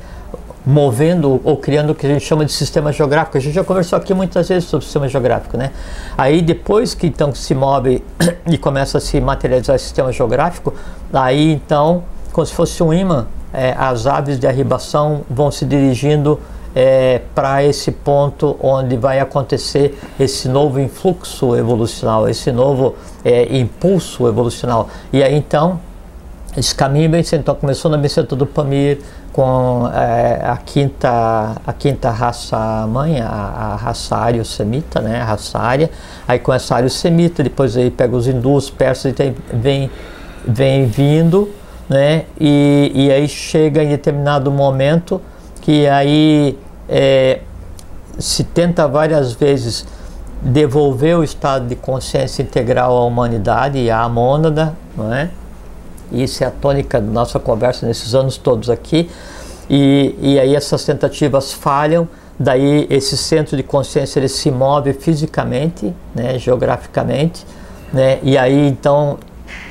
movendo 0.67 1.41
ou 1.45 1.57
criando 1.57 1.91
o 1.91 1.95
que 1.95 2.07
a 2.07 2.09
gente 2.09 2.25
chama 2.25 2.45
de 2.45 2.53
sistema 2.53 2.91
geográfico. 2.91 3.37
A 3.37 3.41
gente 3.41 3.55
já 3.55 3.63
conversou 3.63 3.99
aqui 3.99 4.15
muitas 4.15 4.49
vezes 4.49 4.69
sobre 4.69 4.85
sistema 4.85 5.09
geográfico, 5.09 5.57
né? 5.57 5.71
Aí 6.17 6.41
depois 6.41 6.95
que 6.95 7.07
então 7.07 7.35
se 7.35 7.55
move 7.55 8.03
e 8.51 8.57
começa 8.57 8.99
a 8.99 9.01
se 9.01 9.21
materializar 9.21 9.77
esse 9.77 9.85
sistema 9.85 10.11
geográfico, 10.11 10.73
aí 11.13 11.53
então, 11.53 12.05
como 12.33 12.47
se 12.47 12.55
fosse 12.55 12.83
um 12.83 12.93
imã, 12.95 13.27
é, 13.53 13.75
as 13.79 14.07
aves 14.07 14.39
de 14.39 14.47
arribação 14.47 15.23
vão 15.29 15.51
se 15.51 15.65
dirigindo 15.67 16.41
é, 16.75 17.21
para 17.35 17.63
esse 17.63 17.93
ponto 17.93 18.57
onde 18.61 18.97
vai 18.97 19.21
acontecer 19.21 19.97
esse 20.19 20.49
novo 20.49 20.81
influxo 20.81 21.55
evolucional, 21.55 22.29
esse 22.29 22.51
novo 22.51 22.97
é, 23.25 23.57
impulso 23.57 24.27
evolucional. 24.27 24.89
E 25.13 25.23
aí 25.23 25.37
então 25.37 25.79
esse 26.57 26.75
caminho 26.75 27.11
bem 27.11 27.25
então 27.33 27.55
começou 27.55 27.91
na 27.91 27.97
Vicenta 27.97 28.37
do 28.37 28.47
Pamir 28.47 28.99
com 29.33 29.91
é, 29.93 30.41
a 30.45 30.57
quinta 30.57 31.57
a 31.67 31.73
quinta 31.73 32.11
raça 32.11 32.87
mãe 32.87 33.21
a, 33.21 33.27
a 33.27 33.77
raça 33.77 34.17
ário 34.17 34.45
semita 34.45 35.01
né 35.01 35.21
a 35.21 35.25
raça 35.25 35.59
ária 35.59 35.91
aí 36.27 36.39
com 36.39 36.53
essa 36.53 36.77
ário 36.77 36.91
semita 36.91 37.43
depois 37.43 37.77
aí 37.77 37.91
pega 37.91 38.15
os 38.15 38.29
hindus 38.29 38.71
persas 38.71 39.13
e 39.13 39.15
tem, 39.15 39.35
vem 39.53 39.91
vem 40.47 40.87
vindo 40.87 41.51
né 41.89 42.25
e, 42.39 42.93
e 42.95 43.11
aí 43.11 43.29
chega 43.29 43.83
em 43.83 43.89
determinado 43.89 44.51
momento 44.51 45.21
que 45.61 45.87
aí 45.89 46.59
é, 46.89 47.41
se 48.19 48.45
tenta 48.45 48.87
várias 48.87 49.33
vezes 49.33 49.87
devolver 50.43 51.17
o 51.17 51.25
estado 51.25 51.67
de 51.67 51.75
consciência 51.75 52.43
integral 52.43 52.97
à 52.97 53.05
humanidade 53.05 53.79
e 53.79 53.91
à 53.91 54.07
mônada, 54.09 54.75
não 54.95 55.13
é? 55.13 55.31
Isso 56.23 56.45
é 56.45 56.47
a 56.47 56.51
tônica 56.51 57.01
da 57.01 57.11
nossa 57.11 57.39
conversa 57.39 57.87
nesses 57.87 58.15
anos 58.15 58.37
todos 58.37 58.71
aqui. 58.71 59.11
E, 59.69 60.15
e 60.21 60.39
aí 60.39 60.55
essas 60.55 60.85
tentativas 60.85 61.53
falham, 61.53 62.09
daí 62.39 62.87
esse 62.91 63.17
centro 63.17 63.57
de 63.57 63.63
consciência 63.63 64.19
ele 64.19 64.29
se 64.29 64.51
move 64.51 64.93
fisicamente, 64.93 65.95
né, 66.15 66.39
geograficamente, 66.39 67.47
né, 67.93 68.19
e 68.23 68.37
aí 68.37 68.69
então 68.69 69.19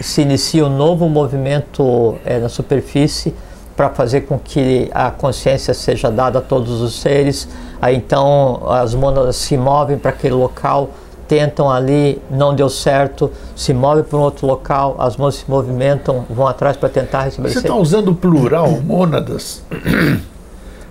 se 0.01 0.21
inicia 0.21 0.65
um 0.65 0.75
novo 0.75 1.07
movimento 1.07 2.15
é, 2.25 2.39
na 2.39 2.49
superfície 2.49 3.33
para 3.75 3.89
fazer 3.89 4.21
com 4.21 4.37
que 4.37 4.89
a 4.93 5.09
consciência 5.11 5.73
seja 5.73 6.09
dada 6.11 6.39
a 6.39 6.41
todos 6.41 6.81
os 6.81 6.99
seres. 6.99 7.47
Aí 7.81 7.95
então 7.95 8.61
as 8.69 8.93
mônadas 8.93 9.35
se 9.35 9.57
movem 9.57 9.97
para 9.97 10.11
aquele 10.11 10.35
local, 10.35 10.91
tentam 11.27 11.69
ali, 11.71 12.21
não 12.29 12.55
deu 12.55 12.69
certo, 12.69 13.31
se 13.55 13.73
move 13.73 14.03
para 14.03 14.17
um 14.17 14.21
outro 14.21 14.45
local, 14.45 14.95
as 14.99 15.17
mãos 15.17 15.35
se 15.35 15.45
movimentam, 15.49 16.25
vão 16.29 16.47
atrás 16.47 16.77
para 16.77 16.89
tentar 16.89 17.19
Você 17.19 17.25
restabelecer. 17.25 17.61
está 17.61 17.75
usando 17.75 18.09
o 18.09 18.15
plural, 18.15 18.69
mônadas? 18.81 19.63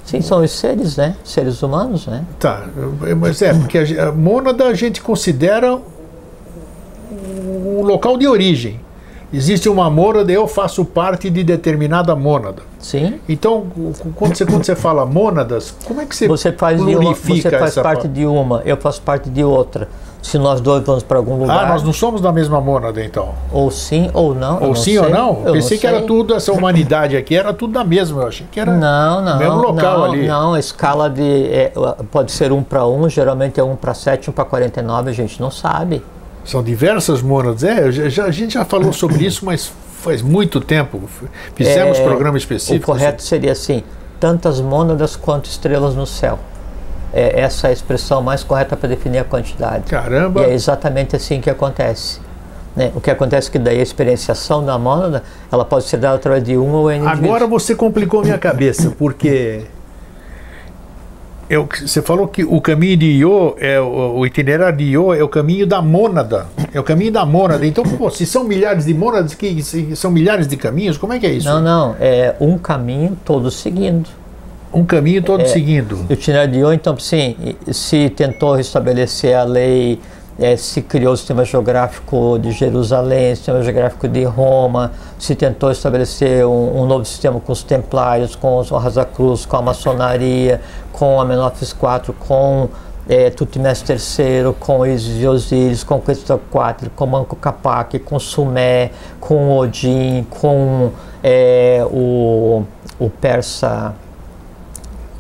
Sim, 0.05 0.21
são 0.21 0.43
os 0.43 0.51
seres, 0.51 0.97
né? 0.97 1.17
Seres 1.25 1.63
humanos, 1.63 2.07
né? 2.07 2.25
Tá, 2.39 2.67
mas 3.17 3.41
é, 3.41 3.55
porque 3.55 3.79
a, 3.79 4.09
a 4.09 4.13
mônada 4.13 4.67
a 4.67 4.75
gente 4.75 5.01
considera 5.01 5.79
o 7.11 7.83
local 7.83 8.17
de 8.19 8.27
origem. 8.27 8.81
Existe 9.33 9.67
uma 9.67 9.89
mônada, 9.89 10.31
eu 10.31 10.47
faço 10.47 10.85
parte 10.85 11.31
de 11.31 11.43
determinada 11.43 12.15
mônada. 12.15 12.63
Sim. 12.79 13.19
Então, 13.27 13.67
quando 14.15 14.37
você, 14.37 14.45
quando 14.45 14.65
você 14.65 14.77
fala 14.77 15.07
mônadas, 15.07 15.75
como 15.87 16.03
é 16.03 16.05
que 16.05 16.15
você, 16.15 16.29
você 16.29 16.53
faz 16.53 16.79
uma, 16.79 17.15
você 17.15 17.51
faz 17.51 17.75
parte 17.77 18.07
de 18.07 18.27
uma, 18.27 18.61
eu 18.67 18.77
faço 18.77 19.01
parte 19.01 19.31
de 19.31 19.43
outra. 19.43 19.89
Se 20.23 20.39
nós 20.39 20.61
dois 20.61 20.85
vamos 20.85 21.03
para 21.03 21.19
algum 21.19 21.37
lugar. 21.37 21.65
Ah, 21.65 21.69
nós 21.69 21.83
não 21.83 21.93
somos 21.93 22.21
da 22.21 22.31
mesma 22.31 22.61
mônada, 22.61 23.05
então. 23.05 23.35
Ou 23.51 23.73
sim 23.73 24.09
ou 24.15 24.33
não. 24.33 24.63
Ou 24.63 24.77
sim 24.77 24.93
sei. 24.93 24.99
ou 25.01 25.11
não? 25.11 25.43
Eu 25.45 25.53
Pensei 25.55 25.77
não 25.77 25.81
que 25.81 25.87
era 25.87 26.03
tudo, 26.03 26.35
essa 26.35 26.53
humanidade 26.53 27.17
aqui 27.17 27.35
era 27.35 27.53
tudo 27.53 27.73
da 27.73 27.83
mesma. 27.83 28.23
Eu 28.23 28.29
achei 28.29 28.47
que 28.51 28.61
era 28.61 28.73
não, 28.73 29.21
não, 29.21 29.39
mesmo 29.39 29.57
local 29.57 29.99
não, 29.99 30.05
ali. 30.05 30.29
Não, 30.29 30.55
a 30.55 30.61
escala 30.61 31.11
de. 31.11 31.53
É, 31.53 31.73
pode 32.11 32.31
ser 32.31 32.53
um 32.53 32.63
para 32.63 32.87
um, 32.87 33.09
geralmente 33.09 33.59
é 33.59 33.65
um 33.65 33.75
para 33.75 33.95
7, 33.95 34.31
um 34.31 34.33
para 34.33 34.45
49, 34.45 35.11
a 35.11 35.13
gente 35.13 35.41
não 35.41 35.51
sabe. 35.51 36.03
São 36.45 36.63
diversas 36.63 37.21
mônadas. 37.21 37.65
É, 37.65 37.91
já, 37.91 38.25
a 38.25 38.31
gente 38.31 38.55
já 38.55 38.65
falou 38.65 38.93
sobre 38.93 39.23
isso, 39.27 39.45
mas 39.45 39.73
faz 39.99 40.23
muito 40.23 40.61
tempo. 40.61 41.01
Fizemos 41.55 41.99
é, 41.99 42.05
programas 42.05 42.43
específicos. 42.43 42.83
O 42.83 42.93
correto 42.93 43.23
seria 43.23 43.53
assim: 43.53 43.83
tantas 44.21 44.61
mônadas 44.61 45.17
quanto 45.17 45.47
estrelas 45.47 45.97
no 45.97 46.07
céu. 46.07 46.39
É, 47.13 47.41
essa 47.41 47.67
é 47.67 47.71
a 47.71 47.73
expressão 47.73 48.23
mais 48.23 48.43
correta 48.43 48.77
para 48.77 48.89
definir 48.89 49.19
a 49.19 49.25
quantidade. 49.25 49.85
Caramba! 49.85 50.43
E 50.43 50.45
é 50.45 50.55
exatamente 50.55 51.15
assim 51.15 51.41
que 51.41 51.51
acontece. 51.51 52.21
Né? 52.75 52.91
O 52.95 53.01
que 53.01 53.11
acontece 53.11 53.49
é 53.49 53.53
que 53.53 53.59
daí 53.59 53.79
a 53.79 53.83
experienciação 53.83 54.65
da 54.65 54.79
mônada 54.79 55.23
ela 55.51 55.65
pode 55.65 55.85
ser 55.85 55.99
dada 55.99 56.17
através 56.17 56.43
de 56.43 56.57
um 56.57 56.71
ou 56.73 56.91
N 56.91 57.07
Agora 57.07 57.47
você 57.47 57.75
complicou 57.75 58.23
minha 58.23 58.39
cabeça, 58.39 58.91
porque 58.99 59.67
eu, 61.51 61.69
você 61.71 62.01
falou 62.01 62.29
que 62.29 62.43
o 62.43 62.63
caminho 62.63 62.97
de 62.97 63.07
Io, 63.07 63.55
é, 63.59 63.79
o, 63.79 64.25
itinerário 64.25 64.79
de 64.79 64.85
Io 64.85 65.13
é 65.13 65.23
o 65.23 65.29
caminho 65.29 65.67
da 65.67 65.83
mônada. 65.83 66.47
É 66.73 66.81
o 66.81 66.83
caminho 66.83 67.13
da 67.13 67.27
mônada. 67.27 67.67
Então, 67.67 67.85
pô, 67.85 68.09
se 68.09 68.25
são 68.25 68.43
milhares 68.43 68.87
de 68.87 68.95
mônadas, 68.95 69.35
que 69.35 69.63
são 69.95 70.11
milhares 70.11 70.49
de 70.49 70.57
caminhos, 70.57 70.97
como 70.97 71.13
é 71.13 71.19
que 71.19 71.27
é 71.27 71.31
isso? 71.31 71.47
Não, 71.47 71.61
não. 71.61 71.97
É 72.01 72.35
um 72.41 72.57
caminho 72.57 73.19
todos 73.23 73.57
seguindo. 73.57 74.09
Um 74.73 74.85
caminho 74.85 75.23
todo 75.23 75.43
é, 75.43 75.47
seguindo. 75.47 76.07
O 76.09 76.57
Io, 76.57 76.73
então, 76.73 76.99
sim, 76.99 77.37
se 77.71 78.09
tentou 78.11 78.55
restabelecer 78.55 79.37
a 79.37 79.45
lei 79.45 80.01
é, 80.39 80.57
se 80.57 80.81
criou 80.81 81.13
o 81.13 81.17
sistema 81.17 81.45
geográfico 81.45 82.39
de 82.41 82.53
Jerusalém, 82.53 83.33
o 83.33 83.37
sistema 83.37 83.63
geográfico 83.63 84.09
de 84.09 84.25
Roma, 84.25 84.93
se 85.19 85.35
tentou 85.35 85.71
estabelecer 85.71 86.47
um, 86.47 86.83
um 86.83 86.87
novo 86.87 87.05
sistema 87.05 87.39
com 87.39 87.53
os 87.53 87.63
templários, 87.63 88.35
com 88.35 88.59
os 88.59 88.71
Cruz, 89.15 89.45
com 89.45 89.57
a 89.57 89.63
maçonaria, 89.63 90.61
com 90.93 91.21
a 91.21 91.25
Menófis 91.25 91.71
IV, 91.71 92.15
com 92.19 92.69
é, 93.09 93.31
Tutmés 93.31 93.85
III, 93.89 94.55
com 94.59 94.87
Isis 94.87 95.23
e 95.23 95.27
Osíris, 95.27 95.85
com 95.85 96.01
Quetzalcoatl, 96.01 96.87
com 96.97 97.07
Manco 97.07 97.37
Capac, 97.37 97.99
com 97.99 98.19
Sumé, 98.19 98.91
com 99.21 99.57
Odin, 99.57 100.27
com 100.31 100.91
é, 101.23 101.85
o, 101.91 102.65
o 102.99 103.11
persa 103.11 103.95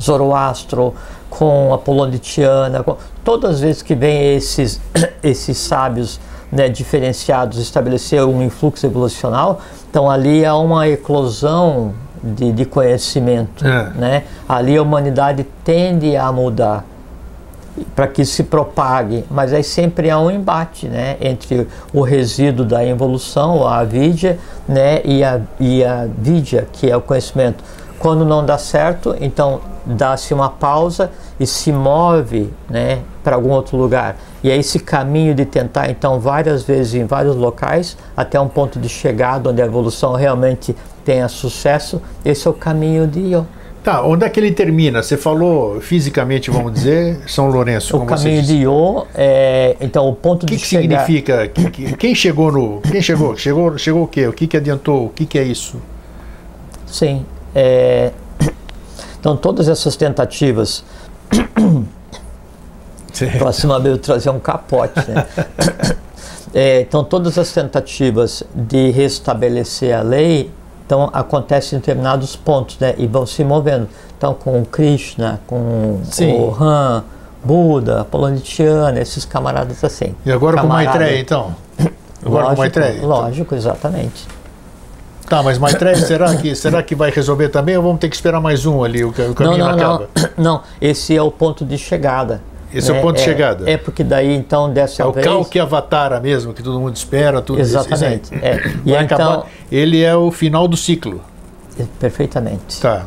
Zoroastro, 0.03 0.95
com 1.31 1.73
a 1.73 1.79
Polonitiana, 1.79 2.83
com, 2.83 2.97
todas 3.25 3.57
as 3.57 3.61
vezes 3.61 3.83
que 3.83 3.95
vem 3.95 4.35
esses, 4.35 4.81
esses 5.23 5.57
sábios 5.57 6.21
né, 6.51 6.69
diferenciados 6.69 7.59
estabelecer 7.59 8.23
um 8.25 8.43
influxo 8.43 8.85
evolucional, 8.85 9.61
então 9.89 10.11
ali 10.11 10.45
há 10.45 10.55
uma 10.57 10.87
eclosão 10.89 11.95
de, 12.23 12.53
de 12.53 12.65
conhecimento. 12.65 13.67
É. 13.67 13.91
Né? 13.95 14.25
Ali 14.49 14.77
a 14.77 14.83
humanidade 14.83 15.47
tende 15.65 16.15
a 16.17 16.31
mudar 16.31 16.85
para 17.97 18.07
que 18.07 18.25
se 18.25 18.45
propague, 18.45 19.25
mas 19.31 19.53
aí 19.53 19.65
sempre 19.65 20.11
há 20.11 20.19
um 20.19 20.31
embate 20.31 20.87
né, 20.89 21.17
entre 21.21 21.67
o 21.93 22.03
resíduo 22.03 22.67
da 22.67 22.85
evolução, 22.85 23.67
a 23.67 23.79
avidya, 23.79 24.39
né, 24.69 25.01
e, 25.05 25.25
a, 25.25 25.41
e 25.59 25.83
a 25.83 26.07
vidya, 26.07 26.69
que 26.71 26.91
é 26.91 26.97
o 26.97 27.01
conhecimento. 27.01 27.65
Quando 28.03 28.25
não 28.25 28.45
dá 28.45 28.59
certo, 28.59 29.15
então 29.21 29.61
dá-se 29.87 30.35
uma 30.35 30.51
pausa 30.51 31.13
e 31.39 31.47
se 31.47 31.71
move 31.71 32.53
né, 32.69 32.99
para 33.23 33.37
algum 33.37 33.51
outro 33.51 33.77
lugar. 33.77 34.17
E 34.43 34.51
é 34.51 34.57
esse 34.57 34.81
caminho 34.81 35.33
de 35.37 35.45
tentar, 35.45 35.89
então, 35.89 36.19
várias 36.19 36.65
vezes 36.65 36.95
em 36.95 37.05
vários 37.05 37.37
locais, 37.37 37.97
até 38.17 38.41
um 38.41 38.49
ponto 38.49 38.81
de 38.81 38.89
chegada 38.89 39.51
onde 39.51 39.63
a 39.63 39.67
evolução 39.67 40.15
realmente 40.15 40.75
tenha 41.05 41.29
sucesso, 41.29 42.03
esse 42.25 42.45
é 42.45 42.51
o 42.51 42.53
caminho 42.53 43.07
de 43.07 43.21
Io. 43.21 43.47
Tá, 43.85 44.03
onde 44.03 44.27
é 44.27 44.29
que 44.29 44.41
ele 44.41 44.51
termina? 44.51 45.01
Você 45.01 45.17
falou 45.17 45.81
fisicamente, 45.81 46.51
vamos 46.51 46.73
dizer, 46.73 47.21
São 47.31 47.51
Lourenço. 47.51 47.97
O 47.97 48.05
caminho 48.05 48.43
de 48.43 48.57
Io, 48.57 49.07
é, 49.15 49.77
então 49.81 50.09
o 50.09 50.13
ponto 50.13 50.45
que 50.45 50.57
de 50.57 50.61
que 50.61 50.67
chegar... 50.67 51.07
significa? 51.07 51.47
Que, 51.47 51.71
que, 51.71 51.97
quem 51.97 52.17
chegou 52.17 52.51
no? 52.51 52.81
Quem 52.81 53.01
chegou? 53.01 53.37
Chegou, 53.37 53.79
chegou 53.79 54.03
o 54.03 54.09
quê? 54.09 54.27
O 54.27 54.33
que 54.33 54.49
que 54.49 54.57
adiantou? 54.57 55.07
O 55.07 55.09
que 55.09 55.25
que 55.25 55.39
é 55.39 55.45
isso? 55.45 55.81
Sim, 56.85 57.25
é, 57.55 58.13
então 59.19 59.37
todas 59.37 59.69
essas 59.69 59.97
tentativas 59.97 60.85
Próxima 63.39 63.79
vez 63.79 63.97
eu 63.97 64.01
trazer 64.01 64.31
um 64.31 64.41
capote. 64.41 64.99
Né? 65.09 65.27
é, 66.55 66.81
então, 66.81 67.05
todas 67.05 67.39
as 67.39 67.53
tentativas 67.53 68.43
de 68.55 68.91
restabelecer 68.91 69.97
a 69.97 70.03
lei 70.03 70.51
então, 70.85 71.09
acontecem 71.13 71.77
em 71.77 71.81
determinados 71.81 72.37
pontos 72.37 72.79
né? 72.79 72.95
e 72.99 73.07
vão 73.07 73.27
se 73.27 73.45
movendo. 73.45 73.89
Então, 74.17 74.35
com 74.35 74.65
Krishna, 74.65 75.41
com 75.47 76.01
Sim. 76.05 76.33
o 76.35 76.51
Ram, 76.51 77.05
Buda, 77.45 78.05
Polonitiana, 78.05 79.01
esses 79.01 79.25
camaradas 79.25 79.83
assim. 79.83 80.15
E 80.25 80.31
agora 80.31 80.57
Camarada. 80.57 80.91
com 80.91 80.99
Maitreya, 80.99 81.21
então? 81.21 81.55
Agora 82.25 82.45
lógico, 82.45 82.55
com 82.55 82.61
Maitreya? 82.61 83.07
Lógico, 83.07 83.55
exatamente. 83.57 84.29
Tá, 85.33 85.43
mas 85.43 85.57
Maitreya, 85.57 85.97
será 86.05 86.37
que, 86.37 86.55
será 86.55 86.83
que 86.83 86.95
vai 86.95 87.11
resolver 87.11 87.49
também 87.49 87.75
ou 87.75 87.83
vamos 87.83 87.99
ter 87.99 88.11
que 88.11 88.15
esperar 88.15 88.39
mais 88.39 88.67
um 88.67 88.85
ali, 88.85 89.03
o, 89.03 89.13
caminho 89.13 89.57
não, 89.57 89.57
não, 89.57 89.71
acaba? 89.71 90.09
Não, 90.15 90.29
não, 90.37 90.63
esse 90.79 91.17
é 91.17 91.23
o 91.23 91.31
ponto 91.31 91.65
de 91.65 91.79
chegada. 91.79 92.43
Esse 92.71 92.93
é, 92.93 92.95
é 92.95 92.99
o 92.99 93.03
ponto 93.03 93.17
de 93.17 93.23
chegada. 93.23 93.71
É 93.71 93.79
porque 93.79 94.05
daí 94.05 94.35
então 94.35 94.71
dessa 94.71 95.03
é 95.03 95.11
vez. 95.11 95.27
É 95.27 95.31
o 95.31 95.33
Kalki 95.33 95.59
Avatara 95.59 96.21
mesmo, 96.21 96.53
que 96.53 96.63
todo 96.63 96.79
mundo 96.79 96.95
espera. 96.95 97.41
Tudo 97.41 97.61
Exatamente. 97.61 98.35
Isso, 98.35 98.45
é. 98.45 98.61
E 98.85 98.95
então, 98.95 99.17
acabar, 99.17 99.47
ele 99.71 100.03
é 100.03 100.15
o 100.15 100.31
final 100.31 100.69
do 100.69 100.77
ciclo. 100.77 101.21
Perfeitamente. 101.99 102.79
Tá. 102.81 103.07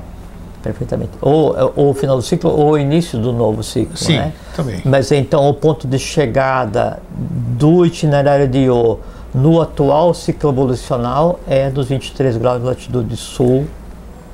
Perfeitamente. 0.64 1.12
Ou, 1.22 1.74
ou 1.76 1.92
o 1.92 1.94
final 1.94 2.16
do 2.16 2.24
ciclo 2.24 2.50
ou 2.50 2.72
o 2.72 2.78
início 2.78 3.20
do 3.20 3.32
novo 3.32 3.62
ciclo. 3.62 3.96
Sim, 3.96 4.18
né? 4.18 4.34
também. 4.56 4.82
Mas 4.84 5.12
então 5.12 5.48
o 5.48 5.54
ponto 5.54 5.88
de 5.88 6.00
chegada 6.00 7.00
do 7.12 7.86
itinerário 7.86 8.48
de 8.48 8.60
Io 8.60 9.00
no 9.36 9.62
atual 9.62 10.14
ciclo 10.14 10.50
evolucional 10.50 11.42
é 11.46 11.70
dos 11.70 11.90
23 11.90 12.38
graus 12.38 12.62
de 12.62 12.66
latitude 12.66 13.18
sul. 13.18 13.68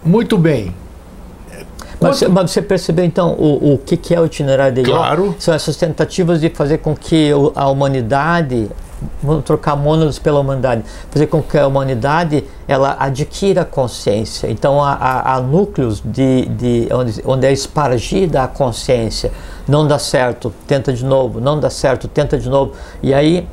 Muito 0.05 0.37
bem. 0.37 0.75
Mas, 1.99 2.17
você, 2.17 2.27
mas 2.27 2.51
você 2.51 2.61
percebeu 2.61 3.03
então 3.03 3.33
o, 3.33 3.73
o 3.73 3.77
que, 3.79 3.97
que 3.97 4.13
é 4.13 4.19
o 4.19 4.25
itinerário 4.25 4.75
de 4.75 4.83
Claro. 4.83 5.35
São 5.39 5.53
essas 5.53 5.75
tentativas 5.75 6.39
de 6.39 6.49
fazer 6.49 6.79
com 6.79 6.95
que 6.95 7.31
a 7.55 7.67
humanidade 7.67 8.69
vamos 9.21 9.43
trocar 9.43 9.75
mônados 9.75 10.19
pela 10.19 10.39
humanidade, 10.39 10.83
fazer 11.09 11.25
com 11.25 11.41
que 11.41 11.57
a 11.57 11.65
humanidade 11.65 12.43
ela 12.67 12.95
adquira 12.99 13.65
consciência. 13.65 14.49
Então 14.49 14.83
há, 14.83 14.93
há, 14.93 15.35
há 15.35 15.41
núcleos 15.41 16.01
de, 16.05 16.45
de 16.45 16.87
onde, 16.91 17.21
onde 17.25 17.47
é 17.47 17.51
espargida 17.51 18.43
a 18.43 18.47
consciência. 18.47 19.31
Não 19.67 19.87
dá 19.87 19.97
certo, 19.97 20.53
tenta 20.67 20.93
de 20.93 21.03
novo. 21.03 21.41
Não 21.41 21.59
dá 21.59 21.71
certo, 21.71 22.07
tenta 22.07 22.37
de 22.37 22.49
novo. 22.49 22.73
E 23.01 23.13
aí 23.13 23.47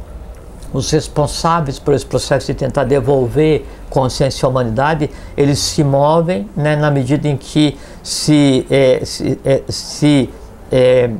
os 0.72 0.90
responsáveis 0.90 1.78
por 1.78 1.94
esse 1.94 2.04
processo 2.04 2.46
de 2.46 2.54
tentar 2.54 2.84
devolver 2.84 3.64
consciência 3.88 4.46
à 4.46 4.50
humanidade, 4.50 5.10
eles 5.36 5.58
se 5.58 5.82
movem 5.82 6.48
né, 6.56 6.76
na 6.76 6.90
medida 6.90 7.26
em 7.26 7.36
que 7.36 7.76
se, 8.02 8.66
é, 8.70 9.00
se, 9.04 9.40
é, 9.44 9.62
se 9.68 10.30
é, 10.70 11.10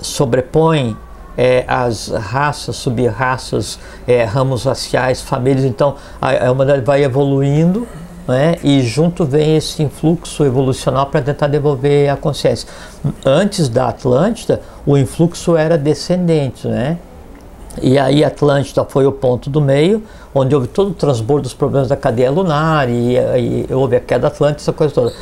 sobrepõem 0.00 0.96
é, 1.36 1.64
as 1.66 2.08
raças, 2.08 2.76
sub-raças, 2.76 3.78
é, 4.06 4.24
ramos 4.24 4.64
raciais, 4.64 5.22
famílias. 5.22 5.64
Então 5.64 5.96
a, 6.20 6.46
a 6.46 6.52
humanidade 6.52 6.84
vai 6.84 7.02
evoluindo 7.02 7.86
né, 8.28 8.56
e 8.62 8.82
junto 8.82 9.24
vem 9.24 9.56
esse 9.56 9.82
influxo 9.82 10.44
evolucional 10.44 11.06
para 11.06 11.22
tentar 11.22 11.46
devolver 11.46 12.10
a 12.10 12.16
consciência. 12.16 12.68
Antes 13.24 13.68
da 13.68 13.88
Atlântida, 13.88 14.60
o 14.84 14.96
influxo 14.96 15.56
era 15.56 15.78
descendente, 15.78 16.68
né? 16.68 16.98
E 17.82 17.98
aí 17.98 18.24
Atlântida 18.24 18.84
foi 18.84 19.06
o 19.06 19.12
ponto 19.12 19.48
do 19.48 19.60
meio, 19.60 20.02
onde 20.34 20.54
houve 20.54 20.66
todo 20.66 20.90
o 20.90 20.94
transbordo 20.94 21.42
dos 21.42 21.54
problemas 21.54 21.88
da 21.88 21.96
cadeia 21.96 22.30
lunar 22.30 22.88
e, 22.88 23.16
e 23.16 23.66
houve 23.72 23.96
a 23.96 24.00
queda 24.00 24.26
Atlântida, 24.26 24.60
essa 24.60 24.72
coisa 24.72 24.92
toda. 24.94 25.12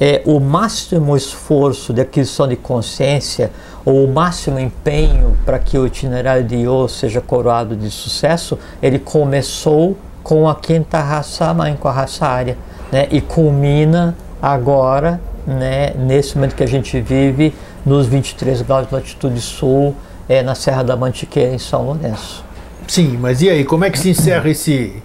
É, 0.00 0.22
o 0.24 0.40
máximo 0.40 1.16
esforço 1.16 1.92
de 1.92 2.00
aquisição 2.00 2.48
de 2.48 2.56
consciência 2.56 3.52
ou 3.84 4.04
o 4.04 4.12
máximo 4.12 4.58
empenho 4.58 5.36
para 5.44 5.58
que 5.58 5.78
o 5.78 5.86
itinerário 5.86 6.44
de 6.44 6.56
Io 6.56 6.88
seja 6.88 7.20
coroado 7.20 7.76
de 7.76 7.90
sucesso, 7.90 8.58
ele 8.82 8.98
começou 8.98 9.96
com 10.22 10.48
a 10.48 10.54
quinta 10.54 11.00
raça 11.00 11.52
mãe, 11.52 11.76
com 11.76 11.88
a 11.88 11.92
raça 11.92 12.26
área, 12.26 12.56
né? 12.90 13.06
e 13.10 13.20
culmina 13.20 14.16
agora, 14.40 15.20
né, 15.46 15.92
nesse 15.96 16.36
momento 16.36 16.54
que 16.54 16.62
a 16.62 16.68
gente 16.68 17.00
vive, 17.00 17.54
nos 17.84 18.06
23 18.06 18.62
graus 18.62 18.88
de 18.88 18.94
latitude 18.94 19.40
sul, 19.40 19.94
é, 20.28 20.42
na 20.42 20.54
Serra 20.54 20.82
da 20.82 20.96
Mantiqueira, 20.96 21.54
em 21.54 21.58
São 21.58 21.84
Lourenço. 21.84 22.44
Sim, 22.86 23.16
mas 23.20 23.42
e 23.42 23.48
aí, 23.48 23.64
como 23.64 23.84
é 23.84 23.90
que 23.90 23.98
se 23.98 24.10
encerra 24.10 24.48
esse 24.48 25.02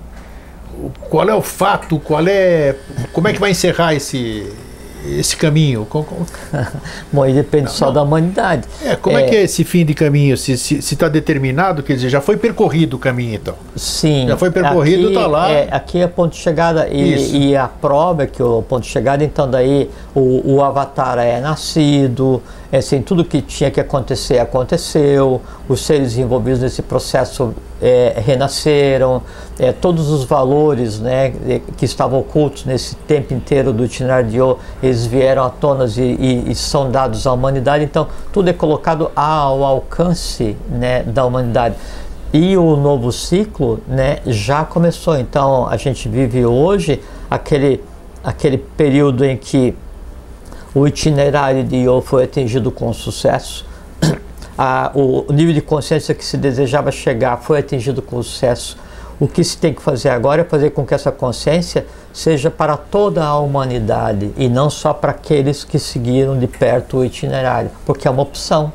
qual 1.09 1.27
é 1.27 1.33
o 1.33 1.41
fato, 1.41 1.99
qual 1.99 2.27
é, 2.27 2.75
como 3.13 3.27
é 3.27 3.33
que 3.33 3.39
vai 3.39 3.51
encerrar 3.51 3.95
esse 3.95 4.51
esse 5.07 5.35
caminho? 5.35 5.87
Bom, 7.11 7.23
aí 7.23 7.33
depende 7.33 7.65
não, 7.65 7.71
só 7.71 7.85
não. 7.87 7.93
da 7.93 8.03
humanidade. 8.03 8.67
É, 8.83 8.95
como 8.95 9.17
é, 9.17 9.23
é, 9.23 9.29
que 9.29 9.35
é 9.35 9.43
esse 9.43 9.63
fim 9.63 9.85
de 9.85 9.93
caminho? 9.93 10.37
Se 10.37 10.53
está 10.53 10.81
se, 10.81 10.81
se 10.81 10.95
determinado, 11.09 11.83
quer 11.83 11.93
dizer, 11.93 12.09
já 12.09 12.21
foi 12.21 12.37
percorrido 12.37 12.95
o 12.95 12.99
caminho 12.99 13.35
então? 13.35 13.55
Sim. 13.75 14.27
Já 14.27 14.37
foi 14.37 14.51
percorrido, 14.51 15.09
está 15.09 15.27
lá. 15.27 15.49
É, 15.49 15.67
aqui 15.71 16.01
é 16.01 16.07
ponto 16.07 16.33
de 16.33 16.39
chegada 16.39 16.87
e, 16.89 17.49
e, 17.49 17.55
a 17.55 17.67
prova 17.67 18.23
é 18.23 18.27
que 18.27 18.41
o 18.41 18.61
ponto 18.61 18.83
de 18.83 18.89
chegada, 18.89 19.23
então 19.23 19.49
daí 19.49 19.89
o, 20.13 20.55
o 20.55 20.63
avatar 20.63 21.17
é 21.19 21.39
nascido, 21.39 22.41
é, 22.71 22.77
assim, 22.77 23.01
tudo 23.01 23.23
que 23.23 23.41
tinha 23.41 23.71
que 23.71 23.79
acontecer 23.79 24.39
aconteceu, 24.39 25.41
os 25.69 25.81
seres 25.81 26.17
envolvidos 26.17 26.61
nesse 26.61 26.81
processo 26.81 27.53
é, 27.81 28.21
renasceram, 28.25 29.21
é, 29.59 29.71
todos 29.71 30.09
os 30.09 30.23
valores 30.23 30.99
né, 30.99 31.33
que 31.75 31.85
estavam 31.85 32.19
ocultos 32.19 32.65
nesse 32.65 32.95
tempo 32.95 33.33
inteiro 33.33 33.73
do 33.73 33.85
itinerário 33.85 34.29
de 34.29 34.37
eles 34.85 35.05
vieram 35.05 35.43
à 35.43 35.49
tona 35.49 35.85
e, 35.97 36.01
e, 36.01 36.51
e, 36.51 36.55
são 36.55 36.91
dados 36.91 37.25
à 37.25 37.33
humanidade, 37.33 37.83
então 37.83 38.07
tudo 38.31 38.49
é 38.49 38.53
colocado 38.53 39.11
ao 39.15 39.63
alcance 39.63 40.55
né, 40.69 41.03
da 41.03 41.25
humanidade. 41.25 41.75
E 42.31 42.57
o 42.57 42.75
novo 42.75 43.11
ciclo 43.11 43.79
né, 43.87 44.19
já 44.25 44.63
começou, 44.63 45.17
então 45.17 45.67
a 45.67 45.77
gente 45.77 46.07
vive 46.07 46.45
hoje 46.45 47.01
aquele, 47.29 47.83
aquele 48.23 48.57
período 48.57 49.25
em 49.25 49.37
que 49.37 49.73
o 50.75 50.85
itinerário 50.87 51.63
de 51.63 51.77
Yo 51.77 52.01
foi 52.01 52.25
atingido 52.25 52.71
com 52.71 52.91
sucesso. 52.93 53.65
O 54.95 55.31
nível 55.31 55.53
de 55.53 55.61
consciência 55.61 56.15
que 56.15 56.25
se 56.25 56.35
desejava 56.35 56.91
chegar 56.91 57.37
foi 57.37 57.59
atingido 57.59 58.01
com 58.01 58.23
sucesso. 58.23 58.75
O 59.19 59.27
que 59.27 59.43
se 59.43 59.57
tem 59.57 59.73
que 59.73 59.81
fazer 59.81 60.09
agora 60.09 60.43
é 60.43 60.45
fazer 60.45 60.69
com 60.71 60.85
que 60.85 60.93
essa 60.93 61.11
consciência 61.11 61.85
seja 62.13 62.51
para 62.51 62.77
toda 62.77 63.23
a 63.23 63.37
humanidade 63.39 64.31
e 64.37 64.47
não 64.47 64.69
só 64.69 64.93
para 64.93 65.11
aqueles 65.11 65.63
que 65.63 65.79
seguiram 65.79 66.37
de 66.37 66.47
perto 66.47 66.97
o 66.97 67.05
itinerário, 67.05 67.71
porque 67.85 68.07
é 68.07 68.11
uma 68.11 68.21
opção. 68.21 68.71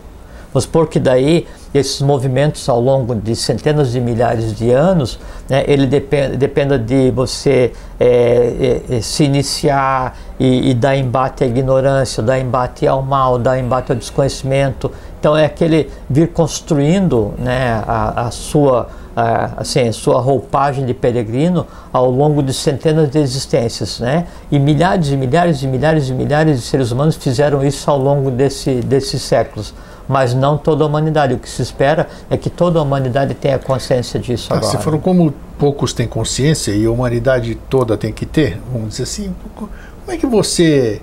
Mas 0.52 0.66
porque 0.66 1.00
daí 1.00 1.46
esses 1.74 2.02
movimentos 2.02 2.68
ao 2.68 2.80
longo 2.80 3.14
de 3.14 3.34
centenas 3.34 3.92
de 3.92 4.00
milhares 4.00 4.54
de 4.54 4.70
anos, 4.70 5.18
né, 5.48 5.64
ele 5.66 5.86
dependa 5.86 6.78
de 6.78 7.10
você 7.10 7.72
é, 7.98 8.82
é, 8.90 9.00
se 9.00 9.24
iniciar 9.24 10.18
e, 10.38 10.70
e, 10.70 10.74
dar 10.74 10.96
embate 10.96 11.44
à 11.44 11.46
ignorância, 11.46 12.22
dar 12.22 12.38
embate 12.38 12.86
ao 12.86 13.00
mal, 13.00 13.38
dar 13.38 13.58
embate 13.58 13.92
ao 13.92 13.96
desconhecimento. 13.96 14.92
Então 15.18 15.34
é 15.34 15.46
aquele 15.46 15.90
vir 16.10 16.28
construindo 16.28 17.32
né, 17.38 17.82
a, 17.86 18.26
a 18.26 18.30
sua 18.30 18.88
assim, 19.14 19.90
sua 19.92 20.20
roupagem 20.20 20.86
de 20.86 20.94
peregrino 20.94 21.66
ao 21.92 22.10
longo 22.10 22.42
de 22.42 22.52
centenas 22.52 23.10
de 23.10 23.18
existências, 23.18 24.00
né? 24.00 24.26
E 24.50 24.58
milhares 24.58 25.08
e 25.08 25.16
milhares 25.16 25.62
e 25.62 25.66
milhares 25.66 26.08
e 26.08 26.12
milhares 26.12 26.60
de 26.60 26.66
seres 26.66 26.90
humanos 26.90 27.16
fizeram 27.16 27.64
isso 27.64 27.90
ao 27.90 27.98
longo 27.98 28.30
desse, 28.30 28.80
desses 28.80 29.22
séculos 29.22 29.74
mas 30.08 30.34
não 30.34 30.58
toda 30.58 30.84
a 30.84 30.86
humanidade. 30.86 31.34
O 31.34 31.38
que 31.38 31.48
se 31.48 31.62
espera 31.62 32.08
é 32.30 32.36
que 32.36 32.50
toda 32.50 32.78
a 32.78 32.82
humanidade 32.82 33.34
tenha 33.34 33.58
consciência 33.58 34.18
disso 34.18 34.48
ah, 34.52 34.56
agora. 34.56 34.70
Se 34.70 34.82
for 34.82 34.98
como 34.98 35.32
poucos 35.58 35.92
têm 35.92 36.06
consciência 36.06 36.72
e 36.72 36.84
a 36.84 36.90
humanidade 36.90 37.54
toda 37.70 37.96
tem 37.96 38.12
que 38.12 38.26
ter, 38.26 38.60
vamos 38.72 38.90
dizer 38.90 39.04
assim, 39.04 39.34
como 39.54 39.70
é 40.08 40.16
que 40.16 40.26
você, 40.26 41.00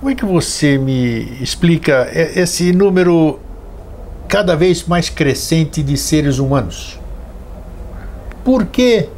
como 0.00 0.10
é 0.10 0.14
que 0.14 0.24
você 0.24 0.78
me 0.78 1.42
explica 1.42 2.08
esse 2.12 2.72
número 2.72 3.38
cada 4.28 4.56
vez 4.56 4.84
mais 4.84 5.10
crescente 5.10 5.82
de 5.82 5.96
seres 5.96 6.38
humanos? 6.38 7.01
Por 8.44 8.66
que 8.66 9.08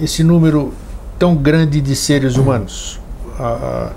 esse 0.00 0.22
número 0.22 0.72
tão 1.18 1.34
grande 1.34 1.80
de 1.80 1.94
seres 1.94 2.36
humanos? 2.36 3.00
Ah, 3.38 3.92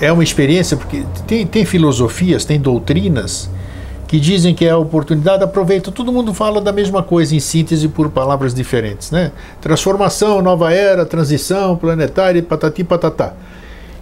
é 0.00 0.12
uma 0.12 0.22
experiência, 0.22 0.76
porque 0.76 1.04
tem, 1.26 1.46
tem 1.46 1.64
filosofias, 1.64 2.44
tem 2.44 2.60
doutrinas 2.60 3.50
que 4.08 4.18
dizem 4.18 4.54
que 4.54 4.64
é 4.64 4.70
a 4.70 4.78
oportunidade, 4.78 5.44
aproveita, 5.44 5.92
todo 5.92 6.10
mundo 6.10 6.32
fala 6.32 6.62
da 6.62 6.72
mesma 6.72 7.02
coisa 7.02 7.36
em 7.36 7.40
síntese 7.40 7.88
por 7.88 8.08
palavras 8.08 8.54
diferentes, 8.54 9.10
né? 9.10 9.32
Transformação, 9.60 10.40
nova 10.40 10.72
era, 10.72 11.04
transição 11.04 11.76
planetária, 11.76 12.42
patati 12.42 12.82
patatá. 12.82 13.34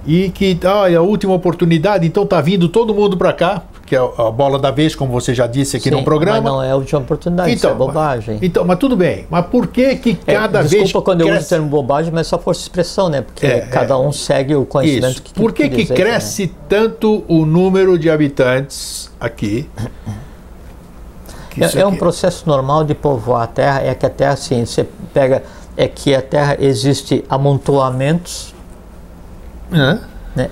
E 0.06 0.30
que 0.30 0.56
ah, 0.62 0.88
é 0.88 0.94
a 0.94 1.02
última 1.02 1.34
oportunidade, 1.34 2.06
então 2.06 2.24
tá 2.24 2.40
vindo 2.40 2.68
todo 2.68 2.94
mundo 2.94 3.16
para 3.16 3.32
cá, 3.32 3.64
que 3.86 3.94
é 3.94 3.98
a 3.98 4.30
bola 4.30 4.58
da 4.58 4.72
vez, 4.72 4.96
como 4.96 5.12
você 5.12 5.32
já 5.32 5.46
disse 5.46 5.76
aqui 5.76 5.88
Sim, 5.88 5.94
no 5.94 6.02
programa. 6.02 6.40
Mas 6.40 6.52
não 6.52 6.62
é 6.62 6.72
a 6.72 6.76
última 6.76 7.00
oportunidade, 7.00 7.52
então, 7.52 7.70
isso 7.70 7.74
é 7.74 7.86
bobagem. 7.86 8.38
Então, 8.42 8.64
mas 8.64 8.78
tudo 8.78 8.96
bem. 8.96 9.26
Mas 9.30 9.46
por 9.46 9.68
que 9.68 9.94
que 9.96 10.18
é, 10.26 10.34
cada 10.34 10.58
é, 10.58 10.62
desculpa 10.62 10.68
vez. 10.68 10.82
Desculpa 10.82 11.04
quando 11.04 11.18
cresce... 11.20 11.32
eu 11.32 11.38
uso 11.38 11.46
o 11.46 11.48
termo 11.48 11.68
bobagem, 11.68 12.12
mas 12.12 12.26
só 12.26 12.38
força 12.38 12.60
expressão, 12.62 13.08
né? 13.08 13.22
Porque 13.22 13.46
é, 13.46 13.60
cada 13.60 13.94
é. 13.94 13.96
um 13.96 14.10
segue 14.10 14.56
o 14.56 14.66
conhecimento 14.66 15.12
isso. 15.12 15.22
que 15.22 15.32
Por 15.32 15.52
que, 15.52 15.68
que, 15.68 15.86
que 15.86 15.94
cresce 15.94 16.46
né? 16.46 16.52
tanto 16.68 17.24
o 17.28 17.46
número 17.46 17.96
de 17.96 18.10
habitantes 18.10 19.08
aqui? 19.20 19.70
É, 21.58 21.80
é, 21.80 21.86
um 21.86 21.96
processo 21.96 22.46
normal 22.46 22.84
de 22.84 22.94
povoar 22.94 23.42
a 23.42 23.46
Terra, 23.46 23.80
é 23.82 23.94
que 23.94 24.04
a 24.04 24.10
Terra, 24.10 24.32
assim, 24.32 24.66
você 24.66 24.86
pega, 25.14 25.42
é 25.76 25.86
que 25.86 26.14
a 26.14 26.20
Terra 26.20 26.56
existe 26.60 27.24
amontoamentos. 27.30 28.54
Né? 29.70 30.00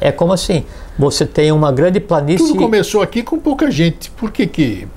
É 0.01 0.11
como 0.11 0.33
assim, 0.33 0.65
você 0.99 1.27
tem 1.27 1.53
uma 1.53 1.73
grande 1.73 2.01
planície. 2.01 2.47
Tudo 2.47 2.59
começou 2.59 3.03
aqui 3.03 3.23
com 3.23 3.39
pouca 3.39 3.71
gente. 3.71 4.11
Por 4.11 4.31
que 4.31 4.47
que. 4.47 4.89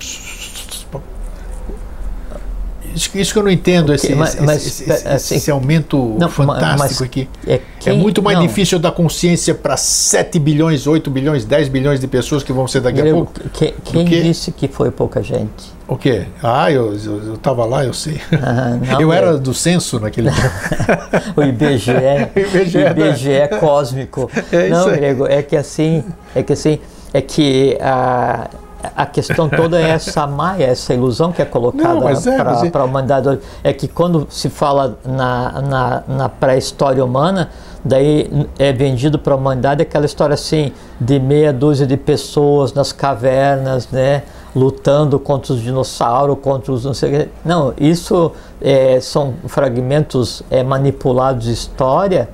Isso, 2.98 3.16
isso 3.16 3.32
que 3.32 3.38
eu 3.38 3.44
não 3.44 3.50
entendo, 3.50 3.94
esse, 3.94 4.12
mas, 4.12 4.34
mas, 4.40 4.66
esse, 4.66 4.90
esse, 4.90 5.08
assim, 5.08 5.36
esse, 5.36 5.50
aumento 5.50 6.16
não, 6.18 6.28
fantástico 6.28 7.04
aqui. 7.04 7.28
É, 7.46 7.60
quem, 7.78 7.92
é, 7.92 7.96
muito 7.96 8.20
mais 8.20 8.36
não. 8.36 8.44
difícil 8.44 8.78
dar 8.80 8.90
consciência 8.90 9.54
para 9.54 9.76
7 9.76 10.36
bilhões, 10.40 10.86
8 10.86 11.08
bilhões, 11.08 11.44
10 11.44 11.68
bilhões 11.68 12.00
de 12.00 12.08
pessoas 12.08 12.42
que 12.42 12.52
vão 12.52 12.66
ser 12.66 12.80
daqui 12.80 13.00
a 13.00 13.04
pouco. 13.04 13.32
Quem, 13.52 13.72
quem 13.84 14.04
disse 14.04 14.50
que 14.50 14.66
foi 14.66 14.90
pouca 14.90 15.22
gente? 15.22 15.78
O 15.86 15.96
quê? 15.96 16.26
Ah, 16.42 16.70
eu 16.70 16.92
estava 17.34 17.64
lá, 17.64 17.84
eu 17.84 17.94
sei. 17.94 18.20
Ah, 18.42 18.76
não, 18.92 19.00
eu 19.00 19.12
era 19.12 19.38
do 19.38 19.54
censo 19.54 20.00
naquele 20.00 20.30
tempo. 20.30 20.50
o 21.36 21.42
IBGE. 21.42 21.92
IBGE, 22.36 22.78
IBGE 22.78 23.32
é 23.32 23.46
cósmico. 23.46 24.30
É 24.52 24.68
não, 24.68 24.90
Grego, 24.90 25.26
é 25.26 25.40
que 25.40 25.56
assim, 25.56 26.04
é 26.34 26.42
que 26.42 26.52
assim, 26.52 26.78
é 27.14 27.22
que 27.22 27.78
a, 27.80 28.50
a 28.96 29.06
questão 29.06 29.48
toda 29.48 29.80
é 29.80 29.90
essa 29.90 30.26
maia, 30.26 30.64
essa 30.64 30.94
ilusão 30.94 31.32
que 31.32 31.42
é 31.42 31.44
colocada 31.44 32.10
é, 32.10 32.70
para 32.70 32.82
a 32.82 32.84
humanidade. 32.84 33.38
É 33.62 33.72
que 33.72 33.88
quando 33.88 34.26
se 34.30 34.48
fala 34.48 34.98
na, 35.04 35.62
na, 35.62 36.02
na 36.06 36.28
pré-história 36.28 37.04
humana, 37.04 37.50
daí 37.84 38.48
é 38.58 38.72
vendido 38.72 39.18
para 39.18 39.34
a 39.34 39.36
humanidade 39.36 39.82
aquela 39.82 40.06
história 40.06 40.34
assim 40.34 40.72
de 41.00 41.18
meia 41.18 41.52
dúzia 41.52 41.86
de 41.86 41.96
pessoas 41.96 42.72
nas 42.72 42.92
cavernas, 42.92 43.88
né? 43.90 44.22
lutando 44.54 45.18
contra 45.18 45.52
os 45.52 45.60
dinossauros, 45.60 46.38
contra 46.40 46.72
os 46.72 46.84
não 46.84 46.94
sei 46.94 47.28
Não, 47.44 47.72
isso 47.78 48.32
é, 48.60 48.98
são 49.00 49.34
fragmentos 49.46 50.42
é, 50.50 50.62
manipulados 50.62 51.44
de 51.44 51.52
história, 51.52 52.28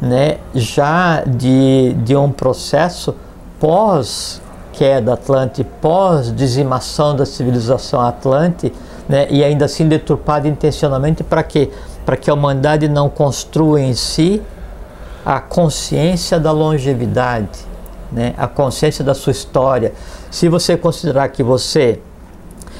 né, 0.00 0.38
já 0.54 1.22
de, 1.24 1.94
de 2.02 2.16
um 2.16 2.30
processo 2.30 3.14
pós 3.58 4.40
queda 4.80 5.12
Atlante, 5.12 5.62
pós 5.62 6.34
dizimação 6.34 7.14
da 7.14 7.26
civilização 7.26 8.00
Atlante, 8.00 8.72
né, 9.06 9.26
e 9.28 9.44
ainda 9.44 9.66
assim 9.66 9.86
deturpado 9.86 10.48
intencionalmente 10.48 11.22
para 11.22 11.42
quê? 11.42 11.68
Para 12.06 12.16
que 12.16 12.30
a 12.30 12.32
humanidade 12.32 12.88
não 12.88 13.10
construa 13.10 13.78
em 13.78 13.92
si 13.92 14.40
a 15.22 15.38
consciência 15.38 16.40
da 16.40 16.50
longevidade, 16.50 17.58
né, 18.10 18.32
a 18.38 18.46
consciência 18.48 19.04
da 19.04 19.12
sua 19.12 19.32
história. 19.32 19.92
Se 20.30 20.48
você 20.48 20.78
considerar 20.78 21.28
que 21.28 21.42
você 21.42 22.00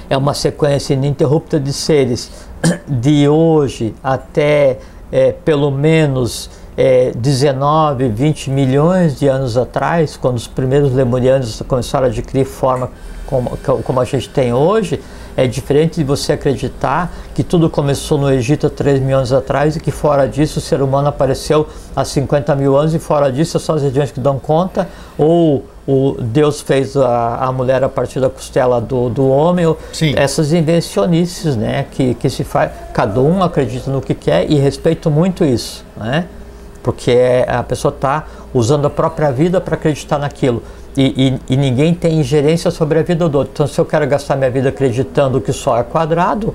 é 0.08 0.16
uma 0.16 0.32
sequência 0.32 0.94
ininterrupta 0.94 1.60
de 1.60 1.70
seres 1.70 2.30
de 2.88 3.28
hoje 3.28 3.94
até 4.02 4.78
é, 5.12 5.32
pelo 5.32 5.70
menos 5.70 6.48
é, 6.80 7.12
19, 7.14 8.08
20 8.08 8.48
milhões 8.48 9.18
de 9.18 9.28
anos 9.28 9.58
atrás, 9.58 10.16
quando 10.16 10.38
os 10.38 10.46
primeiros 10.46 10.94
lemurianos 10.94 11.62
começaram 11.68 12.06
a 12.06 12.08
adquirir 12.08 12.46
forma 12.46 12.90
como, 13.26 13.50
como 13.84 14.00
a 14.00 14.04
gente 14.06 14.30
tem 14.30 14.54
hoje, 14.54 14.98
é 15.36 15.46
diferente 15.46 15.96
de 15.96 16.04
você 16.04 16.32
acreditar 16.32 17.12
que 17.34 17.44
tudo 17.44 17.68
começou 17.68 18.16
no 18.16 18.32
Egito 18.32 18.66
há 18.66 18.70
3 18.70 18.98
mil 18.98 19.14
anos 19.14 19.30
atrás 19.30 19.76
e 19.76 19.80
que 19.80 19.90
fora 19.90 20.26
disso 20.26 20.58
o 20.58 20.62
ser 20.62 20.80
humano 20.80 21.08
apareceu 21.08 21.68
há 21.94 22.02
50 22.02 22.56
mil 22.56 22.74
anos 22.74 22.94
e 22.94 22.98
fora 22.98 23.30
disso 23.30 23.58
é 23.58 23.60
só 23.60 23.74
as 23.74 23.82
regiões 23.82 24.10
que 24.10 24.18
dão 24.18 24.38
conta, 24.38 24.88
ou 25.18 25.66
o 25.86 26.16
Deus 26.18 26.62
fez 26.62 26.96
a, 26.96 27.36
a 27.44 27.52
mulher 27.52 27.84
a 27.84 27.90
partir 27.90 28.20
da 28.20 28.30
costela 28.30 28.80
do, 28.80 29.10
do 29.10 29.28
homem, 29.28 29.66
Sim. 29.92 30.14
essas 30.16 30.54
invencionices 30.54 31.56
né, 31.56 31.84
que, 31.90 32.14
que 32.14 32.30
se 32.30 32.42
faz. 32.42 32.70
Cada 32.94 33.20
um 33.20 33.42
acredita 33.42 33.90
no 33.90 34.00
que 34.00 34.14
quer 34.14 34.50
e 34.50 34.54
respeito 34.54 35.10
muito 35.10 35.44
isso, 35.44 35.84
né? 35.94 36.26
Porque 36.82 37.44
a 37.46 37.62
pessoa 37.62 37.92
está 37.94 38.24
usando 38.52 38.86
a 38.86 38.90
própria 38.90 39.30
vida 39.30 39.60
para 39.60 39.74
acreditar 39.74 40.18
naquilo. 40.18 40.62
E, 40.96 41.38
e, 41.48 41.54
e, 41.54 41.56
ninguém 41.56 41.94
tem 41.94 42.18
ingerência 42.18 42.70
sobre 42.70 42.98
a 42.98 43.02
vida 43.02 43.28
do 43.28 43.38
outro. 43.38 43.52
Então, 43.54 43.66
se 43.66 43.80
eu 43.80 43.84
quero 43.84 44.06
gastar 44.08 44.34
minha 44.34 44.50
vida 44.50 44.70
acreditando 44.70 45.40
que 45.40 45.50
o 45.50 45.54
Sol 45.54 45.76
é 45.78 45.84
quadrado, 45.84 46.52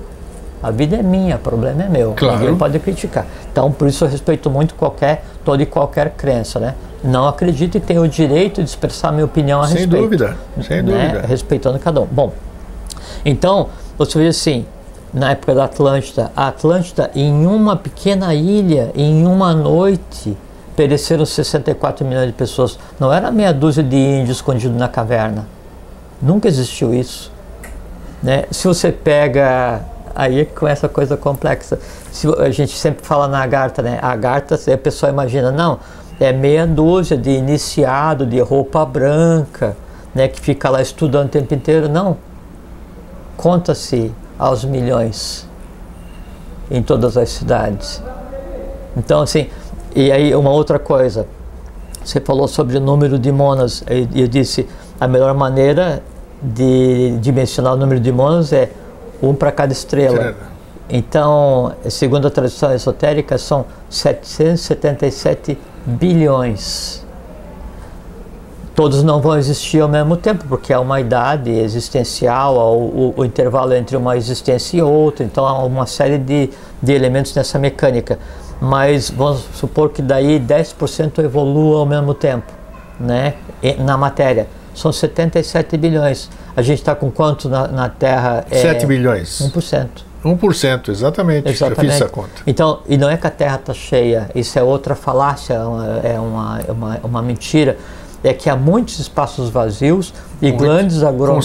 A 0.62 0.70
vida 0.70 0.96
é 0.96 1.02
minha, 1.02 1.36
o 1.36 1.38
problema 1.38 1.84
é 1.84 1.88
meu. 1.88 2.14
Claro. 2.16 2.38
Ninguém 2.38 2.56
pode 2.56 2.78
criticar. 2.78 3.26
Então, 3.52 3.70
por 3.70 3.86
isso 3.88 4.04
eu 4.04 4.08
respeito 4.08 4.50
muito 4.50 4.74
qualquer, 4.74 5.22
toda 5.44 5.62
e 5.62 5.66
qualquer 5.66 6.10
crença, 6.16 6.58
né? 6.58 6.74
Não 7.04 7.28
acredito 7.28 7.76
e 7.76 7.80
tenho 7.80 8.02
o 8.02 8.08
direito 8.08 8.62
de 8.62 8.68
expressar 8.68 9.12
minha 9.12 9.24
opinião 9.24 9.60
a 9.60 9.66
Sem 9.68 9.76
respeito. 9.78 10.02
dúvida, 10.02 10.36
sem 10.66 10.82
né? 10.82 11.08
dúvida. 11.08 11.26
Respeitando 11.26 11.78
cada 11.78 12.00
um. 12.00 12.06
Bom, 12.06 12.32
então, 13.24 13.68
você 13.98 14.18
vê 14.18 14.28
assim, 14.28 14.66
na 15.16 15.30
época 15.30 15.54
da 15.54 15.64
Atlântida, 15.64 16.30
a 16.36 16.48
Atlântida, 16.48 17.10
em 17.14 17.46
uma 17.46 17.74
pequena 17.74 18.34
ilha, 18.34 18.92
em 18.94 19.26
uma 19.26 19.54
noite, 19.54 20.36
pereceram 20.76 21.24
64 21.24 22.04
milhões 22.04 22.26
de 22.26 22.34
pessoas. 22.34 22.78
Não 23.00 23.10
era 23.10 23.30
meia 23.30 23.50
dúzia 23.50 23.82
de 23.82 23.96
índios 23.96 24.36
escondidos 24.36 24.76
na 24.76 24.88
caverna. 24.88 25.46
Nunca 26.20 26.46
existiu 26.48 26.92
isso. 26.92 27.32
Né? 28.22 28.44
Se 28.50 28.68
você 28.68 28.92
pega. 28.92 29.80
Aí 30.14 30.40
é 30.40 30.44
que 30.44 30.52
começa 30.52 30.84
a 30.84 30.88
coisa 30.88 31.16
complexa. 31.16 31.78
Se, 32.12 32.28
a 32.38 32.50
gente 32.50 32.76
sempre 32.76 33.02
fala 33.02 33.26
na 33.26 33.42
Agartha, 33.42 33.80
né? 33.80 33.98
A 34.02 34.10
Agartha, 34.10 34.54
a 34.54 34.78
pessoa 34.78 35.10
imagina, 35.10 35.50
não, 35.50 35.78
é 36.20 36.30
meia 36.30 36.66
dúzia 36.66 37.16
de 37.16 37.30
iniciado, 37.30 38.26
de 38.26 38.38
roupa 38.40 38.84
branca, 38.84 39.74
né? 40.14 40.28
Que 40.28 40.38
fica 40.38 40.68
lá 40.68 40.82
estudando 40.82 41.28
o 41.28 41.30
tempo 41.30 41.54
inteiro. 41.54 41.88
Não. 41.88 42.18
Conta-se 43.34 44.12
aos 44.38 44.64
milhões 44.64 45.46
em 46.70 46.82
todas 46.82 47.16
as 47.16 47.30
cidades. 47.30 48.02
Então, 48.96 49.20
assim, 49.20 49.48
e 49.94 50.10
aí 50.10 50.34
uma 50.34 50.50
outra 50.50 50.78
coisa. 50.78 51.26
Você 52.04 52.20
falou 52.20 52.46
sobre 52.46 52.76
o 52.76 52.80
número 52.80 53.18
de 53.18 53.32
monas. 53.32 53.82
E 53.88 54.20
eu 54.20 54.28
disse, 54.28 54.68
a 55.00 55.08
melhor 55.08 55.34
maneira 55.34 56.02
de 56.42 57.16
dimensionar 57.20 57.74
o 57.74 57.76
número 57.76 58.00
de 58.00 58.12
monas 58.12 58.52
é 58.52 58.70
um 59.22 59.34
para 59.34 59.50
cada 59.50 59.72
estrela. 59.72 60.16
Certo. 60.16 60.56
Então, 60.88 61.72
segundo 61.88 62.28
a 62.28 62.30
tradição 62.30 62.72
esotérica, 62.72 63.38
são 63.38 63.64
777 63.88 65.58
bilhões. 65.84 67.05
Todos 68.76 69.02
não 69.02 69.20
vão 69.22 69.38
existir 69.38 69.80
ao 69.80 69.88
mesmo 69.88 70.16
tempo, 70.18 70.44
porque 70.46 70.70
há 70.70 70.78
uma 70.78 71.00
idade 71.00 71.50
existencial, 71.50 72.54
o, 72.56 73.14
o, 73.16 73.20
o 73.20 73.24
intervalo 73.24 73.72
entre 73.74 73.96
uma 73.96 74.16
existência 74.18 74.76
e 74.76 74.82
outra, 74.82 75.24
então 75.24 75.46
há 75.46 75.64
uma 75.64 75.86
série 75.86 76.18
de, 76.18 76.50
de 76.82 76.92
elementos 76.92 77.34
nessa 77.34 77.58
mecânica. 77.58 78.18
Mas 78.60 79.10
vamos 79.10 79.44
supor 79.54 79.88
que 79.90 80.02
daí 80.02 80.38
10% 80.38 81.18
evolua 81.24 81.80
ao 81.80 81.86
mesmo 81.86 82.12
tempo, 82.12 82.52
né? 83.00 83.34
E- 83.62 83.74
Na 83.74 83.96
matéria. 83.96 84.46
São 84.74 84.92
77 84.92 85.74
bilhões. 85.78 86.28
A 86.54 86.60
gente 86.60 86.80
está 86.80 86.94
com 86.94 87.10
quanto 87.10 87.48
na, 87.48 87.66
na 87.68 87.88
Terra? 87.88 88.44
É 88.50 88.60
7 88.60 88.84
bilhões. 88.84 89.40
1%. 89.40 89.88
1%, 90.22 90.88
exatamente. 90.90 91.48
Exatamente. 91.48 91.78
Eu 91.86 91.90
fiz 91.92 91.94
essa 92.02 92.08
conta. 92.10 92.42
Então, 92.46 92.80
e 92.86 92.98
não 92.98 93.08
é 93.08 93.16
que 93.16 93.26
a 93.26 93.30
Terra 93.30 93.56
está 93.56 93.72
cheia, 93.72 94.28
isso 94.34 94.58
é 94.58 94.62
outra 94.62 94.94
falácia, 94.94 95.54
é 95.54 95.60
uma, 95.64 95.86
é 96.02 96.20
uma, 96.20 96.60
é 96.68 96.72
uma, 96.72 97.00
uma 97.04 97.22
mentira. 97.22 97.78
É 98.28 98.32
que 98.34 98.50
há 98.50 98.56
muitos 98.56 98.98
espaços 98.98 99.50
vazios 99.50 100.12
e 100.42 100.48
Muito. 100.48 100.60
grandes 100.64 101.02
aglo- 101.04 101.38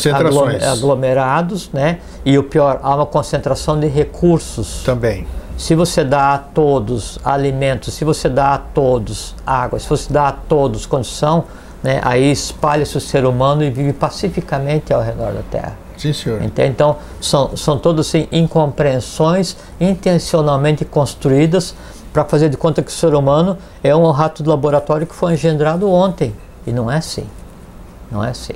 aglomerados, 0.72 1.70
né? 1.72 2.00
E 2.26 2.38
o 2.38 2.44
pior, 2.44 2.80
há 2.82 2.96
uma 2.96 3.06
concentração 3.06 3.80
de 3.80 3.88
recursos. 3.88 4.82
Também. 4.84 5.28
Se 5.58 5.76
você 5.76 6.04
dá 6.04 6.34
a 6.34 6.38
todos 6.40 7.20
alimentos, 7.24 7.94
se 7.94 8.04
você 8.04 8.28
dá 8.28 8.56
a 8.56 8.58
todos 8.58 9.36
água, 9.46 9.78
se 9.78 9.88
você 9.88 10.12
dá 10.12 10.30
a 10.30 10.32
todos 10.32 10.88
condição, 10.88 11.44
né? 11.84 12.02
Aí 12.04 12.32
espalha-se 12.32 12.98
o 12.98 13.02
ser 13.02 13.26
humano 13.26 13.64
e 13.64 13.70
vive 13.70 13.94
pacificamente 13.94 14.92
ao 14.92 15.04
redor 15.04 15.34
da 15.34 15.42
Terra. 15.52 15.78
Sim, 15.98 16.14
senhor. 16.14 16.42
Então, 16.42 16.96
são, 17.20 17.56
são 17.56 17.78
todas 17.78 18.08
assim, 18.08 18.28
incompreensões 18.32 19.56
intencionalmente 19.80 20.84
construídas 20.84 21.76
para 22.12 22.26
fazer 22.26 22.50
de 22.50 22.58
conta 22.58 22.82
que 22.82 22.90
o 22.90 22.94
ser 22.94 23.14
humano 23.14 23.56
é 23.84 23.96
um 23.96 24.10
rato 24.10 24.42
de 24.42 24.50
laboratório 24.50 25.06
que 25.06 25.14
foi 25.14 25.34
engendrado 25.34 25.88
ontem. 25.88 26.34
E 26.66 26.72
não 26.72 26.92
é 26.92 26.98
assim. 26.98 27.28
Não 28.12 28.24
é 28.24 28.30
assim. 28.30 28.54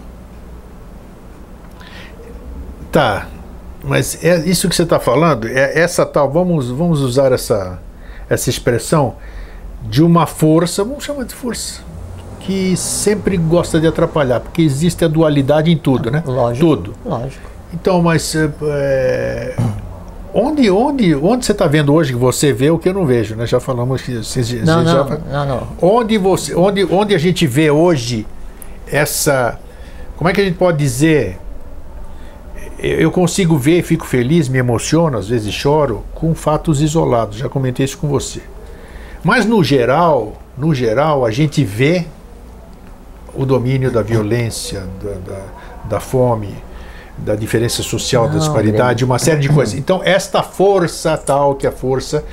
Tá. 2.91 3.27
Mas 3.83 4.23
é 4.23 4.37
isso 4.47 4.67
que 4.67 4.75
você 4.75 4.83
está 4.83 4.99
falando, 4.99 5.47
é 5.47 5.79
essa 5.79 6.05
tal, 6.05 6.29
vamos, 6.31 6.69
vamos 6.69 7.01
usar 7.01 7.31
essa, 7.31 7.79
essa 8.27 8.49
expressão 8.49 9.15
de 9.83 10.01
uma 10.01 10.25
força, 10.25 10.83
vamos 10.83 11.03
chamar 11.03 11.25
de 11.25 11.35
força, 11.35 11.81
que 12.39 12.75
sempre 12.75 13.37
gosta 13.37 13.79
de 13.79 13.85
atrapalhar, 13.85 14.39
porque 14.39 14.63
existe 14.63 15.05
a 15.05 15.07
dualidade 15.07 15.71
em 15.71 15.77
tudo, 15.77 16.09
né? 16.09 16.23
Lógico. 16.25 16.65
Tudo. 16.65 16.93
Lógico. 17.05 17.47
Então, 17.71 18.01
mas 18.01 18.35
é, 18.35 19.55
onde, 20.35 20.69
onde, 20.69 21.15
onde 21.15 21.45
você 21.45 21.53
está 21.53 21.65
vendo 21.65 21.93
hoje 21.93 22.11
que 22.11 22.19
você 22.19 22.51
vê 22.51 22.69
o 22.69 22.77
que 22.77 22.89
eu 22.89 22.93
não 22.93 23.05
vejo, 23.05 23.35
né? 23.35 23.47
Já 23.47 23.59
falamos 23.61 24.01
que 24.01 24.17
você 24.17 24.41
Não, 24.65 24.83
já 24.83 25.03
não, 25.05 25.19
não, 25.31 25.45
não. 25.45 25.67
onde 25.81 26.17
você, 26.17 26.53
onde, 26.53 26.83
onde 26.83 27.15
a 27.15 27.17
gente 27.17 27.47
vê 27.47 27.71
hoje 27.71 28.27
essa, 28.85 29.57
como 30.17 30.29
é 30.29 30.33
que 30.33 30.41
a 30.41 30.43
gente 30.43 30.57
pode 30.57 30.77
dizer? 30.77 31.39
Eu 32.77 32.99
eu 32.99 33.11
consigo 33.11 33.57
ver, 33.57 33.81
fico 33.83 34.05
feliz, 34.05 34.49
me 34.49 34.57
emociono, 34.57 35.17
às 35.17 35.29
vezes 35.29 35.53
choro 35.53 36.03
com 36.13 36.35
fatos 36.35 36.81
isolados. 36.81 37.37
Já 37.37 37.47
comentei 37.47 37.85
isso 37.85 37.97
com 37.97 38.07
você. 38.07 38.41
Mas 39.23 39.45
no 39.45 39.63
geral, 39.63 40.33
no 40.57 40.75
geral, 40.75 41.25
a 41.25 41.31
gente 41.31 41.63
vê 41.63 42.05
o 43.33 43.45
domínio 43.45 43.89
da 43.89 44.01
violência, 44.01 44.83
da, 45.01 45.33
da, 45.33 45.41
da 45.85 45.99
fome, 45.99 46.53
da 47.17 47.35
diferença 47.35 47.81
social, 47.81 48.27
da 48.27 48.37
disparidade, 48.39 49.03
uma 49.05 49.17
série 49.19 49.39
de 49.39 49.49
coisas. 49.49 49.75
Então, 49.75 50.01
esta 50.03 50.43
força 50.43 51.17
tal, 51.17 51.55
que 51.55 51.65
a 51.65 51.71
força, 51.71 52.23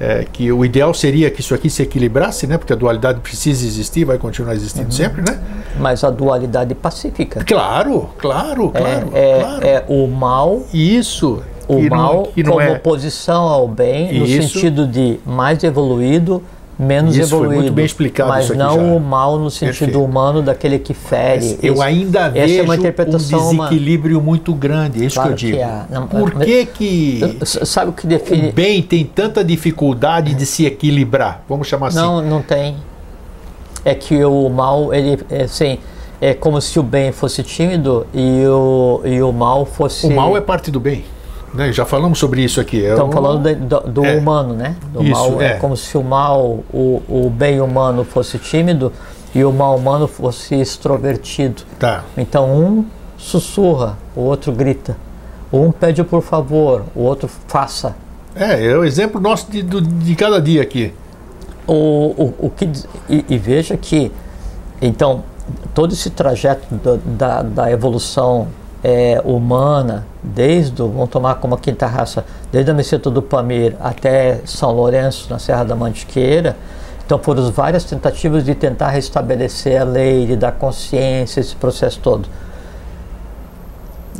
é, 0.00 0.26
que 0.32 0.50
o 0.50 0.64
ideal 0.64 0.92
seria 0.92 1.30
que 1.30 1.40
isso 1.40 1.54
aqui 1.54 1.70
se 1.70 1.82
equilibrasse, 1.82 2.46
né? 2.46 2.58
Porque 2.58 2.72
a 2.72 2.76
dualidade 2.76 3.20
precisa 3.20 3.64
existir, 3.64 4.04
vai 4.04 4.18
continuar 4.18 4.54
existindo 4.54 4.92
sempre, 4.92 5.22
né? 5.22 5.38
Mas 5.78 6.02
a 6.02 6.10
dualidade 6.10 6.74
pacífica. 6.74 7.44
Claro, 7.44 8.10
claro, 8.18 8.70
claro, 8.70 9.10
é, 9.14 9.40
claro. 9.40 9.66
é 9.66 9.84
o 9.88 10.06
mal 10.08 10.62
Isso. 10.72 11.42
o 11.68 11.80
mal 11.88 12.24
que 12.34 12.42
não 12.42 12.52
como 12.52 12.62
é- 12.64 12.72
oposição 12.72 13.42
ao 13.44 13.68
bem, 13.68 14.18
no 14.18 14.26
Isso. 14.26 14.48
sentido 14.48 14.86
de 14.86 15.20
mais 15.24 15.62
evoluído, 15.62 16.42
menos 16.78 17.16
Isso 17.16 17.28
foi 17.28 17.38
evoluído. 17.38 17.62
muito 17.62 17.72
bem 17.74 17.84
explicado 17.84 18.28
Mas 18.30 18.48
não 18.50 18.74
já. 18.74 18.82
o 18.82 19.00
mal 19.00 19.38
no 19.38 19.50
sentido 19.50 19.78
Perfeito. 19.78 20.02
humano 20.04 20.42
daquele 20.42 20.78
que 20.78 20.92
fere. 20.94 21.58
Eu 21.62 21.74
Esse- 21.74 21.82
ainda 21.82 22.28
vejo 22.30 22.58
é 22.58 22.62
uma 22.62 22.74
um 22.74 22.76
interpretação 22.76 23.50
humana. 23.50 23.70
desequilíbrio 23.70 24.20
muito 24.20 24.52
grande, 24.54 25.02
é 25.02 25.06
isso 25.06 25.14
Claro 25.16 25.34
que 25.34 25.46
eu 25.46 25.50
que 25.50 25.56
digo. 25.56 25.62
há. 25.62 25.86
Não, 25.90 26.06
Por 26.06 26.34
mas- 26.34 26.44
que 26.44 26.66
que 26.66 27.38
Sabe 27.44 27.90
o 27.90 27.92
que 27.92 28.06
define? 28.06 28.48
o 28.48 28.52
bem 28.52 28.82
tem 28.82 29.04
tanta 29.04 29.44
dificuldade 29.44 30.34
de 30.34 30.44
se 30.46 30.66
equilibrar? 30.66 31.42
Vamos 31.48 31.68
chamar 31.68 31.88
assim. 31.88 31.96
Não, 31.98 32.20
não 32.22 32.42
tem. 32.42 32.76
É 33.84 33.94
que 33.94 34.24
o 34.24 34.48
mal, 34.48 34.92
ele, 34.94 35.18
é, 35.30 35.42
assim, 35.42 35.78
é 36.20 36.32
como 36.34 36.60
se 36.60 36.78
o 36.78 36.82
bem 36.82 37.12
fosse 37.12 37.42
tímido 37.42 38.06
e 38.14 38.44
o, 38.46 39.00
e 39.04 39.20
o 39.22 39.30
mal 39.32 39.66
fosse. 39.66 40.06
O 40.06 40.10
mal 40.14 40.36
é 40.36 40.40
parte 40.40 40.70
do 40.70 40.80
bem. 40.80 41.04
Né? 41.54 41.72
Já 41.72 41.84
falamos 41.86 42.18
sobre 42.18 42.42
isso 42.42 42.60
aqui. 42.60 42.84
É 42.84 42.90
Estamos 42.90 43.14
falando 43.14 43.42
de- 43.42 43.54
do, 43.54 43.80
do 43.80 44.04
É. 44.04 44.16
humano, 44.16 44.54
né? 44.54 44.74
Do 44.92 45.02
Isso, 45.02 45.12
mal 45.12 45.40
é. 45.40 45.46
é. 45.46 45.54
como 45.54 45.76
se 45.76 45.96
o 45.96 46.02
mal, 46.02 46.64
o, 46.72 47.00
o 47.08 47.30
bem 47.30 47.60
humano 47.60 48.04
fosse 48.04 48.38
tímido 48.38 48.92
e 49.34 49.44
o 49.44 49.52
mal 49.52 49.76
humano 49.76 50.08
fosse 50.08 50.54
extrovertido. 50.56 51.62
Tá. 51.78 52.04
Então 52.16 52.50
um 52.50 52.84
sussurra, 53.16 53.96
o 54.16 54.20
outro 54.22 54.52
grita. 54.52 54.96
Um 55.52 55.70
pede 55.70 56.02
por 56.02 56.22
favor, 56.22 56.84
o 56.94 57.02
outro 57.02 57.30
faça. 57.46 57.94
É, 58.34 58.66
é 58.66 58.76
o 58.76 58.84
exemplo 58.84 59.20
nosso 59.20 59.48
de, 59.50 59.62
de 59.62 60.14
cada 60.16 60.40
dia 60.42 60.60
aqui. 60.60 60.92
O, 61.66 61.72
o, 61.72 62.34
o 62.46 62.50
que, 62.50 62.68
e, 63.08 63.24
e 63.28 63.38
veja 63.38 63.76
que, 63.76 64.10
então, 64.82 65.22
todo 65.72 65.92
esse 65.92 66.10
trajeto 66.10 66.66
da, 66.74 66.98
da, 67.04 67.42
da 67.42 67.70
evolução 67.70 68.48
é, 68.84 69.18
humana, 69.24 70.06
desde, 70.22 70.82
vamos 70.82 71.08
tomar 71.08 71.36
como 71.36 71.54
a 71.54 71.58
quinta 71.58 71.86
raça, 71.86 72.22
desde 72.52 72.70
a 72.70 72.74
meseta 72.74 73.10
do 73.10 73.22
Pamir 73.22 73.74
até 73.80 74.42
São 74.44 74.72
Lourenço, 74.72 75.26
na 75.30 75.38
Serra 75.38 75.64
da 75.64 75.74
Mantiqueira, 75.74 76.54
então 77.06 77.18
foram 77.18 77.50
várias 77.50 77.84
tentativas 77.84 78.44
de 78.44 78.54
tentar 78.54 78.90
restabelecer 78.90 79.80
a 79.80 79.84
lei, 79.84 80.26
de 80.26 80.36
dar 80.36 80.52
consciência, 80.52 81.40
esse 81.40 81.56
processo 81.56 81.98
todo. 82.00 82.28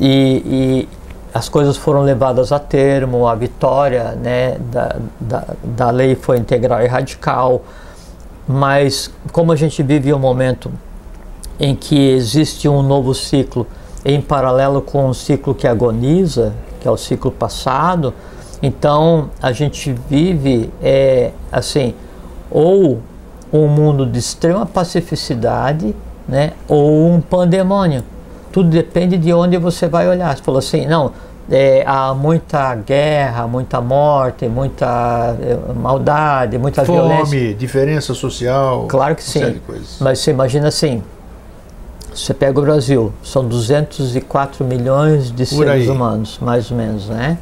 E, 0.01 0.43
e 0.47 0.89
as 1.35 1.47
coisas 1.51 1.77
foram 1.77 2.01
levadas 2.01 2.51
a 2.51 2.59
termo, 2.59 3.29
a 3.29 3.35
vitória 3.35 4.13
né, 4.13 4.57
da, 4.73 4.97
da, 5.21 5.45
da 5.63 5.91
lei 5.91 6.15
foi 6.15 6.39
integral 6.39 6.83
e 6.83 6.87
radical, 6.87 7.63
mas 8.49 9.11
como 9.31 9.53
a 9.53 9.57
gente 9.57 9.83
vive 9.83 10.13
um 10.13 10.19
momento 10.19 10.71
em 11.61 11.77
que 11.77 12.11
existe 12.11 12.67
um 12.67 12.83
novo 12.83 13.15
ciclo 13.15 13.67
em 14.05 14.21
paralelo 14.21 14.83
com 14.83 15.09
um 15.09 15.15
ciclo 15.15 15.55
que 15.55 15.67
agoniza, 15.67 16.53
que 16.81 16.87
é 16.87 16.91
o 16.91 16.97
ciclo 16.97 17.31
passado, 17.31 18.13
então 18.63 19.31
a 19.43 19.53
gente 19.53 19.95
vive 20.09 20.71
é, 20.83 21.31
assim, 21.51 21.95
ou 22.51 23.01
um 23.53 23.69
mundo 23.69 24.05
de 24.05 24.19
extrema 24.19 24.67
pacificidade, 24.67 25.95
né, 26.29 26.53
ou 26.69 27.11
um 27.11 27.21
pandemônio. 27.21 28.03
Tudo 28.53 28.69
depende 28.69 29.17
de 29.17 29.33
onde 29.33 29.57
você 29.59 29.89
vai 29.89 30.09
olhar. 30.09 30.37
Você 30.37 30.43
falou 30.43 30.59
assim, 30.59 30.87
não, 30.87 31.13
é, 31.51 31.83
há 31.87 32.15
muita 32.15 32.75
guerra, 32.75 33.47
muita 33.47 33.81
morte, 33.81 34.49
muita 34.49 35.37
é, 35.41 35.73
maldade, 35.75 36.57
muita 36.59 36.85
Fome, 36.85 36.99
violência. 37.01 37.55
diferença 37.55 38.15
social. 38.15 38.87
Claro 38.89 39.15
que 39.15 39.23
sim. 39.23 39.53
de 39.53 39.61
coisas. 39.61 39.97
Mas 40.01 40.21
você 40.21 40.31
imagina 40.31 40.69
assim, 40.69 41.03
você 42.15 42.33
pega 42.33 42.59
o 42.59 42.63
Brasil, 42.63 43.13
são 43.23 43.45
204 43.47 44.65
milhões 44.65 45.31
de 45.31 45.45
Por 45.47 45.67
seres 45.67 45.83
aí. 45.83 45.89
humanos, 45.89 46.39
mais 46.41 46.71
ou 46.71 46.77
menos, 46.77 47.09
né? 47.09 47.39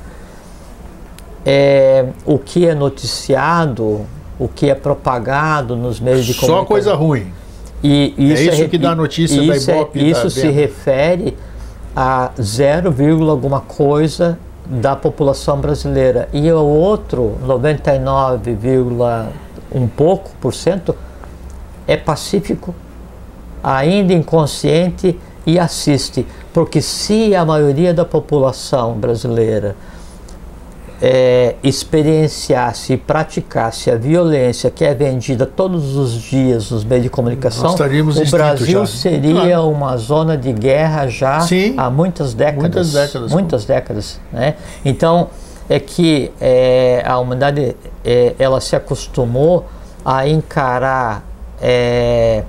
É, 1.44 2.06
o 2.24 2.38
que 2.38 2.66
é 2.66 2.74
noticiado, 2.74 4.06
o 4.38 4.48
que 4.48 4.70
é 4.70 4.74
propagado 4.74 5.74
nos 5.76 5.98
meios 6.00 6.24
de 6.24 6.32
Só 6.34 6.40
comunicação. 6.40 6.66
coisa 6.66 6.94
ruim. 6.94 7.32
E 7.82 8.14
É 8.18 8.22
isso 8.22 8.62
re- 8.62 8.68
que 8.68 8.78
dá 8.78 8.94
notícia 8.94 9.44
da 9.44 9.56
isso 9.56 9.70
é- 9.70 9.74
Ibope 9.74 9.98
e 9.98 10.10
Isso 10.10 10.24
da 10.24 10.30
se 10.30 10.48
refere 10.50 11.36
a 11.96 12.30
0, 12.40 12.92
vírgula 12.92 13.32
alguma 13.32 13.60
coisa 13.60 14.38
da 14.66 14.94
população 14.94 15.60
brasileira. 15.60 16.28
E 16.32 16.50
o 16.52 16.60
outro, 16.64 17.36
99, 17.44 18.54
vírgula 18.54 19.30
um 19.74 19.88
pouco 19.88 20.30
por 20.40 20.54
cento, 20.54 20.94
é 21.88 21.96
pacífico, 21.96 22.72
ainda 23.62 24.12
inconsciente 24.12 25.18
e 25.46 25.58
assiste. 25.58 26.26
Porque 26.52 26.80
se 26.82 27.34
a 27.34 27.44
maioria 27.44 27.94
da 27.94 28.04
população 28.04 28.94
brasileira 28.94 29.74
é, 31.00 31.56
experienciasse 31.64 32.92
e 32.92 32.96
praticasse 32.96 33.90
a 33.90 33.96
violência 33.96 34.70
que 34.70 34.84
é 34.84 34.94
vendida 34.94 35.44
todos 35.44 35.96
os 35.96 36.12
dias 36.12 36.70
nos 36.70 36.84
meios 36.84 37.02
de 37.02 37.10
comunicação, 37.10 37.74
o 37.74 38.30
Brasil 38.30 38.80
já. 38.80 38.86
seria 38.86 39.34
Claro. 39.34 39.68
uma 39.70 39.96
zona 39.96 40.36
de 40.36 40.52
guerra 40.52 41.08
já 41.08 41.40
Sim. 41.40 41.74
há 41.76 41.90
muitas 41.90 42.34
décadas. 42.34 42.62
Muitas 42.62 42.92
décadas. 42.92 43.32
Muitas 43.32 43.64
décadas, 43.64 44.20
né? 44.32 44.54
Então 44.84 45.28
é 45.68 45.80
que 45.80 46.30
é, 46.40 47.02
a 47.04 47.18
humanidade 47.18 47.74
é, 48.04 48.34
ela 48.38 48.60
se 48.60 48.76
acostumou 48.76 49.66
a 50.04 50.28
encarar 50.28 51.24
é, 51.60 52.44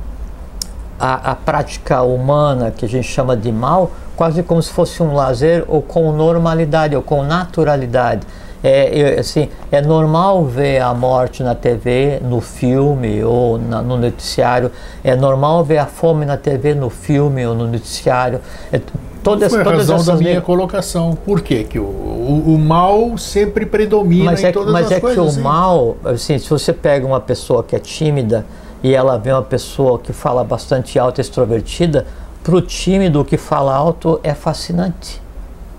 a, 1.06 1.32
a 1.32 1.36
prática 1.36 2.01
humana 2.01 2.72
que 2.72 2.86
a 2.86 2.88
gente 2.88 3.08
chama 3.10 3.36
de 3.36 3.51
mal 3.51 3.91
quase 4.16 4.41
como 4.41 4.62
se 4.64 4.72
fosse 4.72 5.04
um 5.04 5.14
lazer 5.14 5.66
ou 5.68 5.82
com 5.82 6.12
normalidade 6.14 6.95
ou 6.95 7.01
com 7.01 7.24
naturalidade. 7.24 8.22
É, 8.64 9.18
assim, 9.20 9.49
é 9.70 9.82
normal 9.82 10.45
ver 10.45 10.80
a 10.82 10.93
morte 10.93 11.43
na 11.43 11.54
TV, 11.54 12.20
no 12.22 12.39
filme 12.39 13.22
ou 13.22 13.58
na- 13.58 13.82
no 13.82 13.97
noticiário. 13.97 14.72
É 15.04 15.14
normal 15.18 15.66
ver 15.66 15.80
a 15.80 15.86
fome 15.86 16.26
na 16.26 16.38
TV, 16.38 16.74
no 16.74 16.89
filme 16.89 17.45
ou 17.45 17.54
no 17.54 17.68
noticiário. 17.68 18.39
É, 18.72 18.80
todas, 19.22 19.51
Foi 19.51 19.60
a 19.60 19.64
todas 19.66 19.89
razão 19.89 20.16
da 20.16 20.16
minha 20.22 20.39
colocação. 20.39 21.18
Por 21.26 21.41
quê? 21.41 21.66
Que 21.66 21.78
o, 21.78 21.84
o, 21.84 22.54
o 22.56 22.58
mal 22.58 23.18
sempre 23.18 23.66
predomina 23.66 24.32
mas 24.32 24.41
em 24.41 24.45
é, 24.45 24.47
que- 24.47 24.54
todas 24.54 24.72
mas 24.72 24.86
as 24.86 24.91
é 24.93 24.95
que 24.95 25.01
coisas. 25.01 25.36
o 25.36 25.38
hein? 25.39 25.43
mal, 25.43 25.97
assim, 26.06 26.38
se 26.39 26.49
você 26.49 26.72
pega 26.72 27.06
uma 27.06 27.20
pessoa 27.20 27.64
que 27.66 27.76
é 27.76 27.80
tímida 27.80 28.45
e 28.84 28.94
ela 28.94 29.18
vê 29.18 29.32
uma 29.32 29.42
pessoa 29.42 29.98
que 29.98 30.12
fala 30.14 30.44
bastante 30.44 31.00
alto, 31.00 31.22
extrovertida, 31.22 32.06
para 32.44 32.56
o 32.56 32.62
tímido 32.62 33.22
o 33.22 33.26
que 33.26 33.38
fala 33.38 33.74
alto 33.74 34.20
é 34.22 34.34
fascinante, 34.34 35.22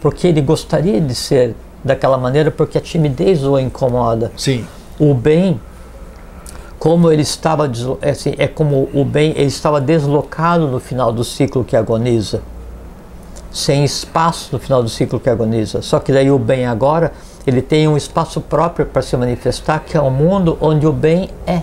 porque 0.01 0.27
ele 0.27 0.41
gostaria 0.41 1.01
de 1.01 1.15
ser 1.15 1.55
daquela 1.85 2.17
maneira, 2.17 2.51
porque 2.51 2.79
a 2.79 2.81
timidez 2.81 3.45
o 3.45 3.59
incomoda. 3.59 4.33
Sim. 4.37 4.67
O 4.99 5.13
bem, 5.13 5.61
como 6.79 7.13
ele 7.13 7.23
estava, 7.23 7.71
é 8.01 8.11
assim, 8.11 8.35
é 8.39 8.49
como 8.49 8.89
o 8.95 9.05
bem, 9.05 9.33
ele 9.33 9.45
estava 9.45 9.81
deslocado 9.81 10.67
no 10.67 10.81
final 10.81 11.13
do 11.13 11.23
ciclo 11.23 11.63
que 11.63 11.77
agoniza 11.77 12.41
sem 13.55 13.85
espaço 13.85 14.49
no 14.53 14.59
final 14.59 14.83
do 14.83 14.89
ciclo 14.89 15.21
que 15.21 15.31
agoniza. 15.31 15.81
Só 15.81 16.01
que 16.01 16.13
daí 16.13 16.29
o 16.29 16.39
bem 16.39 16.67
agora, 16.67 17.13
ele 17.47 17.63
tem 17.63 17.87
um 17.87 17.97
espaço 17.97 18.41
próprio 18.41 18.85
para 18.85 19.01
se 19.01 19.17
manifestar, 19.17 19.79
que 19.79 19.97
é 19.97 20.03
um 20.03 20.11
mundo 20.11 20.59
onde 20.61 20.85
o 20.87 20.93
bem 20.93 21.31
é. 21.47 21.63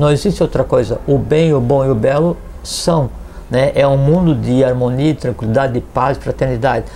Não 0.00 0.10
existe 0.10 0.42
outra 0.42 0.64
coisa. 0.64 0.98
O 1.06 1.18
bem, 1.18 1.52
o 1.52 1.60
bom 1.60 1.84
e 1.84 1.90
o 1.90 1.94
belo 1.94 2.34
são. 2.62 3.10
Né? 3.50 3.70
É 3.74 3.86
um 3.86 3.98
mundo 3.98 4.34
de 4.34 4.64
harmonia, 4.64 5.14
tranquilidade, 5.14 5.78
paz, 5.92 6.16
fraternidade. 6.16 6.86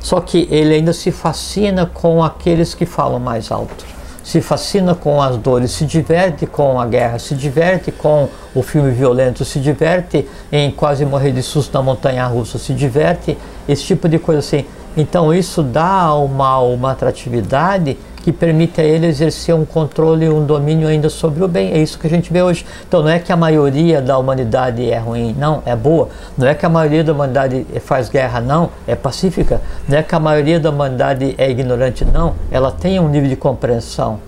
Só 0.00 0.18
que 0.18 0.48
ele 0.50 0.72
ainda 0.72 0.94
se 0.94 1.12
fascina 1.12 1.84
com 1.84 2.24
aqueles 2.24 2.74
que 2.74 2.86
falam 2.86 3.20
mais 3.20 3.52
alto. 3.52 3.84
Se 4.24 4.40
fascina 4.40 4.94
com 4.94 5.20
as 5.20 5.36
dores, 5.36 5.72
se 5.72 5.84
diverte 5.84 6.46
com 6.46 6.80
a 6.80 6.86
guerra, 6.86 7.18
se 7.18 7.34
diverte 7.34 7.92
com 7.92 8.30
o 8.54 8.62
filme 8.62 8.90
violento, 8.92 9.44
se 9.44 9.60
diverte 9.60 10.26
em 10.50 10.70
quase 10.70 11.04
morrer 11.04 11.32
de 11.32 11.42
susto 11.42 11.74
na 11.74 11.82
montanha 11.82 12.26
russa, 12.26 12.56
se 12.56 12.72
diverte 12.72 13.36
esse 13.68 13.84
tipo 13.84 14.08
de 14.08 14.18
coisa 14.18 14.40
assim. 14.40 14.64
Então 14.96 15.34
isso 15.34 15.62
dá 15.62 16.08
mal 16.30 16.72
uma 16.72 16.92
atratividade 16.92 17.96
que 18.24 18.32
permite 18.32 18.80
a 18.80 18.84
ele 18.84 19.06
exercer 19.06 19.54
um 19.54 19.66
controle 19.66 20.24
e 20.24 20.30
um 20.30 20.46
domínio 20.46 20.88
ainda 20.88 21.10
sobre 21.10 21.44
o 21.44 21.48
bem. 21.48 21.72
É 21.72 21.78
isso 21.78 21.98
que 21.98 22.06
a 22.06 22.10
gente 22.10 22.32
vê 22.32 22.42
hoje. 22.42 22.64
Então 22.88 23.02
não 23.02 23.10
é 23.10 23.18
que 23.18 23.30
a 23.30 23.36
maioria 23.36 24.00
da 24.00 24.16
humanidade 24.16 24.90
é 24.90 24.98
ruim, 24.98 25.36
não, 25.38 25.62
é 25.66 25.76
boa. 25.76 26.08
Não 26.38 26.46
é 26.46 26.54
que 26.54 26.64
a 26.64 26.68
maioria 26.70 27.04
da 27.04 27.12
humanidade 27.12 27.66
faz 27.80 28.08
guerra, 28.08 28.40
não, 28.40 28.70
é 28.86 28.94
pacífica. 28.94 29.60
Não 29.86 29.98
é 29.98 30.02
que 30.02 30.14
a 30.14 30.20
maioria 30.20 30.58
da 30.58 30.70
humanidade 30.70 31.34
é 31.36 31.50
ignorante, 31.50 32.02
não, 32.02 32.34
ela 32.50 32.70
tem 32.70 32.98
um 32.98 33.08
nível 33.08 33.28
de 33.28 33.36
compreensão. 33.36 34.18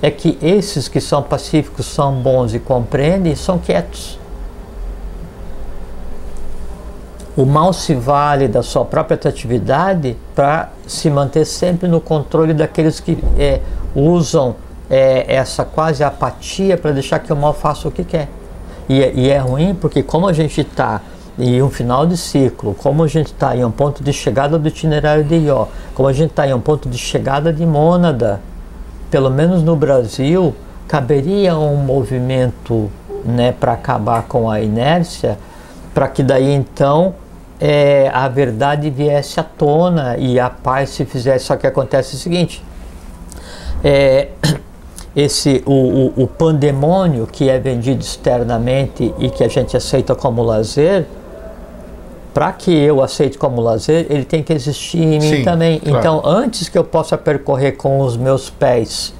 É 0.00 0.12
que 0.12 0.38
esses 0.40 0.86
que 0.86 1.00
são 1.00 1.20
pacíficos, 1.20 1.86
são 1.86 2.14
bons 2.14 2.54
e 2.54 2.60
compreendem, 2.60 3.34
são 3.34 3.58
quietos. 3.58 4.16
O 7.38 7.46
mal 7.46 7.72
se 7.72 7.94
vale 7.94 8.48
da 8.48 8.64
sua 8.64 8.84
própria 8.84 9.14
atratividade 9.14 10.16
para 10.34 10.70
se 10.88 11.08
manter 11.08 11.44
sempre 11.44 11.88
no 11.88 12.00
controle 12.00 12.52
daqueles 12.52 12.98
que 12.98 13.16
é, 13.38 13.60
usam 13.94 14.56
é, 14.90 15.36
essa 15.36 15.64
quase 15.64 16.02
apatia 16.02 16.76
para 16.76 16.90
deixar 16.90 17.20
que 17.20 17.32
o 17.32 17.36
mal 17.36 17.54
faça 17.54 17.86
o 17.86 17.92
que 17.92 18.02
quer. 18.02 18.28
E, 18.88 19.00
é- 19.00 19.12
e 19.14 19.30
é 19.30 19.38
ruim 19.38 19.72
porque, 19.72 20.02
como 20.02 20.26
a 20.26 20.32
gente 20.32 20.62
está 20.62 21.00
em 21.38 21.62
um 21.62 21.70
final 21.70 22.08
de 22.08 22.16
ciclo, 22.16 22.74
como 22.74 23.04
a 23.04 23.06
gente 23.06 23.28
está 23.28 23.54
em 23.54 23.64
um 23.64 23.70
ponto 23.70 24.02
de 24.02 24.12
chegada 24.12 24.58
do 24.58 24.66
itinerário 24.66 25.22
de 25.22 25.36
Ió, 25.36 25.66
como 25.94 26.08
a 26.08 26.12
gente 26.12 26.30
está 26.30 26.44
em 26.44 26.52
um 26.52 26.60
ponto 26.60 26.88
de 26.88 26.98
chegada 26.98 27.52
de 27.52 27.64
Mônada, 27.64 28.40
pelo 29.12 29.30
menos 29.30 29.62
no 29.62 29.76
Brasil, 29.76 30.56
caberia 30.88 31.56
um 31.56 31.76
movimento 31.76 32.90
né, 33.24 33.52
para 33.52 33.74
acabar 33.74 34.24
com 34.24 34.50
a 34.50 34.60
inércia, 34.60 35.38
para 35.94 36.08
que 36.08 36.24
daí 36.24 36.52
então 36.52 37.14
é, 37.60 38.10
a 38.12 38.28
verdade 38.28 38.88
viesse 38.90 39.40
à 39.40 39.42
tona 39.42 40.16
e 40.16 40.38
a 40.38 40.48
paz 40.48 40.90
se 40.90 41.04
fizesse. 41.04 41.46
Só 41.46 41.56
que 41.56 41.66
acontece 41.66 42.14
o 42.14 42.18
seguinte: 42.18 42.62
é, 43.82 44.28
esse 45.16 45.62
o, 45.66 45.72
o, 45.72 46.22
o 46.24 46.26
pandemônio 46.26 47.26
que 47.26 47.48
é 47.48 47.58
vendido 47.58 48.00
externamente 48.00 49.12
e 49.18 49.30
que 49.30 49.42
a 49.42 49.48
gente 49.48 49.76
aceita 49.76 50.14
como 50.14 50.42
lazer, 50.42 51.06
para 52.32 52.52
que 52.52 52.72
eu 52.72 53.02
aceite 53.02 53.36
como 53.36 53.60
lazer, 53.60 54.06
ele 54.08 54.24
tem 54.24 54.42
que 54.42 54.52
existir 54.52 55.02
em 55.02 55.18
mim 55.18 55.36
Sim, 55.38 55.42
também. 55.42 55.80
claro. 55.80 55.98
Então, 55.98 56.22
antes 56.24 56.68
que 56.68 56.78
eu 56.78 56.84
possa 56.84 57.18
percorrer 57.18 57.72
com 57.72 58.00
os 58.00 58.16
meus 58.16 58.48
pés 58.48 59.12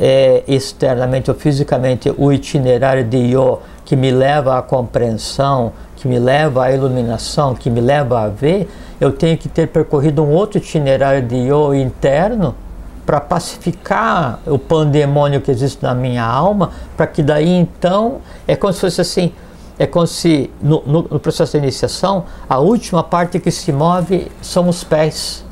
é, 0.00 0.42
externamente 0.48 1.30
ou 1.30 1.36
fisicamente 1.36 2.12
o 2.16 2.32
itinerário 2.32 3.04
de 3.04 3.18
Iô 3.18 3.58
que 3.84 3.94
me 3.94 4.10
leva 4.10 4.56
à 4.58 4.62
compreensão, 4.62 5.72
que 6.00 6.08
me 6.08 6.18
leva 6.18 6.64
à 6.64 6.72
iluminação, 6.72 7.54
que 7.54 7.68
me 7.68 7.80
leva 7.80 8.22
a 8.22 8.28
ver, 8.28 8.68
eu 8.98 9.12
tenho 9.12 9.36
que 9.36 9.48
ter 9.48 9.68
percorrido 9.68 10.22
um 10.22 10.30
outro 10.30 10.56
itinerário 10.58 11.22
de 11.22 11.36
Iô 11.36 11.74
interno 11.74 12.54
para 13.04 13.20
pacificar 13.20 14.38
o 14.46 14.58
pandemônio 14.58 15.40
que 15.40 15.50
existe 15.50 15.82
na 15.82 15.94
minha 15.94 16.24
alma, 16.24 16.70
para 16.96 17.06
que 17.06 17.22
daí 17.22 17.48
então 17.50 18.18
é 18.48 18.56
como 18.56 18.72
se 18.72 18.80
fosse 18.80 19.00
assim, 19.00 19.32
é 19.78 19.86
como 19.86 20.06
se 20.06 20.50
no, 20.62 20.82
no- 20.86 21.02
no 21.10 21.20
processo 21.20 21.52
da 21.52 21.58
iniciação 21.58 22.24
a 22.48 22.58
última 22.58 23.02
parte 23.02 23.38
que 23.38 23.50
se 23.50 23.70
move 23.72 24.30
são 24.40 24.68
os 24.68 24.82
pés. 24.82 25.44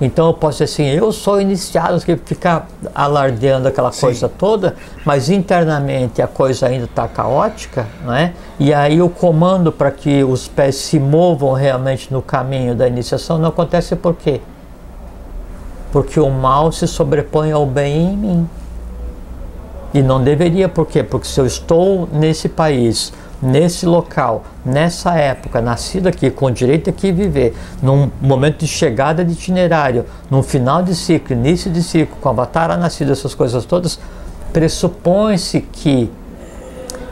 Então 0.00 0.26
eu 0.26 0.34
posso 0.34 0.62
dizer 0.62 0.64
assim, 0.64 0.84
eu 0.90 1.10
sou 1.10 1.40
iniciado, 1.40 1.98
que 2.04 2.16
ficar 2.18 2.68
alardeando 2.94 3.66
aquela 3.66 3.90
Sim. 3.90 4.02
coisa 4.02 4.28
toda, 4.28 4.76
mas 5.06 5.30
internamente 5.30 6.20
a 6.20 6.26
coisa 6.26 6.66
ainda 6.66 6.84
está 6.84 7.08
caótica, 7.08 7.86
não 8.04 8.14
é? 8.14 8.34
E 8.58 8.72
aí 8.72 9.02
o 9.02 9.08
comando 9.10 9.70
para 9.70 9.90
que 9.90 10.24
os 10.24 10.48
pés 10.48 10.76
se 10.76 10.98
movam 10.98 11.52
realmente 11.52 12.12
no 12.12 12.22
caminho 12.22 12.74
da 12.74 12.88
iniciação 12.88 13.38
não 13.38 13.50
acontece 13.50 13.94
por 13.94 14.14
quê? 14.14 14.40
Porque 15.92 16.18
o 16.18 16.30
mal 16.30 16.72
se 16.72 16.86
sobrepõe 16.86 17.52
ao 17.52 17.66
bem 17.66 18.12
em 18.12 18.16
mim. 18.16 18.48
E 19.92 20.02
não 20.02 20.22
deveria, 20.22 20.68
por 20.68 20.86
quê? 20.86 21.02
Porque 21.02 21.26
se 21.26 21.38
eu 21.38 21.46
estou 21.46 22.08
nesse 22.12 22.48
país, 22.48 23.12
nesse 23.40 23.86
local, 23.86 24.44
nessa 24.64 25.14
época, 25.14 25.60
nascido 25.60 26.06
aqui, 26.06 26.30
com 26.30 26.50
direito 26.50 26.90
aqui 26.90 27.12
viver, 27.12 27.54
num 27.82 28.10
momento 28.20 28.58
de 28.58 28.66
chegada 28.66 29.24
de 29.24 29.32
itinerário, 29.32 30.04
num 30.30 30.42
final 30.42 30.82
de 30.82 30.94
ciclo, 30.94 31.34
início 31.34 31.70
de 31.70 31.82
ciclo, 31.82 32.16
com 32.20 32.28
avatar 32.28 32.76
nascido, 32.78 33.12
essas 33.12 33.34
coisas 33.34 33.64
todas, 33.64 33.98
pressupõe-se 34.52 35.60
que 35.60 36.10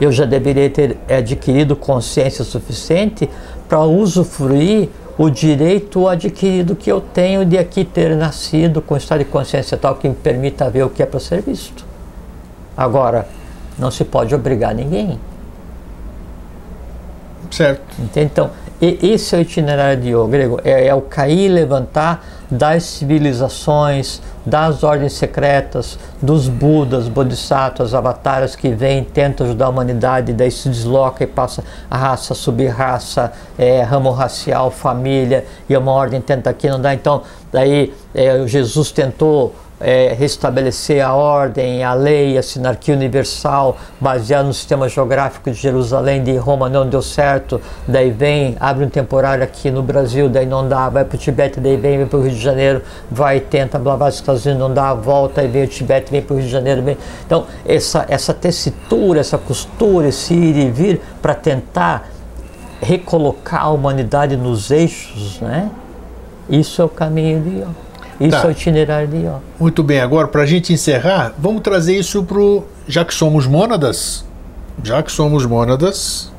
eu 0.01 0.11
já 0.11 0.25
deveria 0.25 0.69
ter 0.71 0.97
adquirido 1.09 1.77
consciência 1.77 2.45
suficiente 2.45 3.29
para 3.69 3.81
usufruir 3.81 4.89
o 5.17 5.31
direito 5.31 6.09
adquirido 6.09 6.75
que 6.75 6.91
eu 6.91 7.01
tenho 7.01 7.45
de 7.45 7.57
aqui 7.57 7.85
ter 7.85 8.17
nascido 8.17 8.83
com 8.83 8.97
estado 8.97 9.21
de 9.21 9.25
consciência 9.27 9.77
tal 9.77 9.95
que 9.95 10.09
me 10.09 10.15
permita 10.15 10.69
ver 10.69 10.83
o 10.83 10.91
que 10.91 11.03
é 11.03 11.07
para 11.07 11.21
ser 11.21 11.41
visto. 11.41 11.85
Agora, 12.77 13.29
não 13.79 13.91
se 13.91 14.05
pode 14.05 14.35
obrigar 14.35 14.75
ninguém. 14.75 15.19
Certo. 17.51 17.83
Entende? 18.01 18.31
Então, 18.33 18.51
esse 18.81 19.35
é 19.35 19.39
o 19.39 19.41
itinerário 19.43 20.03
de 20.03 20.09
yoga 20.09 20.27
grego, 20.27 20.61
é, 20.65 20.89
é 20.89 20.95
o 20.95 21.01
cair 21.01 21.47
e 21.47 21.49
levantar 21.49 22.27
das 22.51 22.83
civilizações, 22.83 24.21
das 24.45 24.83
ordens 24.85 25.15
secretas, 25.15 25.99
dos 26.21 26.49
Budas, 26.49 27.09
Bodhisattvas, 27.09 27.95
avatares 27.95 28.55
que 28.55 28.69
vêm, 28.71 29.03
tentam 29.03 29.47
ajudar 29.47 29.67
a 29.67 29.69
humanidade, 29.71 30.33
daí 30.33 30.51
se 30.51 30.69
desloca 30.69 31.25
e 31.25 31.27
passa 31.27 31.65
a 31.91 31.97
raça, 31.97 32.35
sub-raça, 32.35 33.33
é, 33.57 33.83
ramo 33.83 34.11
racial, 34.11 34.71
família, 34.71 35.47
e 35.69 35.77
uma 35.77 35.93
ordem 35.93 36.21
tenta 36.21 36.51
aqui, 36.51 36.69
não 36.69 36.81
dá. 36.81 36.93
Então, 36.93 37.23
daí 37.51 37.93
é, 38.15 38.47
Jesus 38.47 38.93
tentou 38.93 39.55
é, 39.81 40.15
restabelecer 40.19 41.05
a 41.05 41.15
ordem, 41.15 41.83
a 41.83 41.95
lei, 41.95 42.39
a 42.39 42.43
sinarquia 42.43 42.95
universal, 42.95 43.77
baseado 44.01 44.47
no 44.47 44.55
sistema 44.55 44.89
geográfico 44.89 45.51
de 45.51 45.57
Jerusalém, 45.57 46.23
de 46.23 46.37
Roma, 46.37 46.69
não 46.69 46.89
deu 46.89 47.03
certo, 47.03 47.61
daí 47.87 48.11
vem, 48.11 48.57
abre 48.61 48.85
um 48.85 48.89
temporário 48.89 49.45
aqui 49.45 49.71
no 49.71 49.83
Brasil, 49.83 50.29
daí 50.29 50.47
não 50.47 50.69
dá, 50.69 50.89
vai 50.89 51.05
para 51.05 51.17
o 51.17 51.19
Tibete, 51.19 51.61
daí 51.61 51.77
vem, 51.77 51.99
vem 51.99 52.07
para 52.07 52.19
o 52.19 52.23
Rio 52.23 52.33
de 52.33 52.41
Janeiro, 52.41 52.83
vai, 53.11 53.41
tenta, 53.41 53.79
blá, 53.79 53.97
blá, 53.97 54.09
Estados 54.09 54.45
Unidos, 54.45 54.61
não 54.61 54.73
dá, 54.73 54.95
volta, 54.95 55.43
e 55.43 55.49
vem 55.49 55.65
o 55.65 55.69
Tibete, 55.69 56.11
vem 56.11 56.23
para 56.23 56.35
o 56.35 56.37
Rio 56.37 56.47
de 56.47 56.53
Janeiro, 56.53 56.83
vem. 56.83 56.97
Então, 57.27 57.47
essa, 57.67 58.07
essa 58.09 58.33
tessitura, 58.33 59.21
essa 59.21 59.39
costura, 59.39 60.09
esse 60.09 60.35
ir 60.35 60.57
e 60.57 60.71
vir, 60.71 61.01
para 61.21 61.35
tentar 61.35 62.09
recolocar 62.81 63.63
a 63.63 63.71
humanidade 63.71 64.37
nos 64.37 64.71
eixos, 64.71 65.41
né? 65.41 65.71
Isso 66.49 66.83
é 66.83 66.85
o 66.85 66.89
caminho 66.89 67.41
de. 67.41 67.84
Isso 68.21 68.31
tá. 68.31 68.45
é 68.45 68.47
o 68.47 68.51
itinerário 68.51 69.09
de 69.09 69.17
Ion. 69.17 69.39
Muito 69.59 69.83
bem, 69.83 70.01
agora 70.01 70.29
para 70.29 70.43
a 70.43 70.47
gente 70.47 70.73
encerrar, 70.73 71.33
vamos 71.39 71.63
trazer 71.63 71.99
isso 71.99 72.23
para 72.25 72.39
o. 72.39 72.65
Já 72.87 73.05
que 73.05 73.15
somos 73.15 73.47
mônadas, 73.47 74.25
já 74.83 75.03
que 75.03 75.11
somos 75.11 75.47
mônadas. 75.47 76.33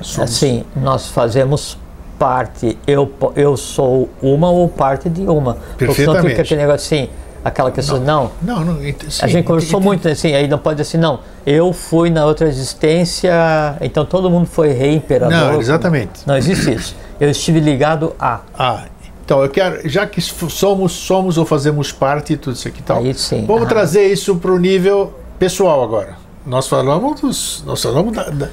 Somos... 0.00 0.30
Assim, 0.30 0.64
nós 0.76 1.08
fazemos 1.08 1.76
parte, 2.18 2.78
eu, 2.86 3.12
eu 3.34 3.56
sou 3.56 4.08
uma 4.22 4.50
ou 4.50 4.68
parte 4.68 5.08
de 5.08 5.22
uma. 5.22 5.54
Perfeitamente. 5.76 5.86
Porque 5.86 6.06
não 6.06 6.28
fica 6.30 6.42
aquele 6.42 6.60
negócio 6.60 6.96
assim, 6.96 7.08
aquela 7.44 7.70
questão, 7.70 8.00
não. 8.00 8.30
Não, 8.40 8.64
não. 8.64 8.74
não 8.74 8.80
sim, 8.80 8.94
a 9.20 9.26
gente 9.26 9.44
conversou 9.44 9.80
muito 9.80 10.08
assim, 10.08 10.34
aí 10.34 10.48
não 10.48 10.58
pode 10.58 10.76
dizer 10.76 10.90
assim, 10.90 10.98
não, 10.98 11.20
eu 11.44 11.72
fui 11.72 12.08
na 12.08 12.24
outra 12.24 12.48
existência, 12.48 13.32
então 13.80 14.04
todo 14.04 14.30
mundo 14.30 14.46
foi 14.46 14.72
rei, 14.72 14.94
imperador. 14.94 15.36
Não, 15.36 15.60
exatamente. 15.60 16.20
Não 16.26 16.36
existe 16.36 16.72
isso. 16.72 16.96
Eu 17.20 17.30
estive 17.30 17.60
ligado 17.60 18.14
a. 18.18 18.40
Ah, 18.58 18.84
então, 19.24 19.42
eu 19.42 19.48
quero, 19.48 19.88
já 19.88 20.06
que 20.06 20.20
somos, 20.20 20.92
somos 20.92 21.38
ou 21.38 21.46
fazemos 21.46 21.90
parte 21.90 22.36
tudo 22.36 22.54
isso 22.54 22.68
aqui 22.68 22.82
tal, 22.82 22.98
Aí 22.98 23.14
sim. 23.14 23.46
vamos 23.46 23.62
ah. 23.62 23.66
trazer 23.66 24.06
isso 24.06 24.36
para 24.36 24.52
o 24.52 24.58
nível 24.58 25.14
pessoal 25.38 25.82
agora. 25.82 26.16
Nós 26.44 26.68
falamos 26.68 27.22
dos, 27.22 27.64
nós 27.64 27.82
falamos 27.82 28.14
da, 28.14 28.24
da 28.24 28.50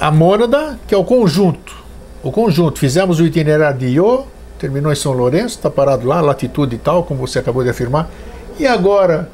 a 0.00 0.10
mônada, 0.10 0.78
que 0.88 0.94
é 0.94 0.98
o 0.98 1.04
conjunto. 1.04 1.76
O 2.22 2.32
conjunto. 2.32 2.80
Fizemos 2.80 3.20
o 3.20 3.24
itinerário 3.24 3.78
de 3.78 3.86
Iô, 3.86 4.24
terminou 4.58 4.92
em 4.92 4.96
São 4.96 5.12
Lourenço, 5.12 5.56
está 5.56 5.70
parado 5.70 6.06
lá, 6.06 6.20
latitude 6.20 6.74
e 6.74 6.78
tal, 6.78 7.04
como 7.04 7.24
você 7.24 7.38
acabou 7.38 7.62
de 7.62 7.70
afirmar. 7.70 8.10
E 8.58 8.66
agora, 8.66 9.30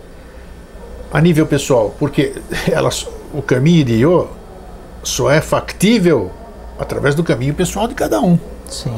a 1.11 1.21
nível 1.21 1.47
pessoal, 1.47 1.95
porque 1.99 2.35
ela, 2.71 2.91
o 3.33 3.41
caminho 3.41 3.85
de 3.87 3.95
Iô 3.95 4.27
só 5.03 5.31
é 5.31 5.41
factível 5.41 6.31
através 6.79 7.15
do 7.15 7.25
caminho 7.25 7.55
pessoal 7.55 7.89
de 7.89 7.95
cada 7.95 8.21
um. 8.21 8.39
Sim. 8.69 8.91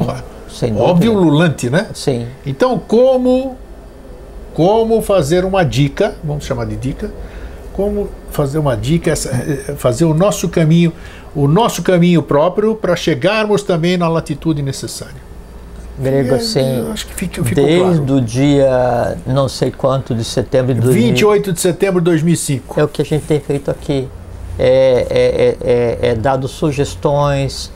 Óbvio 0.77 1.13
lulante, 1.13 1.69
né? 1.71 1.89
Sim. 1.95 2.27
Então, 2.45 2.79
como 2.79 3.57
como 4.57 5.03
fazer 5.03 5.45
uma 5.45 5.63
dica, 5.63 6.15
vamos 6.25 6.47
chamar 6.47 6.65
de 6.65 6.77
dica, 6.77 7.13
como 7.75 8.09
fazer 8.31 8.57
uma 8.57 8.75
dica, 8.75 9.13
eh, 9.13 9.75
fazer 9.77 10.07
o 10.07 10.15
nosso 10.15 10.49
caminho, 10.49 10.95
o 11.35 11.47
nosso 11.47 11.83
caminho 11.83 12.23
próprio 12.23 12.75
para 12.75 12.97
chegarmos 12.97 13.63
também 13.63 13.99
na 13.99 14.09
latitude 14.09 14.63
necessária. 14.63 15.27
Grego, 15.99 16.35
é, 16.35 16.37
assim, 16.39 16.91
acho 16.91 17.07
que 17.07 17.15
fica, 17.15 17.43
desde 17.43 17.79
claro. 17.79 18.15
o 18.15 18.21
dia 18.23 19.19
não 19.27 19.47
sei 19.47 19.71
quanto 19.71 20.15
de 20.15 20.25
setembro 20.25 20.75
de 20.75 20.81
2000, 20.81 21.03
28 21.09 21.53
de 21.53 21.61
setembro 21.61 22.01
de 22.01 22.05
2005. 22.07 22.81
É 22.81 22.85
o 22.85 22.89
que 22.89 23.03
a 23.03 23.05
gente 23.05 23.27
tem 23.27 23.39
feito 23.39 23.71
aqui. 23.71 24.09
É, 24.59 25.07
é, 25.11 25.69
é, 25.71 26.09
é, 26.09 26.11
é 26.13 26.15
dado 26.15 26.49
sugestões, 26.49 27.71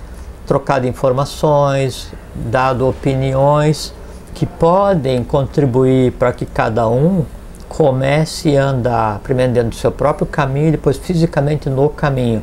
trocado 0.51 0.85
informações, 0.85 2.13
dado 2.35 2.89
opiniões 2.89 3.95
que 4.35 4.45
podem 4.45 5.23
contribuir 5.23 6.11
para 6.15 6.33
que 6.33 6.45
cada 6.45 6.89
um 6.89 7.25
comece 7.69 8.57
a 8.57 8.65
andar 8.65 9.21
primeiro 9.21 9.53
dentro 9.53 9.71
do 9.71 9.77
seu 9.77 9.93
próprio 9.93 10.27
caminho 10.27 10.67
e 10.67 10.71
depois 10.73 10.97
fisicamente 10.97 11.71
no 11.71 11.89
caminho. 11.89 12.43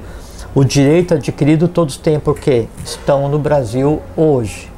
O 0.56 0.64
direito 0.64 1.16
adquirido 1.16 1.68
todos 1.68 1.98
têm 1.98 2.18
porque 2.18 2.70
estão 2.82 3.28
no 3.28 3.38
Brasil 3.38 4.02
hoje. 4.16 4.72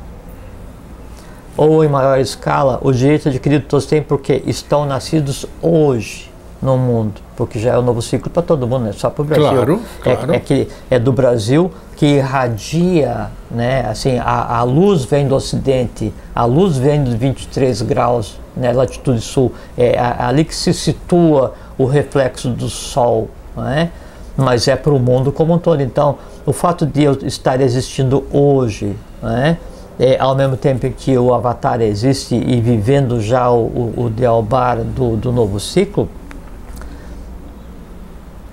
Ou 1.55 1.83
em 1.83 1.87
maior 1.87 2.19
escala, 2.19 2.79
o 2.81 2.91
direito 2.91 3.29
adquirido 3.29 3.65
todos 3.67 3.85
têm 3.85 4.01
porque 4.01 4.41
estão 4.47 4.87
nascidos 4.87 5.45
hoje 5.61 6.28
no 6.61 6.77
mundo, 6.77 7.21
porque 7.37 7.57
já 7.57 7.73
é 7.73 7.79
um 7.79 7.81
novo 7.81 8.01
ciclo 8.01 8.29
para 8.29 8.43
todo 8.43 8.67
mundo, 8.67 8.83
não 8.83 8.89
é 8.89 8.93
só 8.93 9.09
para 9.09 9.21
o 9.21 9.25
Brasil. 9.25 9.49
Claro, 9.49 9.81
claro. 10.01 10.33
É, 10.33 10.35
é, 10.35 10.39
que 10.39 10.67
é 10.89 10.99
do 10.99 11.11
Brasil 11.13 11.71
que 11.95 12.05
irradia, 12.05 13.27
né? 13.49 13.85
Assim, 13.85 14.17
a, 14.19 14.57
a 14.57 14.63
luz 14.63 15.05
vem 15.05 15.27
do 15.27 15.35
Ocidente, 15.35 16.13
a 16.33 16.45
luz 16.45 16.77
vem 16.77 17.03
dos 17.03 17.13
23 17.13 17.81
graus, 17.81 18.39
né? 18.55 18.71
Latitude 18.71 19.21
Sul, 19.21 19.53
é 19.77 19.97
ali 19.99 20.43
que 20.43 20.55
se 20.55 20.73
situa 20.73 21.53
o 21.77 21.85
reflexo 21.85 22.49
do 22.49 22.69
Sol, 22.69 23.29
né? 23.55 23.91
Mas 24.35 24.67
é 24.67 24.75
para 24.75 24.93
o 24.93 24.99
mundo 24.99 25.31
como 25.31 25.53
um 25.53 25.57
todo. 25.57 25.81
Então, 25.81 26.17
o 26.45 26.53
fato 26.53 26.85
de 26.85 27.03
eu 27.03 27.13
estar 27.23 27.59
existindo 27.59 28.23
hoje, 28.31 28.95
né? 29.21 29.57
É, 29.99 30.17
ao 30.17 30.33
mesmo 30.33 30.55
tempo 30.55 30.89
que 30.91 31.17
o 31.17 31.33
Avatar 31.33 31.81
existe 31.81 32.33
e 32.33 32.61
vivendo 32.61 33.19
já 33.19 33.51
o, 33.51 33.65
o, 33.65 34.03
o 34.05 34.09
Dealbar 34.09 34.77
do, 34.77 35.17
do 35.17 35.29
novo 35.33 35.59
ciclo, 35.59 36.07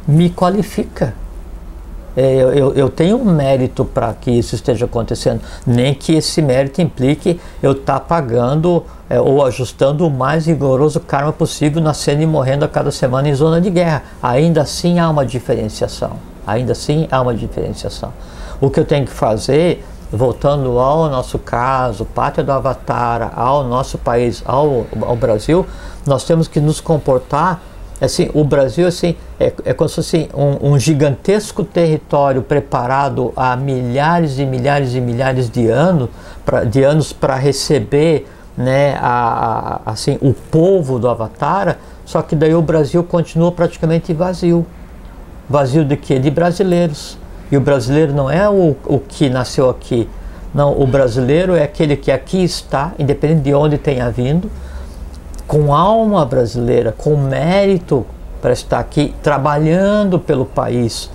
me 0.06 0.30
qualifica 0.30 1.14
é, 2.16 2.34
eu, 2.34 2.72
eu, 2.72 2.88
tenho 2.88 3.18
um 3.18 3.24
mérito 3.26 3.84
para 3.84 4.14
que 4.14 4.30
isso 4.30 4.54
esteja 4.54 4.86
acontecendo, 4.86 5.42
nem 5.66 5.92
que 5.92 6.14
esse 6.14 6.40
mérito 6.40 6.80
implique 6.80 7.38
eu 7.62 7.72
estar 7.72 8.00
tá 8.00 8.00
pagando 8.00 8.82
é, 9.10 9.20
ou 9.20 9.44
ajustando 9.44 10.06
o 10.06 10.10
mais 10.10 10.46
rigoroso 10.46 10.98
karma 10.98 11.30
possível, 11.30 11.82
nascendo 11.82 12.22
e 12.22 12.26
morrendo 12.26 12.64
a 12.64 12.68
cada 12.68 12.90
semana 12.90 13.28
em 13.28 13.34
zona 13.34 13.60
de 13.60 13.68
guerra. 13.68 14.02
Ainda 14.22 14.62
assim 14.62 14.98
há 14.98 15.10
uma 15.10 15.26
diferenciação. 15.26 16.12
Ainda 16.46 16.72
assim 16.72 17.06
há 17.10 17.20
uma 17.20 17.34
diferenciação. 17.34 18.10
O 18.62 18.70
que 18.70 18.80
eu 18.80 18.86
tenho 18.86 19.04
que 19.04 19.12
fazer, 19.12 19.84
voltando 20.10 20.78
ao 20.78 21.10
nosso 21.10 21.38
caso, 21.38 22.06
pátria 22.06 22.42
do 22.42 22.50
Avatar, 22.50 23.30
ao 23.36 23.62
nosso 23.62 23.98
país, 23.98 24.42
ao, 24.46 24.86
ao 25.02 25.16
Brasil, 25.16 25.66
nós 26.06 26.24
temos 26.24 26.48
que 26.48 26.60
nos 26.60 26.80
comportar 26.80 27.60
assim, 28.04 28.30
o 28.34 28.44
Brasil 28.44 28.86
assim, 28.86 29.16
é, 29.40 29.52
é 29.64 29.72
como 29.72 29.88
se 29.88 29.96
fosse 29.96 30.28
um, 30.34 30.72
um, 30.72 30.78
gigantesco 30.78 31.64
território 31.64 32.42
preparado 32.42 33.32
há 33.36 33.56
milhares 33.56 34.38
e 34.38 34.44
milhares 34.44 34.94
e 34.94 35.00
milhares 35.00 35.48
de, 35.48 35.68
ano, 35.68 36.10
pra, 36.44 36.64
de 36.64 36.82
anos 36.82 37.12
para 37.12 37.36
receber 37.36 38.26
né, 38.56 38.96
a, 39.00 39.80
a, 39.84 39.92
assim, 39.92 40.18
o 40.20 40.32
povo 40.32 40.98
do 40.98 41.08
Avatar, 41.08 41.78
só 42.04 42.22
que 42.22 42.36
daí 42.36 42.54
o 42.54 42.62
Brasil 42.62 43.02
continua 43.02 43.50
praticamente 43.50 44.12
vazio. 44.12 44.66
Vazio 45.48 45.84
de 45.84 45.96
quê? 45.96 46.18
De 46.18 46.30
brasileiros. 46.30 47.18
E 47.50 47.56
o 47.56 47.60
brasileiro 47.60 48.12
não 48.12 48.30
é 48.30 48.48
o, 48.48 48.76
o 48.84 48.98
que 48.98 49.28
nasceu 49.28 49.70
aqui. 49.70 50.08
Não, 50.54 50.80
o 50.80 50.86
brasileiro 50.86 51.54
é 51.54 51.62
aquele 51.62 51.96
que 51.96 52.10
aqui 52.10 52.42
está, 52.42 52.92
independente 52.98 53.42
de 53.42 53.54
onde 53.54 53.76
tenha 53.76 54.10
vindo, 54.10 54.50
com 55.46 55.72
alma 55.74 56.24
brasileira, 56.24 56.92
com 56.96 57.16
mérito 57.16 58.04
para 58.40 58.52
estar 58.52 58.78
aqui 58.78 59.14
trabalhando 59.22 60.18
pelo 60.18 60.44
país, 60.44 61.10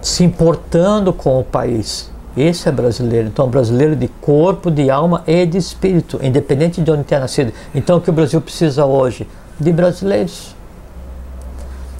se 0.00 0.24
importando 0.24 1.12
com 1.12 1.38
o 1.38 1.44
país. 1.44 2.10
Esse 2.36 2.68
é 2.68 2.72
brasileiro. 2.72 3.28
Então, 3.28 3.48
brasileiro 3.48 3.94
de 3.94 4.08
corpo, 4.08 4.70
de 4.70 4.90
alma 4.90 5.22
e 5.26 5.44
de 5.44 5.58
espírito, 5.58 6.18
independente 6.22 6.80
de 6.80 6.90
onde 6.90 7.04
tenha 7.04 7.20
nascido. 7.20 7.52
Então, 7.74 7.98
o 7.98 8.00
que 8.00 8.10
o 8.10 8.12
Brasil 8.12 8.40
precisa 8.40 8.86
hoje? 8.86 9.28
De 9.60 9.70
brasileiros. 9.70 10.56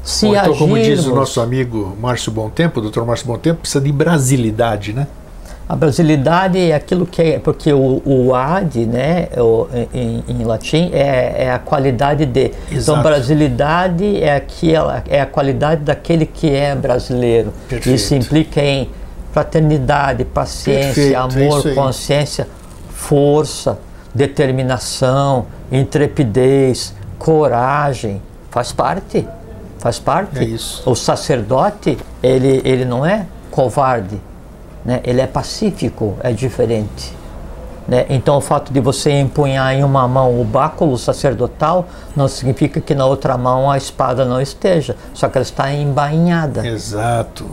Se 0.03 0.27
Ou 0.27 0.33
então, 0.33 0.53
agirmos, 0.53 0.59
como 0.59 0.83
diz 0.83 1.07
o 1.07 1.15
nosso 1.15 1.41
amigo 1.41 1.97
Márcio 2.01 2.33
Bom 2.33 2.49
Tempo, 2.49 2.81
o 2.81 2.83
doutor 2.83 3.07
Márcio 3.07 3.27
Bom 3.27 3.39
Tempo, 3.39 3.61
precisa 3.61 3.81
de 3.81 3.93
brasilidade, 3.93 4.93
né? 4.93 5.07
A 5.69 5.77
brasilidade 5.77 6.59
é 6.59 6.75
aquilo 6.75 7.07
que 7.07 7.23
é, 7.23 7.39
porque 7.39 7.73
o, 7.73 8.03
o 8.05 8.35
ad, 8.35 8.85
né, 8.85 9.29
o, 9.37 9.69
em, 9.95 10.23
em, 10.29 10.45
latim, 10.45 10.91
é, 10.93 11.45
é, 11.45 11.53
a 11.53 11.59
qualidade 11.59 12.27
de. 12.27 12.47
Então, 12.47 12.77
Exato. 12.77 12.99
Então, 12.99 13.03
brasilidade 13.03 14.23
é, 14.23 14.37
aquela, 14.37 15.03
é 15.09 15.21
a 15.21 15.27
qualidade 15.27 15.83
daquele 15.83 16.27
que 16.27 16.51
é 16.51 16.75
brasileiro. 16.75 17.53
Perfeito. 17.69 17.95
Isso 17.95 18.15
implica 18.15 18.61
em 18.61 18.91
fraternidade, 19.33 20.25
paciência, 20.25 20.95
Perfeito, 20.95 21.15
é 21.15 21.47
amor, 21.47 21.67
aí. 21.67 21.75
consciência, 21.75 22.49
força, 22.91 23.79
determinação, 24.15 25.47
intrepidez, 25.71 26.95
coragem, 27.19 28.21
faz 28.51 28.73
parte. 28.73 29.27
Faz 29.79 29.99
parte. 29.99 30.39
É 30.39 30.45
isso. 30.45 30.89
O 30.89 30.95
sacerdote, 30.95 31.99
ele, 32.23 32.61
ele 32.65 32.85
não 32.85 33.05
é 33.05 33.27
covarde, 33.51 34.21
né? 34.85 35.01
ele 35.05 35.21
é 35.21 35.27
pacífico, 35.27 36.17
é 36.23 36.33
diferente. 36.33 37.15
Né? 37.87 38.07
Então, 38.09 38.37
o 38.37 38.41
fato 38.41 38.73
de 38.73 38.81
você 38.81 39.11
empunhar 39.11 39.75
em 39.75 39.83
uma 39.83 40.07
mão 40.07 40.41
o 40.41 40.45
báculo 40.45 40.97
sacerdotal 40.97 41.87
não 42.15 42.29
significa 42.29 42.81
que 42.81 42.95
na 42.95 43.07
outra 43.07 43.37
mão 43.37 43.71
a 43.71 43.77
espada 43.77 44.25
não 44.25 44.41
esteja, 44.41 44.97
só 45.13 45.29
que 45.29 45.39
ela 45.39 45.43
está 45.43 45.73
embainhada. 45.73 46.67
Exato. 46.67 47.47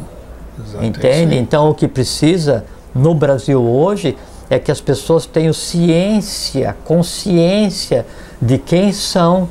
Exato, 0.59 0.83
é 0.83 0.87
Entende? 0.87 1.33
aí. 1.33 1.39
Então, 1.39 1.69
o 1.69 1.73
que 1.73 1.87
precisa 1.87 2.65
no 2.93 3.13
Brasil 3.13 3.61
hoje 3.61 4.17
é 4.49 4.59
que 4.59 4.71
as 4.71 4.81
pessoas 4.81 5.25
tenham 5.25 5.53
ciência, 5.53 6.75
consciência 6.83 8.05
de 8.41 8.57
quem 8.57 8.91
são, 8.91 9.47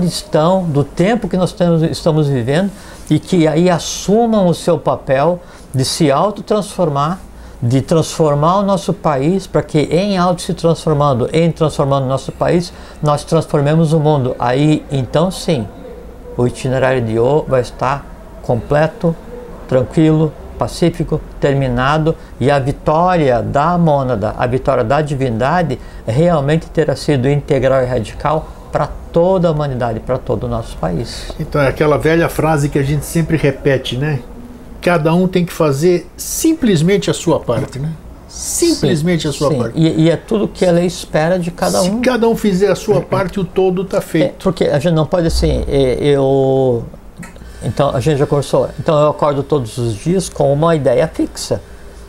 onde 0.00 0.10
estão, 0.10 0.64
do 0.64 0.82
tempo 0.82 1.28
que 1.28 1.36
nós 1.36 1.54
estamos 1.90 2.28
vivendo 2.28 2.70
e 3.10 3.18
que 3.18 3.46
aí 3.46 3.68
assumam 3.68 4.46
o 4.46 4.54
seu 4.54 4.78
papel 4.78 5.40
de 5.74 5.84
se 5.84 6.10
autotransformar, 6.10 7.18
de 7.62 7.80
transformar 7.80 8.58
o 8.58 8.62
nosso 8.62 8.92
país 8.92 9.46
para 9.46 9.62
que 9.62 9.78
em 9.78 10.18
auto 10.18 10.42
se 10.42 10.54
transformando, 10.54 11.28
em 11.32 11.50
transformando 11.50 12.04
o 12.04 12.08
nosso 12.08 12.32
país, 12.32 12.72
nós 13.02 13.24
transformemos 13.24 13.92
o 13.92 14.00
mundo. 14.00 14.36
Aí, 14.38 14.84
então 14.90 15.30
sim, 15.30 15.66
o 16.36 16.46
itinerário 16.46 17.02
de 17.02 17.18
O 17.18 17.44
vai 17.48 17.60
estar 17.60 18.04
completo, 18.42 19.16
tranquilo, 19.66 20.32
pacífico, 20.58 21.20
terminado 21.40 22.14
e 22.38 22.50
a 22.50 22.58
vitória 22.58 23.42
da 23.42 23.76
mônada, 23.76 24.34
a 24.36 24.46
vitória 24.46 24.84
da 24.84 25.00
divindade 25.00 25.78
realmente 26.06 26.68
terá 26.70 26.94
sido 26.94 27.28
integral 27.28 27.82
e 27.82 27.86
radical 27.86 28.46
para 28.70 28.88
toda 29.14 29.46
a 29.48 29.52
humanidade, 29.52 30.00
para 30.00 30.18
todo 30.18 30.44
o 30.44 30.48
nosso 30.48 30.76
país. 30.76 31.28
Então 31.38 31.60
é 31.62 31.68
aquela 31.68 31.96
velha 31.96 32.28
frase 32.28 32.68
que 32.68 32.78
a 32.78 32.82
gente 32.82 33.06
sempre 33.06 33.36
repete, 33.36 33.96
né? 33.96 34.18
Cada 34.82 35.14
um 35.14 35.28
tem 35.28 35.46
que 35.46 35.52
fazer 35.52 36.06
simplesmente 36.16 37.08
a 37.10 37.14
sua 37.14 37.38
parte, 37.38 37.78
né? 37.78 37.90
Simplesmente 38.28 39.22
Sim, 39.22 39.28
a 39.28 39.32
sua 39.32 39.50
sim. 39.50 39.58
parte. 39.58 39.78
E, 39.78 40.02
e 40.02 40.10
é 40.10 40.16
tudo 40.16 40.48
que 40.48 40.66
a 40.66 40.72
lei 40.72 40.86
espera 40.86 41.38
de 41.38 41.52
cada 41.52 41.80
Se 41.80 41.88
um. 41.88 42.00
cada 42.02 42.28
um 42.28 42.34
fizer 42.34 42.70
a 42.72 42.74
sua 42.74 43.00
parte, 43.00 43.38
o 43.38 43.44
todo 43.44 43.82
está 43.82 43.98
É, 43.98 44.00
feito. 44.00 44.42
porque 44.42 44.64
a 44.64 44.80
gente 44.80 44.92
não 44.94 45.06
pode 45.06 45.28
assim, 45.28 45.64
é, 45.68 45.96
eu. 46.00 46.84
Então, 47.62 47.90
a 47.94 48.00
gente 48.00 48.18
já 48.18 48.26
conversou. 48.26 48.68
Então, 48.80 48.98
eu 49.00 49.10
acordo 49.10 49.44
todos 49.44 49.78
os 49.78 49.94
dias 49.94 50.28
com 50.28 50.52
uma 50.52 50.74
ideia 50.74 51.06
fixa. 51.06 51.62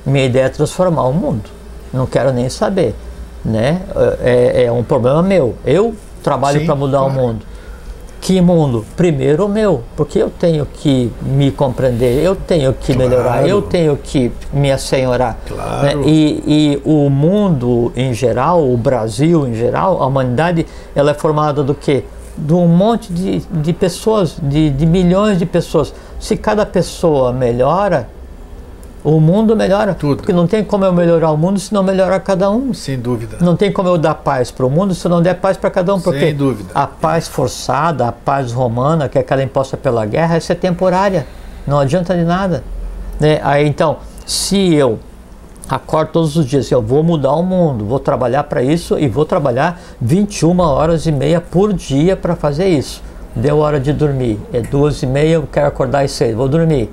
Minha 0.03 0.25
ideia 0.25 0.45
é 0.45 0.49
transformar 0.49 1.03
o 1.03 1.13
mundo. 1.13 1.43
Não 1.93 2.07
quero 2.07 2.33
nem 2.33 2.49
saber. 2.49 2.95
Né? 3.45 3.83
É, 4.21 4.63
é 4.63 4.71
um 4.71 4.83
problema 4.83 5.21
meu. 5.21 5.55
Eu 5.63 5.95
trabalho 6.25 6.65
para 6.65 6.75
mudar 6.75 7.01
o 7.03 7.05
claro. 7.05 7.21
mundo. 7.21 7.45
Que 8.19 8.41
mundo? 8.41 8.83
Primeiro 8.97 9.45
o 9.45 9.49
meu, 9.49 9.83
porque 9.95 10.17
eu 10.17 10.31
tenho 10.31 10.65
que 10.65 11.11
me 11.21 11.51
compreender, 11.51 12.23
eu 12.23 12.35
tenho 12.35 12.73
que 12.73 12.91
Claro. 12.91 13.09
melhorar, 13.09 13.47
eu 13.47 13.61
tenho 13.61 13.95
que 13.95 14.31
me 14.51 14.71
assenhorar. 14.71 15.37
Claro. 15.47 15.99
né? 15.99 16.03
E, 16.07 16.43
e 16.47 16.81
o 16.83 17.07
mundo 17.07 17.93
em 17.95 18.15
geral, 18.15 18.67
o 18.67 18.75
Brasil 18.75 19.47
em 19.47 19.53
geral, 19.53 20.01
a 20.01 20.07
humanidade, 20.07 20.65
ela 20.95 21.11
é 21.11 21.13
formada 21.13 21.63
do 21.63 21.75
quê? 21.75 22.03
De 22.35 22.51
um 22.53 22.67
monte 22.67 23.13
de, 23.13 23.39
de 23.41 23.71
pessoas, 23.73 24.35
de, 24.41 24.71
de 24.71 24.85
milhões 24.87 25.37
de 25.37 25.45
pessoas. 25.45 25.93
Se 26.19 26.35
cada 26.35 26.65
pessoa 26.65 27.31
melhora, 27.31 28.09
o 29.05 29.19
mundo 29.19 29.55
melhora. 29.55 29.93
Tudo. 29.93 30.17
Porque 30.17 30.33
não 30.33 30.47
tem 30.47 30.63
como 30.63 30.83
eu 30.83 30.91
melhorar 30.91 31.29
o 31.29 31.37
mundo 31.37 31.59
se 31.59 31.71
não 31.71 31.83
melhorar 31.83 32.19
cada 32.21 32.49
um. 32.49 32.73
Sem 32.73 32.99
dúvida. 32.99 33.37
Não 33.39 33.55
tem 33.55 33.71
como 33.71 33.87
eu 33.87 33.99
dar 33.99 34.15
paz 34.15 34.49
para 34.49 34.65
o 34.65 34.69
mundo 34.69 34.95
se 34.95 35.07
não 35.07 35.21
der 35.21 35.35
paz 35.35 35.55
para 35.55 35.69
cada 35.69 35.93
um, 35.93 36.01
porque 36.01 36.19
Sem 36.19 36.35
dúvida. 36.35 36.71
a 36.73 36.87
paz 36.87 37.27
forçada, 37.27 38.07
a 38.07 38.11
paz 38.11 38.51
romana, 38.51 39.07
que 39.07 39.19
é 39.19 39.21
aquela 39.21 39.43
imposta 39.43 39.77
pela 39.77 40.03
guerra, 40.07 40.35
essa 40.35 40.53
é 40.53 40.55
temporária, 40.55 41.27
não 41.67 41.79
adianta 41.79 42.15
de 42.15 42.23
nada. 42.23 42.63
Né? 43.19 43.39
Aí 43.43 43.67
então, 43.67 43.97
se 44.25 44.73
eu 44.73 44.97
acordo 45.69 46.11
todos 46.11 46.35
os 46.35 46.47
dias, 46.47 46.71
eu 46.71 46.81
vou 46.81 47.03
mudar 47.03 47.33
o 47.33 47.43
mundo, 47.43 47.85
vou 47.85 47.99
trabalhar 47.99 48.45
para 48.45 48.63
isso 48.63 48.97
e 48.97 49.07
vou 49.07 49.23
trabalhar 49.23 49.79
21 50.01 50.59
horas 50.59 51.05
e 51.05 51.11
meia 51.11 51.39
por 51.39 51.73
dia 51.73 52.15
para 52.15 52.35
fazer 52.35 52.67
isso. 52.67 53.03
Deu 53.35 53.59
hora 53.59 53.79
de 53.79 53.93
dormir, 53.93 54.39
é 54.51 54.61
duas 54.61 55.03
e 55.03 55.05
meia, 55.05 55.35
eu 55.35 55.47
quero 55.51 55.67
acordar 55.67 56.03
às 56.03 56.11
seis, 56.11 56.35
vou 56.35 56.47
dormir. 56.47 56.89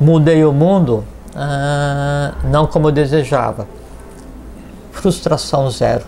Mudei 0.00 0.44
o 0.44 0.52
mundo? 0.52 1.04
Ah, 1.34 2.32
não 2.44 2.66
como 2.66 2.88
eu 2.88 2.92
desejava. 2.92 3.66
Frustração 4.92 5.70
zero. 5.70 6.04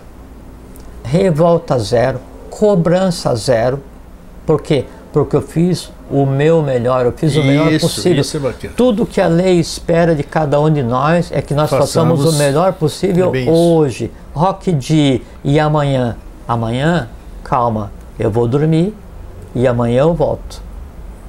Revolta 1.03 1.77
zero. 1.79 2.19
Cobrança 2.49 3.35
zero. 3.35 3.81
Por 4.45 4.61
quê? 4.61 4.85
Porque 5.13 5.35
eu 5.35 5.41
fiz 5.41 5.91
o 6.09 6.25
meu 6.25 6.61
melhor, 6.61 7.05
eu 7.05 7.11
fiz 7.11 7.35
o 7.35 7.43
melhor 7.43 7.71
Isso, 7.71 7.87
possível. 7.87 8.21
isso 8.21 8.37
é. 8.63 8.69
Tudo 8.75 9.05
que 9.05 9.19
a 9.19 9.27
lei 9.27 9.59
espera 9.59 10.13
de 10.15 10.23
cada 10.23 10.59
um 10.59 10.71
de 10.71 10.83
nós 10.83 11.31
é 11.31 11.41
que 11.41 11.53
nós 11.53 11.69
façamos, 11.69 12.19
Façamos 12.19 12.35
o 12.35 12.37
melhor 12.37 12.73
possível 12.73 13.33
isso. 13.35 13.49
hoje. 13.49 14.11
Rock 14.33 14.71
de 14.71 15.21
e 15.43 15.59
amanhã. 15.59 16.15
Amanhã, 16.47 17.09
calma, 17.43 17.91
eu 18.19 18.29
vou 18.29 18.47
dormir 18.47 18.93
e 19.55 19.67
amanhã 19.67 20.01
eu 20.01 20.13
volto. 20.13 20.61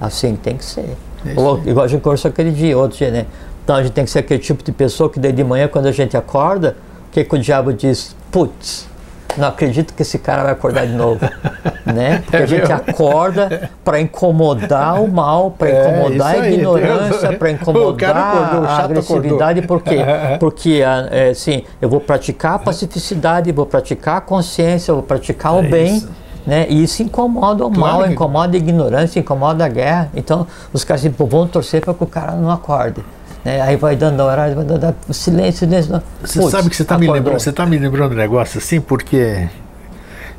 Assim 0.01 0.35
tem 0.37 0.57
que 0.57 0.65
ser. 0.65 0.97
É 1.27 1.39
Ou, 1.39 1.59
igual 1.67 1.85
a 1.85 1.89
gente 1.89 2.01
conversou 2.01 2.31
aquele 2.31 2.51
dia, 2.51 2.77
outro 2.77 2.99
dia, 2.99 3.11
né? 3.11 3.27
Então 3.65 3.77
a 3.77 3.83
gente 3.83 3.93
tem 3.93 4.05
que 4.05 4.11
ser 4.11 4.21
aquele 4.21 4.41
tipo 4.41 4.63
de 4.63 4.73
pessoa 4.73 5.09
que 5.09 5.21
daí 5.21 5.33
de 5.33 5.45
manhã, 5.45 5.69
quando 5.69 5.87
a 5.87 5.93
gente 5.93 6.17
acorda, 6.17 6.77
o 7.09 7.13
que, 7.13 7.23
que 7.23 7.35
o 7.35 7.39
diabo 7.39 7.73
diz? 7.73 8.17
Putz, 8.31 8.89
não 9.37 9.49
acredito 9.49 9.95
que 9.95 10.03
esse 10.03 10.19
cara 10.19 10.43
vai 10.43 10.53
acordar 10.53 10.87
de 10.87 10.95
novo. 10.95 11.21
né? 11.87 12.23
Porque 12.25 12.37
É 12.37 12.43
a 12.43 12.47
gente 12.47 12.73
acorda 12.73 13.71
para 13.85 14.01
incomodar 14.01 15.03
o 15.03 15.09
mal, 15.09 15.51
para 15.51 15.69
É, 15.69 15.89
incomodar 15.89 16.35
a 16.35 16.49
ignorância, 16.49 17.33
para 17.39 17.49
O 17.51 17.53
incomodar 17.53 18.17
acordou, 18.17 18.63
o 18.63 18.67
a 18.67 18.79
agressividade. 18.79 19.63
Por 19.63 19.83
quê? 19.83 19.99
Porque 20.39 20.83
ah, 20.85 21.09
é, 21.11 21.31
assim, 21.31 21.65
eu 21.81 21.89
vou 21.89 22.01
praticar 22.01 22.55
a 22.55 22.59
pacificidade, 22.59 23.51
vou 23.53 23.67
praticar 23.67 24.19
a 24.19 24.21
consciência, 24.21 24.93
vou 24.93 25.03
praticar 25.03 25.55
o 25.55 25.61
É 25.61 25.63
bem. 25.63 25.97
isso. 25.97 26.22
Né? 26.47 26.67
E 26.69 26.83
isso 26.83 27.03
incomoda 27.03 27.65
o 27.65 27.71
Claro 27.71 27.99
mal, 27.99 28.05
que- 28.09 28.13
incomoda 28.15 28.57
a 28.57 28.59
ignorância, 28.59 29.21
incomoda 29.21 29.65
a 29.65 29.69
guerra. 29.69 30.11
Então, 30.15 30.47
os 30.73 30.83
caras 30.83 31.03
tipo, 31.03 31.25
vão 31.27 31.47
torcer 31.47 31.81
para 31.81 31.95
que 31.95 32.03
o 32.03 32.07
cara 32.07 32.33
não 32.33 32.51
acorde. 32.51 33.01
Né? 33.45 33.61
Aí 33.61 33.77
vai 33.77 33.95
dando 33.97 34.21
horário, 34.23 34.55
vai 34.57 34.65
dando 34.65 34.95
silêncio, 35.13 35.61
silêncio. 35.67 36.03
Você 36.21 36.39
Putz, 36.41 36.51
sabe 36.51 36.69
que 36.71 36.77
você 36.77 36.83
está 36.83 36.99
me 36.99 37.09
lembrando, 37.11 37.39
você 37.41 37.53
tá 37.53 37.65
me 37.67 37.79
lembrando 37.79 38.13
um 38.13 38.17
negócio 38.17 38.59
assim, 38.59 38.81
porque 38.81 39.49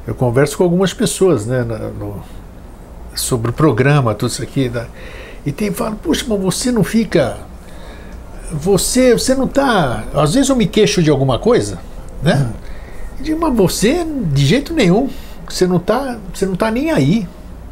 eu 0.05 0.13
converso 0.15 0.57
com 0.57 0.63
algumas 0.63 0.93
pessoas, 0.93 1.45
né, 1.45 1.63
no- 1.63 2.21
sobre 3.15 3.51
o 3.51 3.53
programa, 3.53 4.13
tudo 4.13 4.29
isso 4.31 4.41
aqui, 4.43 4.67
né, 4.69 4.85
e 5.45 5.51
tem 5.51 5.71
fala, 5.71 5.95
puxa, 6.01 6.25
mas 6.27 6.39
você 6.41 6.71
não 6.71 6.83
fica, 6.83 7.37
você, 8.51 9.13
você 9.13 9.35
não 9.35 9.45
está, 9.45 10.03
às 10.13 10.33
vezes 10.33 10.49
eu 10.49 10.55
me 10.55 10.67
queixo 10.67 11.01
de 11.01 11.09
alguma 11.09 11.39
coisa, 11.39 11.79
né? 12.21 12.49
Eu 13.19 13.23
digo, 13.25 13.39
mas 13.41 13.55
você 13.55 14.05
de 14.05 14.45
jeito 14.45 14.73
nenhum, 14.73 15.09
você 15.49 15.67
não 15.67 15.77
está, 15.77 16.17
você 16.33 16.45
não 16.45 16.55
tá 16.55 16.69
nem 16.71 16.91
aí 16.91 17.27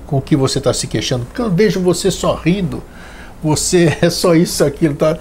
com 0.07 0.17
o 0.17 0.21
que 0.21 0.35
você 0.35 0.57
está 0.57 0.73
se 0.73 0.87
queixando, 0.87 1.25
porque 1.25 1.41
eu 1.41 1.49
vejo 1.49 1.79
você 1.79 2.11
sorrindo. 2.11 2.83
Você 3.43 3.97
é 4.01 4.09
só 4.09 4.35
isso, 4.35 4.63
aquilo, 4.63 4.95
tá? 4.95 5.17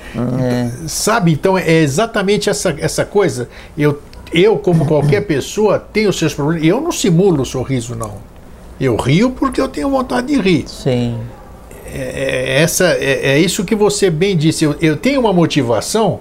Sabe? 0.86 1.32
Então 1.32 1.56
é 1.56 1.78
exatamente 1.78 2.50
essa, 2.50 2.74
essa 2.78 3.04
coisa. 3.04 3.48
Eu, 3.78 4.00
eu, 4.32 4.58
como 4.58 4.84
qualquer 4.86 5.22
pessoa, 5.26 5.78
tenho 5.78 6.12
seus 6.12 6.34
problemas. 6.34 6.66
Eu 6.66 6.80
não 6.80 6.92
simulo 6.92 7.42
o 7.42 7.46
sorriso, 7.46 7.94
não. 7.94 8.14
Eu 8.80 8.96
rio 8.96 9.30
porque 9.30 9.60
eu 9.60 9.68
tenho 9.68 9.90
vontade 9.90 10.28
de 10.28 10.40
rir. 10.40 10.64
Sim, 10.66 11.18
É, 11.86 12.56
é 12.56 12.62
essa, 12.62 12.86
é, 12.86 13.32
é 13.32 13.38
isso 13.38 13.64
que 13.64 13.74
você 13.74 14.10
bem 14.10 14.36
disse. 14.36 14.64
Eu, 14.64 14.74
eu 14.80 14.96
tenho 14.96 15.20
uma 15.20 15.32
motivação 15.32 16.20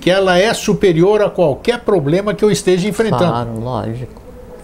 que 0.00 0.10
ela 0.10 0.38
é 0.38 0.52
superior 0.54 1.22
a 1.22 1.30
qualquer 1.30 1.80
problema 1.80 2.34
que 2.34 2.44
eu 2.44 2.50
esteja 2.50 2.88
enfrentando. 2.88 3.30
claro, 3.30 3.60
lógico. 3.60 4.21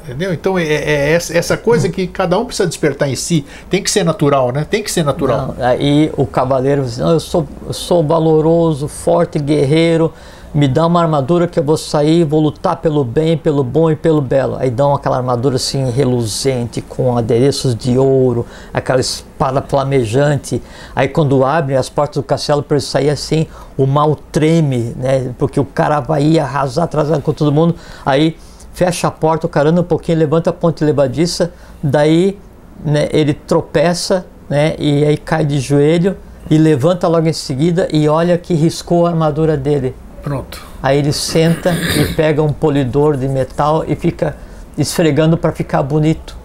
Entendeu? 0.08 0.32
Então 0.32 0.58
é, 0.58 0.64
é 0.64 1.12
essa, 1.12 1.36
essa 1.36 1.56
coisa 1.56 1.90
que 1.90 2.06
cada 2.06 2.38
um 2.38 2.46
precisa 2.46 2.66
despertar 2.66 3.10
em 3.10 3.14
si. 3.14 3.44
Tem 3.68 3.82
que 3.82 3.90
ser 3.90 4.04
natural, 4.04 4.50
né? 4.52 4.66
Tem 4.68 4.82
que 4.82 4.90
ser 4.90 5.04
natural. 5.04 5.54
Não, 5.58 5.66
aí 5.66 6.10
o 6.16 6.24
cavaleiro 6.24 6.82
diz, 6.82 6.98
eu 6.98 7.20
sou, 7.20 7.46
sou 7.70 8.02
valoroso, 8.02 8.88
forte, 8.88 9.38
guerreiro, 9.38 10.10
me 10.54 10.66
dá 10.66 10.86
uma 10.86 11.02
armadura 11.02 11.46
que 11.46 11.58
eu 11.58 11.62
vou 11.62 11.76
sair, 11.76 12.24
vou 12.24 12.40
lutar 12.40 12.76
pelo 12.76 13.04
bem, 13.04 13.36
pelo 13.36 13.62
bom 13.62 13.90
e 13.90 13.96
pelo 13.96 14.22
belo. 14.22 14.56
Aí 14.56 14.70
dão 14.70 14.94
aquela 14.94 15.18
armadura 15.18 15.56
assim 15.56 15.90
reluzente, 15.90 16.80
com 16.80 17.18
adereços 17.18 17.74
de 17.74 17.98
ouro, 17.98 18.46
aquela 18.72 19.00
espada 19.00 19.60
flamejante. 19.60 20.62
Aí 20.96 21.06
quando 21.06 21.44
abrem 21.44 21.76
as 21.76 21.90
portas 21.90 22.16
do 22.16 22.22
castelo 22.22 22.62
para 22.62 22.78
ele 22.78 22.84
sair 22.84 23.10
assim, 23.10 23.46
o 23.76 23.86
mal 23.86 24.16
treme, 24.32 24.94
né? 24.96 25.34
Porque 25.36 25.60
o 25.60 25.66
cara 25.66 26.00
vai 26.00 26.38
arrasar, 26.38 26.84
atrasar 26.84 27.20
com 27.20 27.32
todo 27.34 27.52
mundo. 27.52 27.74
Aí 28.06 28.34
fecha 28.78 29.08
a 29.08 29.10
porta, 29.10 29.44
o 29.44 29.48
cara 29.48 29.70
anda 29.70 29.80
um 29.80 29.84
pouquinho, 29.84 30.16
levanta 30.18 30.50
a 30.50 30.52
ponte 30.52 30.84
levadiça, 30.84 31.52
daí 31.82 32.38
né, 32.84 33.08
ele 33.10 33.34
tropeça, 33.34 34.24
né, 34.48 34.76
e 34.78 35.04
aí 35.04 35.16
cai 35.16 35.44
de 35.44 35.58
joelho, 35.58 36.16
e 36.48 36.56
levanta 36.56 37.08
logo 37.08 37.26
em 37.26 37.32
seguida 37.32 37.88
e 37.92 38.08
olha 38.08 38.38
que 38.38 38.54
riscou 38.54 39.04
a 39.04 39.10
armadura 39.10 39.56
dele. 39.56 39.96
Pronto. 40.22 40.64
Aí 40.80 40.96
ele 40.96 41.12
senta 41.12 41.72
e 41.72 42.14
pega 42.14 42.40
um 42.40 42.52
polidor 42.52 43.16
de 43.16 43.26
metal 43.26 43.84
e 43.86 43.96
fica 43.96 44.36
esfregando 44.78 45.36
para 45.36 45.50
ficar 45.50 45.82
bonito. 45.82 46.36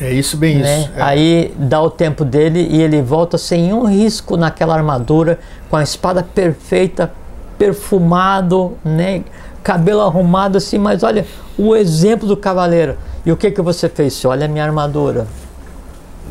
É 0.00 0.10
isso, 0.10 0.36
bem 0.36 0.58
né? 0.58 0.80
isso. 0.80 0.90
É. 0.96 1.02
Aí 1.02 1.54
dá 1.56 1.80
o 1.80 1.88
tempo 1.88 2.24
dele 2.24 2.66
e 2.68 2.82
ele 2.82 3.00
volta 3.00 3.38
sem 3.38 3.72
um 3.72 3.84
risco 3.84 4.36
naquela 4.36 4.74
armadura, 4.74 5.38
com 5.70 5.76
a 5.76 5.84
espada 5.84 6.24
perfeita, 6.24 7.12
perfumado, 7.56 8.76
né? 8.84 9.22
Cabelo 9.66 10.00
arrumado 10.00 10.58
assim, 10.58 10.78
mas 10.78 11.02
olha 11.02 11.26
o 11.58 11.74
exemplo 11.74 12.28
do 12.28 12.36
cavaleiro. 12.36 12.96
E 13.24 13.32
o 13.32 13.36
que 13.36 13.50
que 13.50 13.60
você 13.60 13.88
fez? 13.88 14.24
Olha 14.24 14.44
a 14.44 14.48
minha 14.48 14.62
armadura. 14.62 15.26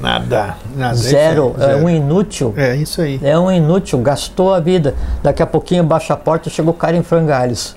Nada, 0.01 0.55
nada. 0.73 0.95
Zero, 0.95 1.53
é, 1.59 1.73
é 1.73 1.75
um 1.75 1.89
inútil. 1.89 2.53
É 2.55 2.77
isso 2.77 3.01
aí. 3.01 3.19
É 3.21 3.37
um 3.37 3.51
inútil, 3.51 3.99
gastou 3.99 4.53
a 4.53 4.61
vida. 4.61 4.95
Daqui 5.21 5.43
a 5.43 5.45
pouquinho 5.45 5.83
baixa 5.83 6.13
a 6.13 6.17
porta, 6.17 6.49
chegou 6.49 6.73
o 6.73 6.77
cara 6.77 6.95
em 6.95 7.03
frangalhos. 7.03 7.75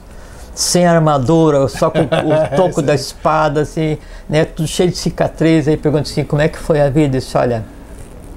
Sem 0.54 0.86
armadura, 0.86 1.66
só 1.66 1.90
com 1.90 2.02
o 2.06 2.56
toco 2.56 2.80
da 2.80 2.94
espada, 2.94 3.62
assim, 3.62 3.98
né? 4.28 4.44
Tudo 4.44 4.68
cheio 4.68 4.90
de 4.90 4.96
cicatriz. 4.96 5.66
Aí 5.66 5.76
pergunta 5.76 6.08
assim, 6.08 6.22
como 6.22 6.40
é 6.40 6.46
que 6.46 6.58
foi 6.58 6.80
a 6.80 6.88
vida? 6.88 7.18
Disse, 7.18 7.36
olha, 7.36 7.64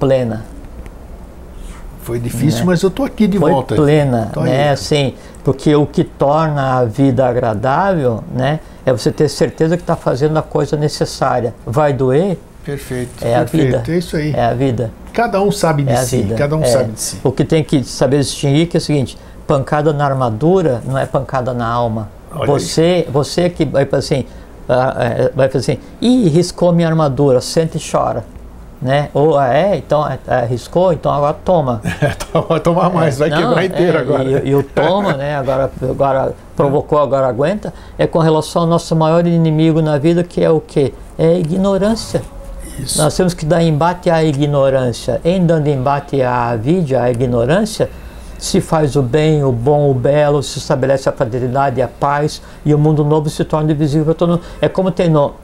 plena. 0.00 0.44
Foi 2.02 2.18
difícil, 2.18 2.60
Né? 2.60 2.66
mas 2.66 2.82
eu 2.82 2.90
tô 2.90 3.04
aqui 3.04 3.26
de 3.26 3.38
Foi 3.38 3.50
volta. 3.50 3.74
plena, 3.74 4.30
Tô 4.32 4.40
né? 4.42 4.64
aí. 4.64 4.68
Assim, 4.70 5.14
porque 5.44 5.74
o 5.74 5.86
que 5.86 6.02
torna 6.04 6.78
a 6.78 6.84
vida 6.84 7.26
agradável, 7.26 8.22
né? 8.34 8.60
É 8.84 8.92
você 8.92 9.10
ter 9.12 9.28
certeza 9.28 9.76
que 9.76 9.82
está 9.82 9.94
fazendo 9.96 10.36
a 10.36 10.42
coisa 10.42 10.76
necessária. 10.76 11.54
Vai 11.64 11.92
doer? 11.92 12.38
Perfeito. 12.64 13.10
É 13.24 13.34
a 13.34 13.38
perfeito. 13.40 13.78
vida. 13.78 13.84
É 13.88 13.96
isso 13.96 14.16
aí. 14.16 14.32
É 14.34 14.44
a 14.44 14.54
vida. 14.54 14.90
Cada 15.12 15.40
um 15.40 15.50
sabe 15.52 15.82
de 15.84 15.90
É 15.90 15.94
a 15.94 16.02
si. 16.02 16.16
vida. 16.22 16.34
Cada 16.34 16.56
um 16.56 16.62
É. 16.62 16.66
sabe 16.66 16.92
de 16.92 17.00
si. 17.00 17.18
O 17.22 17.30
que 17.30 17.44
tem 17.44 17.62
que 17.62 17.84
saber 17.84 18.18
distinguir 18.18 18.66
que 18.68 18.76
é 18.76 18.78
o 18.78 18.80
seguinte: 18.80 19.16
pancada 19.46 19.92
na 19.92 20.04
armadura 20.04 20.80
não 20.84 20.98
é 20.98 21.06
pancada 21.06 21.52
na 21.54 21.66
alma. 21.66 22.08
Olha 22.34 22.46
você, 22.46 23.06
você 23.12 23.48
que 23.50 23.64
vai 23.64 23.84
fazer 23.84 24.14
assim, 24.14 24.26
ah, 24.68 24.94
é, 24.98 25.32
vai 25.34 25.48
fazer 25.48 25.72
assim, 25.72 25.80
ih, 26.00 26.28
riscou 26.28 26.72
minha 26.72 26.88
armadura, 26.88 27.40
senta 27.40 27.76
e 27.76 27.80
chora. 27.80 28.24
Né? 28.82 29.10
Ou 29.14 29.38
ah, 29.38 29.54
é, 29.54 29.76
então 29.76 30.04
é, 30.04 30.18
é, 30.26 30.44
riscou, 30.44 30.92
então 30.92 31.12
agora 31.12 31.36
toma. 31.44 31.80
vai 32.48 32.58
tomar 32.58 32.90
mais, 32.90 33.16
vai 33.16 33.30
Não, 33.30 33.38
quebrar 33.38 33.64
inteiro 33.64 33.96
é, 33.96 34.00
agora. 34.00 34.24
E, 34.24 34.48
e 34.48 34.54
o 34.56 34.62
toma, 34.64 35.12
né? 35.12 35.36
Agora, 35.36 35.70
agora 35.88 36.34
provocou, 36.56 36.98
agora 36.98 37.28
aguenta. 37.28 37.72
É 37.96 38.08
com 38.08 38.18
relação 38.18 38.62
ao 38.62 38.68
nosso 38.68 38.96
maior 38.96 39.24
inimigo 39.24 39.80
na 39.80 39.98
vida, 39.98 40.24
que 40.24 40.42
é 40.42 40.50
o 40.50 40.60
quê? 40.60 40.92
É 41.16 41.28
a 41.28 41.38
ignorância. 41.38 42.22
Isso. 42.76 43.00
Nós 43.00 43.16
temos 43.16 43.34
que 43.34 43.46
dar 43.46 43.62
embate 43.62 44.10
à 44.10 44.24
ignorância. 44.24 45.20
Em 45.24 45.46
dando 45.46 45.68
embate 45.68 46.20
à 46.20 46.56
vida, 46.56 47.00
à 47.00 47.08
ignorância, 47.08 47.88
se 48.36 48.60
faz 48.60 48.96
o 48.96 49.02
bem, 49.02 49.44
o 49.44 49.52
bom, 49.52 49.92
o 49.92 49.94
belo, 49.94 50.42
se 50.42 50.58
estabelece 50.58 51.08
a 51.08 51.12
fraternidade 51.12 51.80
a 51.80 51.86
paz, 51.86 52.42
e 52.64 52.74
o 52.74 52.78
mundo 52.78 53.04
novo 53.04 53.30
se 53.30 53.44
torna 53.44 53.72
visível 53.74 54.10
a 54.10 54.14
todo 54.14 54.30
mundo. 54.30 54.42
É 54.60 54.68
como 54.68 54.90
tem 54.90 55.08
no, 55.08 55.34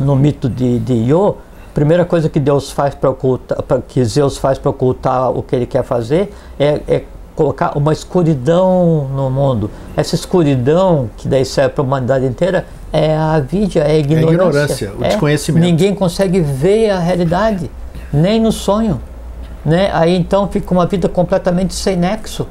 no 0.00 0.16
mito 0.16 0.48
de, 0.48 0.80
de 0.80 1.12
a 1.12 1.34
primeira 1.74 2.04
coisa 2.04 2.28
que 2.28 2.40
Deus 2.40 2.70
faz 2.70 2.94
para 2.94 3.10
ocultar, 3.10 3.58
que 3.88 4.04
Zeus 4.04 4.36
faz 4.38 4.58
para 4.58 4.70
ocultar 4.70 5.30
o 5.30 5.42
que 5.42 5.54
ele 5.54 5.66
quer 5.66 5.84
fazer, 5.84 6.32
é, 6.58 6.80
é 6.88 7.02
colocar 7.34 7.76
uma 7.76 7.92
escuridão 7.92 9.08
no 9.14 9.30
mundo. 9.30 9.70
Essa 9.96 10.14
escuridão, 10.14 11.08
que 11.16 11.26
daí 11.26 11.44
serve 11.44 11.70
para 11.70 11.82
a 11.82 11.86
humanidade 11.86 12.26
inteira, 12.26 12.66
é 12.92 13.16
a 13.16 13.38
vida, 13.40 13.80
é 13.80 13.92
a 13.92 13.98
ignorância. 13.98 14.32
ignorância, 14.34 14.92
o 14.98 15.02
desconhecimento. 15.02 15.64
Ninguém 15.64 15.94
consegue 15.94 16.40
ver 16.40 16.90
a 16.90 16.98
realidade, 16.98 17.70
nem 18.12 18.40
no 18.40 18.52
sonho. 18.52 19.00
Né? 19.64 19.90
Aí 19.92 20.14
então 20.16 20.48
fica 20.48 20.72
uma 20.72 20.86
vida 20.86 21.08
completamente 21.08 21.74
sem 21.74 21.96
nexo, 21.96 22.46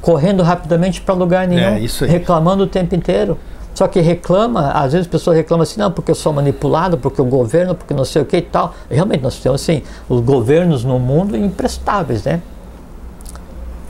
correndo 0.00 0.42
rapidamente 0.42 1.00
para 1.00 1.14
lugar 1.14 1.46
nenhum, 1.46 1.62
É, 1.62 1.80
isso 1.80 2.04
aí. 2.04 2.10
reclamando 2.10 2.64
o 2.64 2.66
tempo 2.66 2.94
inteiro. 2.94 3.38
Só 3.74 3.88
que 3.88 4.00
reclama, 4.00 4.70
às 4.70 4.92
vezes 4.92 5.00
as 5.00 5.10
pessoas 5.10 5.36
reclamam 5.36 5.64
assim, 5.64 5.80
não, 5.80 5.90
porque 5.90 6.10
eu 6.10 6.14
sou 6.14 6.32
manipulado, 6.32 6.96
porque 6.96 7.20
o 7.20 7.24
governo, 7.24 7.74
porque 7.74 7.92
não 7.92 8.04
sei 8.04 8.22
o 8.22 8.24
que 8.24 8.36
e 8.36 8.42
tal. 8.42 8.72
Realmente 8.88 9.22
nós 9.22 9.36
temos 9.38 9.60
assim, 9.60 9.82
os 10.08 10.20
governos 10.20 10.84
no 10.84 10.98
mundo 10.98 11.36
imprestáveis, 11.36 12.22
né? 12.22 12.40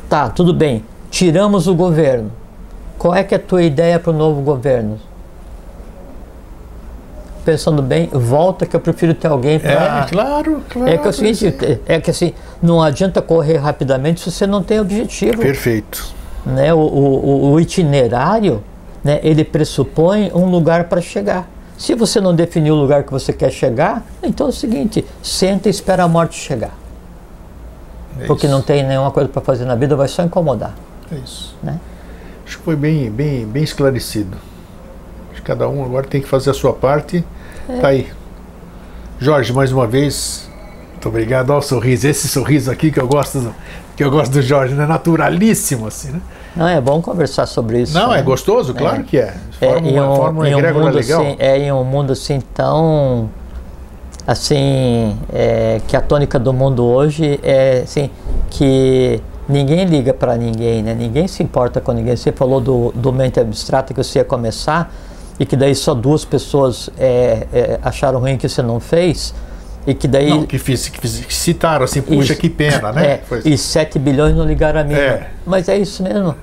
Tá, 0.08 0.30
tudo 0.30 0.54
bem. 0.54 0.82
Tiramos 1.10 1.66
o 1.66 1.74
governo. 1.74 2.30
Qual 2.98 3.14
é 3.14 3.22
que 3.22 3.34
é 3.34 3.36
a 3.36 3.40
tua 3.40 3.62
ideia 3.62 3.98
para 3.98 4.10
o 4.10 4.14
novo 4.16 4.40
governo? 4.40 4.98
Pensando 7.44 7.82
bem, 7.82 8.08
volta 8.10 8.64
que 8.64 8.74
eu 8.74 8.80
prefiro 8.80 9.12
ter 9.12 9.28
alguém 9.28 9.56
É, 9.56 9.58
para. 9.58 10.06
claro, 10.06 10.62
claro. 10.66 10.90
É 10.90 10.96
que 10.96 11.06
é 11.06 11.10
o 11.10 11.12
seguinte, 11.12 11.54
é 11.84 12.00
que 12.00 12.10
assim, 12.10 12.32
não 12.62 12.82
adianta 12.82 13.20
correr 13.20 13.58
rapidamente 13.58 14.20
se 14.20 14.30
você 14.30 14.46
não 14.46 14.62
tem 14.62 14.80
objetivo. 14.80 15.42
Perfeito. 15.42 16.06
Né? 16.46 16.72
O, 16.72 16.78
o, 16.78 17.52
o 17.52 17.60
itinerário, 17.60 18.62
né, 19.04 19.20
ele 19.22 19.44
pressupõe 19.44 20.32
um 20.34 20.46
lugar 20.46 20.84
para 20.84 21.00
chegar. 21.00 21.48
Se 21.76 21.94
você 21.94 22.20
não 22.20 22.34
definir 22.34 22.70
o 22.70 22.74
lugar 22.74 23.04
que 23.04 23.12
você 23.12 23.32
quer 23.32 23.50
chegar, 23.50 24.02
então 24.22 24.46
é 24.46 24.50
o 24.50 24.52
seguinte, 24.52 25.04
senta 25.22 25.68
e 25.68 25.70
espera 25.70 26.04
a 26.04 26.08
morte 26.08 26.36
chegar. 26.36 26.74
É 28.18 28.26
Porque 28.26 28.46
isso. 28.46 28.54
não 28.54 28.62
tem 28.62 28.82
nenhuma 28.82 29.10
coisa 29.10 29.28
para 29.28 29.42
fazer 29.42 29.64
na 29.64 29.74
vida, 29.74 29.94
vai 29.94 30.08
só 30.08 30.22
incomodar. 30.22 30.74
É 31.12 31.16
isso. 31.16 31.54
Né? 31.62 31.78
Acho 32.46 32.58
que 32.58 32.64
foi 32.64 32.76
bem, 32.76 33.10
bem, 33.10 33.44
bem 33.44 33.62
esclarecido. 33.62 34.36
Acho 35.32 35.42
que 35.42 35.46
cada 35.46 35.68
um 35.68 35.84
agora 35.84 36.06
tem 36.06 36.20
que 36.20 36.28
fazer 36.28 36.50
a 36.50 36.54
sua 36.54 36.72
parte. 36.72 37.24
É. 37.68 37.80
Tá 37.80 37.88
aí. 37.88 38.08
Jorge, 39.18 39.52
mais 39.52 39.72
uma 39.72 39.86
vez, 39.86 40.48
muito 40.92 41.08
obrigado. 41.08 41.50
Olha 41.50 41.58
o 41.58 41.62
sorriso, 41.62 42.06
esse 42.06 42.28
sorriso 42.28 42.70
aqui 42.70 42.90
que 42.90 43.00
eu 43.00 43.08
gosto 43.08 43.40
do, 43.40 43.54
que 43.96 44.04
eu 44.04 44.10
gosto 44.10 44.32
do 44.32 44.42
Jorge, 44.42 44.74
né? 44.74 44.86
Naturalíssimo, 44.86 45.86
assim, 45.86 46.12
né? 46.12 46.20
Não, 46.56 46.68
é 46.68 46.80
bom 46.80 47.02
conversar 47.02 47.46
sobre 47.46 47.82
isso. 47.82 47.94
Não, 47.94 48.10
né? 48.10 48.20
é 48.20 48.22
gostoso, 48.22 48.74
claro 48.74 49.02
que 49.02 49.18
é. 49.18 49.34
É, 49.60 49.68
Forma, 49.72 49.88
em 49.88 49.98
uma, 49.98 50.12
um, 50.12 50.16
forma 50.16 50.40
uma 50.40 50.48
em 50.48 50.54
um 50.54 50.74
mundo 50.74 50.96
legal. 50.96 51.22
assim, 51.22 51.36
é 51.38 51.58
em 51.58 51.72
um 51.72 51.84
mundo 51.84 52.12
assim 52.12 52.40
tão 52.52 53.30
assim 54.26 55.18
é, 55.32 55.80
que 55.86 55.96
a 55.96 56.00
tônica 56.00 56.38
do 56.38 56.52
mundo 56.52 56.84
hoje 56.84 57.38
é 57.42 57.82
assim 57.84 58.08
que 58.50 59.20
ninguém 59.48 59.84
liga 59.84 60.14
para 60.14 60.36
ninguém, 60.36 60.82
né? 60.82 60.94
Ninguém 60.94 61.26
se 61.28 61.42
importa 61.42 61.80
com 61.80 61.92
ninguém. 61.92 62.16
Você 62.16 62.32
falou 62.32 62.60
do, 62.60 62.92
do 62.94 63.12
mente 63.12 63.38
abstrata 63.38 63.92
que 63.92 64.02
você 64.02 64.20
ia 64.20 64.24
começar 64.24 64.92
e 65.38 65.44
que 65.44 65.56
daí 65.56 65.74
só 65.74 65.94
duas 65.94 66.24
pessoas 66.24 66.88
é, 66.98 67.46
é, 67.52 67.78
acharam 67.82 68.20
ruim 68.20 68.36
que 68.36 68.48
você 68.48 68.62
não 68.62 68.78
fez 68.78 69.34
e 69.86 69.94
que 69.94 70.08
daí 70.08 70.30
Não, 70.30 70.46
que, 70.46 70.58
fiz, 70.58 70.88
que, 70.88 70.98
fiz, 70.98 71.20
que 71.20 71.34
citaram 71.34 71.84
assim, 71.84 72.00
puxa 72.00 72.32
Isso. 72.32 72.40
que 72.40 72.48
pena, 72.48 72.92
né? 72.92 73.06
é, 73.06 73.20
Foi 73.26 73.42
e 73.44 73.56
7 73.58 73.98
bilhões 73.98 74.34
não 74.34 74.46
ligaram 74.46 74.80
a 74.80 74.84
mim. 74.84 74.94
É. 74.94 75.28
Mas 75.46 75.68
é 75.68 75.76
isso 75.76 76.02
mesmo. 76.02 76.34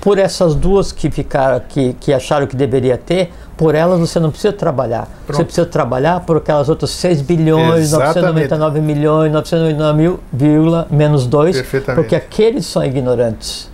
Por 0.00 0.18
essas 0.18 0.54
duas 0.54 0.92
que 0.92 1.10
ficaram, 1.10 1.60
que, 1.68 1.94
que 2.00 2.12
acharam 2.12 2.46
que 2.46 2.56
deveria 2.56 2.96
ter, 2.96 3.30
por 3.56 3.74
elas 3.74 3.98
você 3.98 4.18
não 4.20 4.30
precisa 4.30 4.52
trabalhar. 4.52 5.02
Você 5.02 5.26
Pronto. 5.26 5.44
precisa 5.44 5.66
trabalhar 5.66 6.20
por 6.20 6.36
aquelas 6.36 6.68
outras 6.68 6.90
6 6.90 7.20
bilhões, 7.22 7.92
Exatamente. 7.92 8.48
999 8.48 8.80
milhões, 8.80 9.32
999 9.32 9.98
mil, 9.98 10.20
vírgula, 10.32 10.86
menos 10.90 11.26
2, 11.26 11.56
Perfeitamente. 11.56 12.00
porque 12.00 12.14
aqueles 12.14 12.64
são 12.64 12.84
ignorantes. 12.84 13.68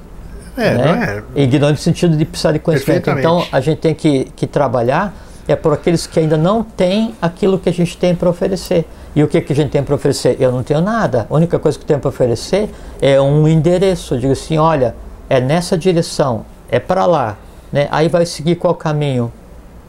É, 0.57 0.75
né? 0.75 0.85
não 0.85 1.41
é? 1.41 1.43
Ignorante 1.43 1.79
no 1.79 1.83
sentido 1.83 2.17
de 2.17 2.25
precisar 2.25 2.53
de 2.53 2.59
conhecimento. 2.61 3.11
Então 3.11 3.45
a 3.53 3.61
gente 3.61 3.79
tem 3.79 3.95
que, 3.95 4.25
que 4.37 4.47
trabalhar 4.47 5.15
é 5.47 5.55
por 5.55 5.73
aqueles 5.73 6.07
que 6.07 6.19
ainda 6.19 6.37
não 6.37 6.63
têm 6.63 7.15
aquilo 7.21 7.59
que 7.59 7.69
a 7.69 7.73
gente 7.73 7.97
tem 7.97 8.15
para 8.15 8.29
oferecer. 8.29 8.87
E 9.15 9.23
o 9.23 9.29
que, 9.29 9.41
que 9.41 9.53
a 9.53 9.57
gente 9.57 9.71
tem 9.71 9.83
para 9.83 9.95
oferecer? 9.95 10.37
Eu 10.41 10.51
não 10.51 10.63
tenho 10.63 10.81
nada. 10.81 11.27
A 11.29 11.35
única 11.35 11.59
coisa 11.59 11.79
que 11.79 11.85
eu 11.85 11.89
tenho 11.89 12.01
para 12.01 12.09
oferecer 12.09 12.71
é 13.01 13.21
um 13.21 13.47
endereço. 13.47 14.15
Eu 14.15 14.19
digo 14.21 14.33
assim: 14.33 14.59
olha, 14.59 14.95
é 15.29 15.41
nessa 15.41 15.77
direção, 15.77 16.45
é 16.69 16.79
para 16.79 17.07
lá. 17.07 17.37
Né? 17.73 17.89
Aí 17.91 18.09
vai 18.09 18.27
seguir 18.27 18.57
qual 18.57 18.75
caminho? 18.75 19.33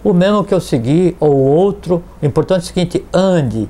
O 0.04 0.14
mesmo 0.14 0.44
que 0.44 0.54
eu 0.54 0.62
segui 0.62 1.16
ou 1.20 1.36
outro. 1.36 2.04
O 2.22 2.26
importante 2.26 2.62
é 2.62 2.64
o 2.64 2.68
seguinte: 2.68 3.06
ande, 3.14 3.70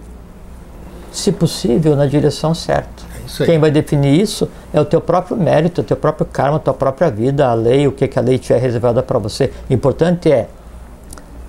se 1.11 1.31
possível, 1.31 1.95
na 1.95 2.05
direção 2.05 2.53
certa. 2.53 3.03
É. 3.39 3.45
Quem 3.45 3.59
vai 3.59 3.71
definir 3.71 4.19
isso 4.19 4.49
é 4.73 4.79
o 4.79 4.85
teu 4.85 5.01
próprio 5.01 5.35
mérito, 5.37 5.81
o 5.81 5.83
teu 5.83 5.97
próprio 5.97 6.25
karma, 6.25 6.57
a 6.57 6.59
tua 6.59 6.73
própria 6.73 7.09
vida, 7.09 7.47
a 7.47 7.53
lei, 7.53 7.87
o 7.87 7.91
que, 7.91 8.07
que 8.07 8.19
a 8.19 8.21
lei 8.21 8.37
tiver 8.37 8.59
reservada 8.59 9.01
para 9.01 9.17
você. 9.17 9.51
O 9.69 9.73
importante 9.73 10.31
é 10.31 10.47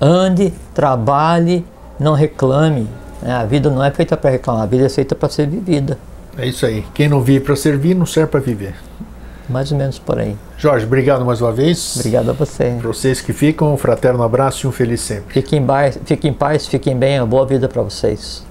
ande, 0.00 0.52
trabalhe, 0.74 1.64
não 1.98 2.14
reclame. 2.14 2.88
né? 3.22 3.34
A 3.34 3.44
vida 3.44 3.70
não 3.70 3.82
é 3.82 3.90
feita 3.90 4.16
para 4.16 4.30
reclamar, 4.30 4.62
a 4.62 4.66
vida 4.66 4.86
é 4.86 4.88
feita 4.88 5.14
para 5.14 5.28
ser 5.28 5.46
vivida. 5.48 5.98
É 6.38 6.46
isso 6.46 6.66
aí. 6.66 6.84
Quem 6.94 7.08
não 7.08 7.22
vive 7.22 7.44
para 7.44 7.56
servir, 7.56 7.94
não 7.94 8.04
serve 8.06 8.30
para 8.30 8.40
viver. 8.40 8.74
Mais 9.48 9.70
ou 9.70 9.78
menos 9.78 9.98
por 9.98 10.18
aí. 10.18 10.36
Jorge, 10.58 10.84
obrigado 10.84 11.24
mais 11.24 11.40
uma 11.40 11.52
vez. 11.52 11.96
Obrigado 11.96 12.30
a 12.30 12.32
você. 12.32 12.76
Para 12.80 12.88
vocês 12.88 13.20
que 13.20 13.32
ficam, 13.32 13.72
um 13.72 13.76
fraterno 13.76 14.22
abraço 14.22 14.66
e 14.66 14.68
um 14.68 14.72
feliz 14.72 15.00
sempre. 15.00 15.32
Fiquem 15.32 15.60
em 15.62 15.66
paz, 15.66 15.98
fiquem, 16.04 16.30
em 16.30 16.34
paz, 16.34 16.66
fiquem 16.66 16.96
bem, 16.96 17.20
uma 17.20 17.26
boa 17.26 17.46
vida 17.46 17.68
para 17.68 17.80
vocês. 17.80 18.44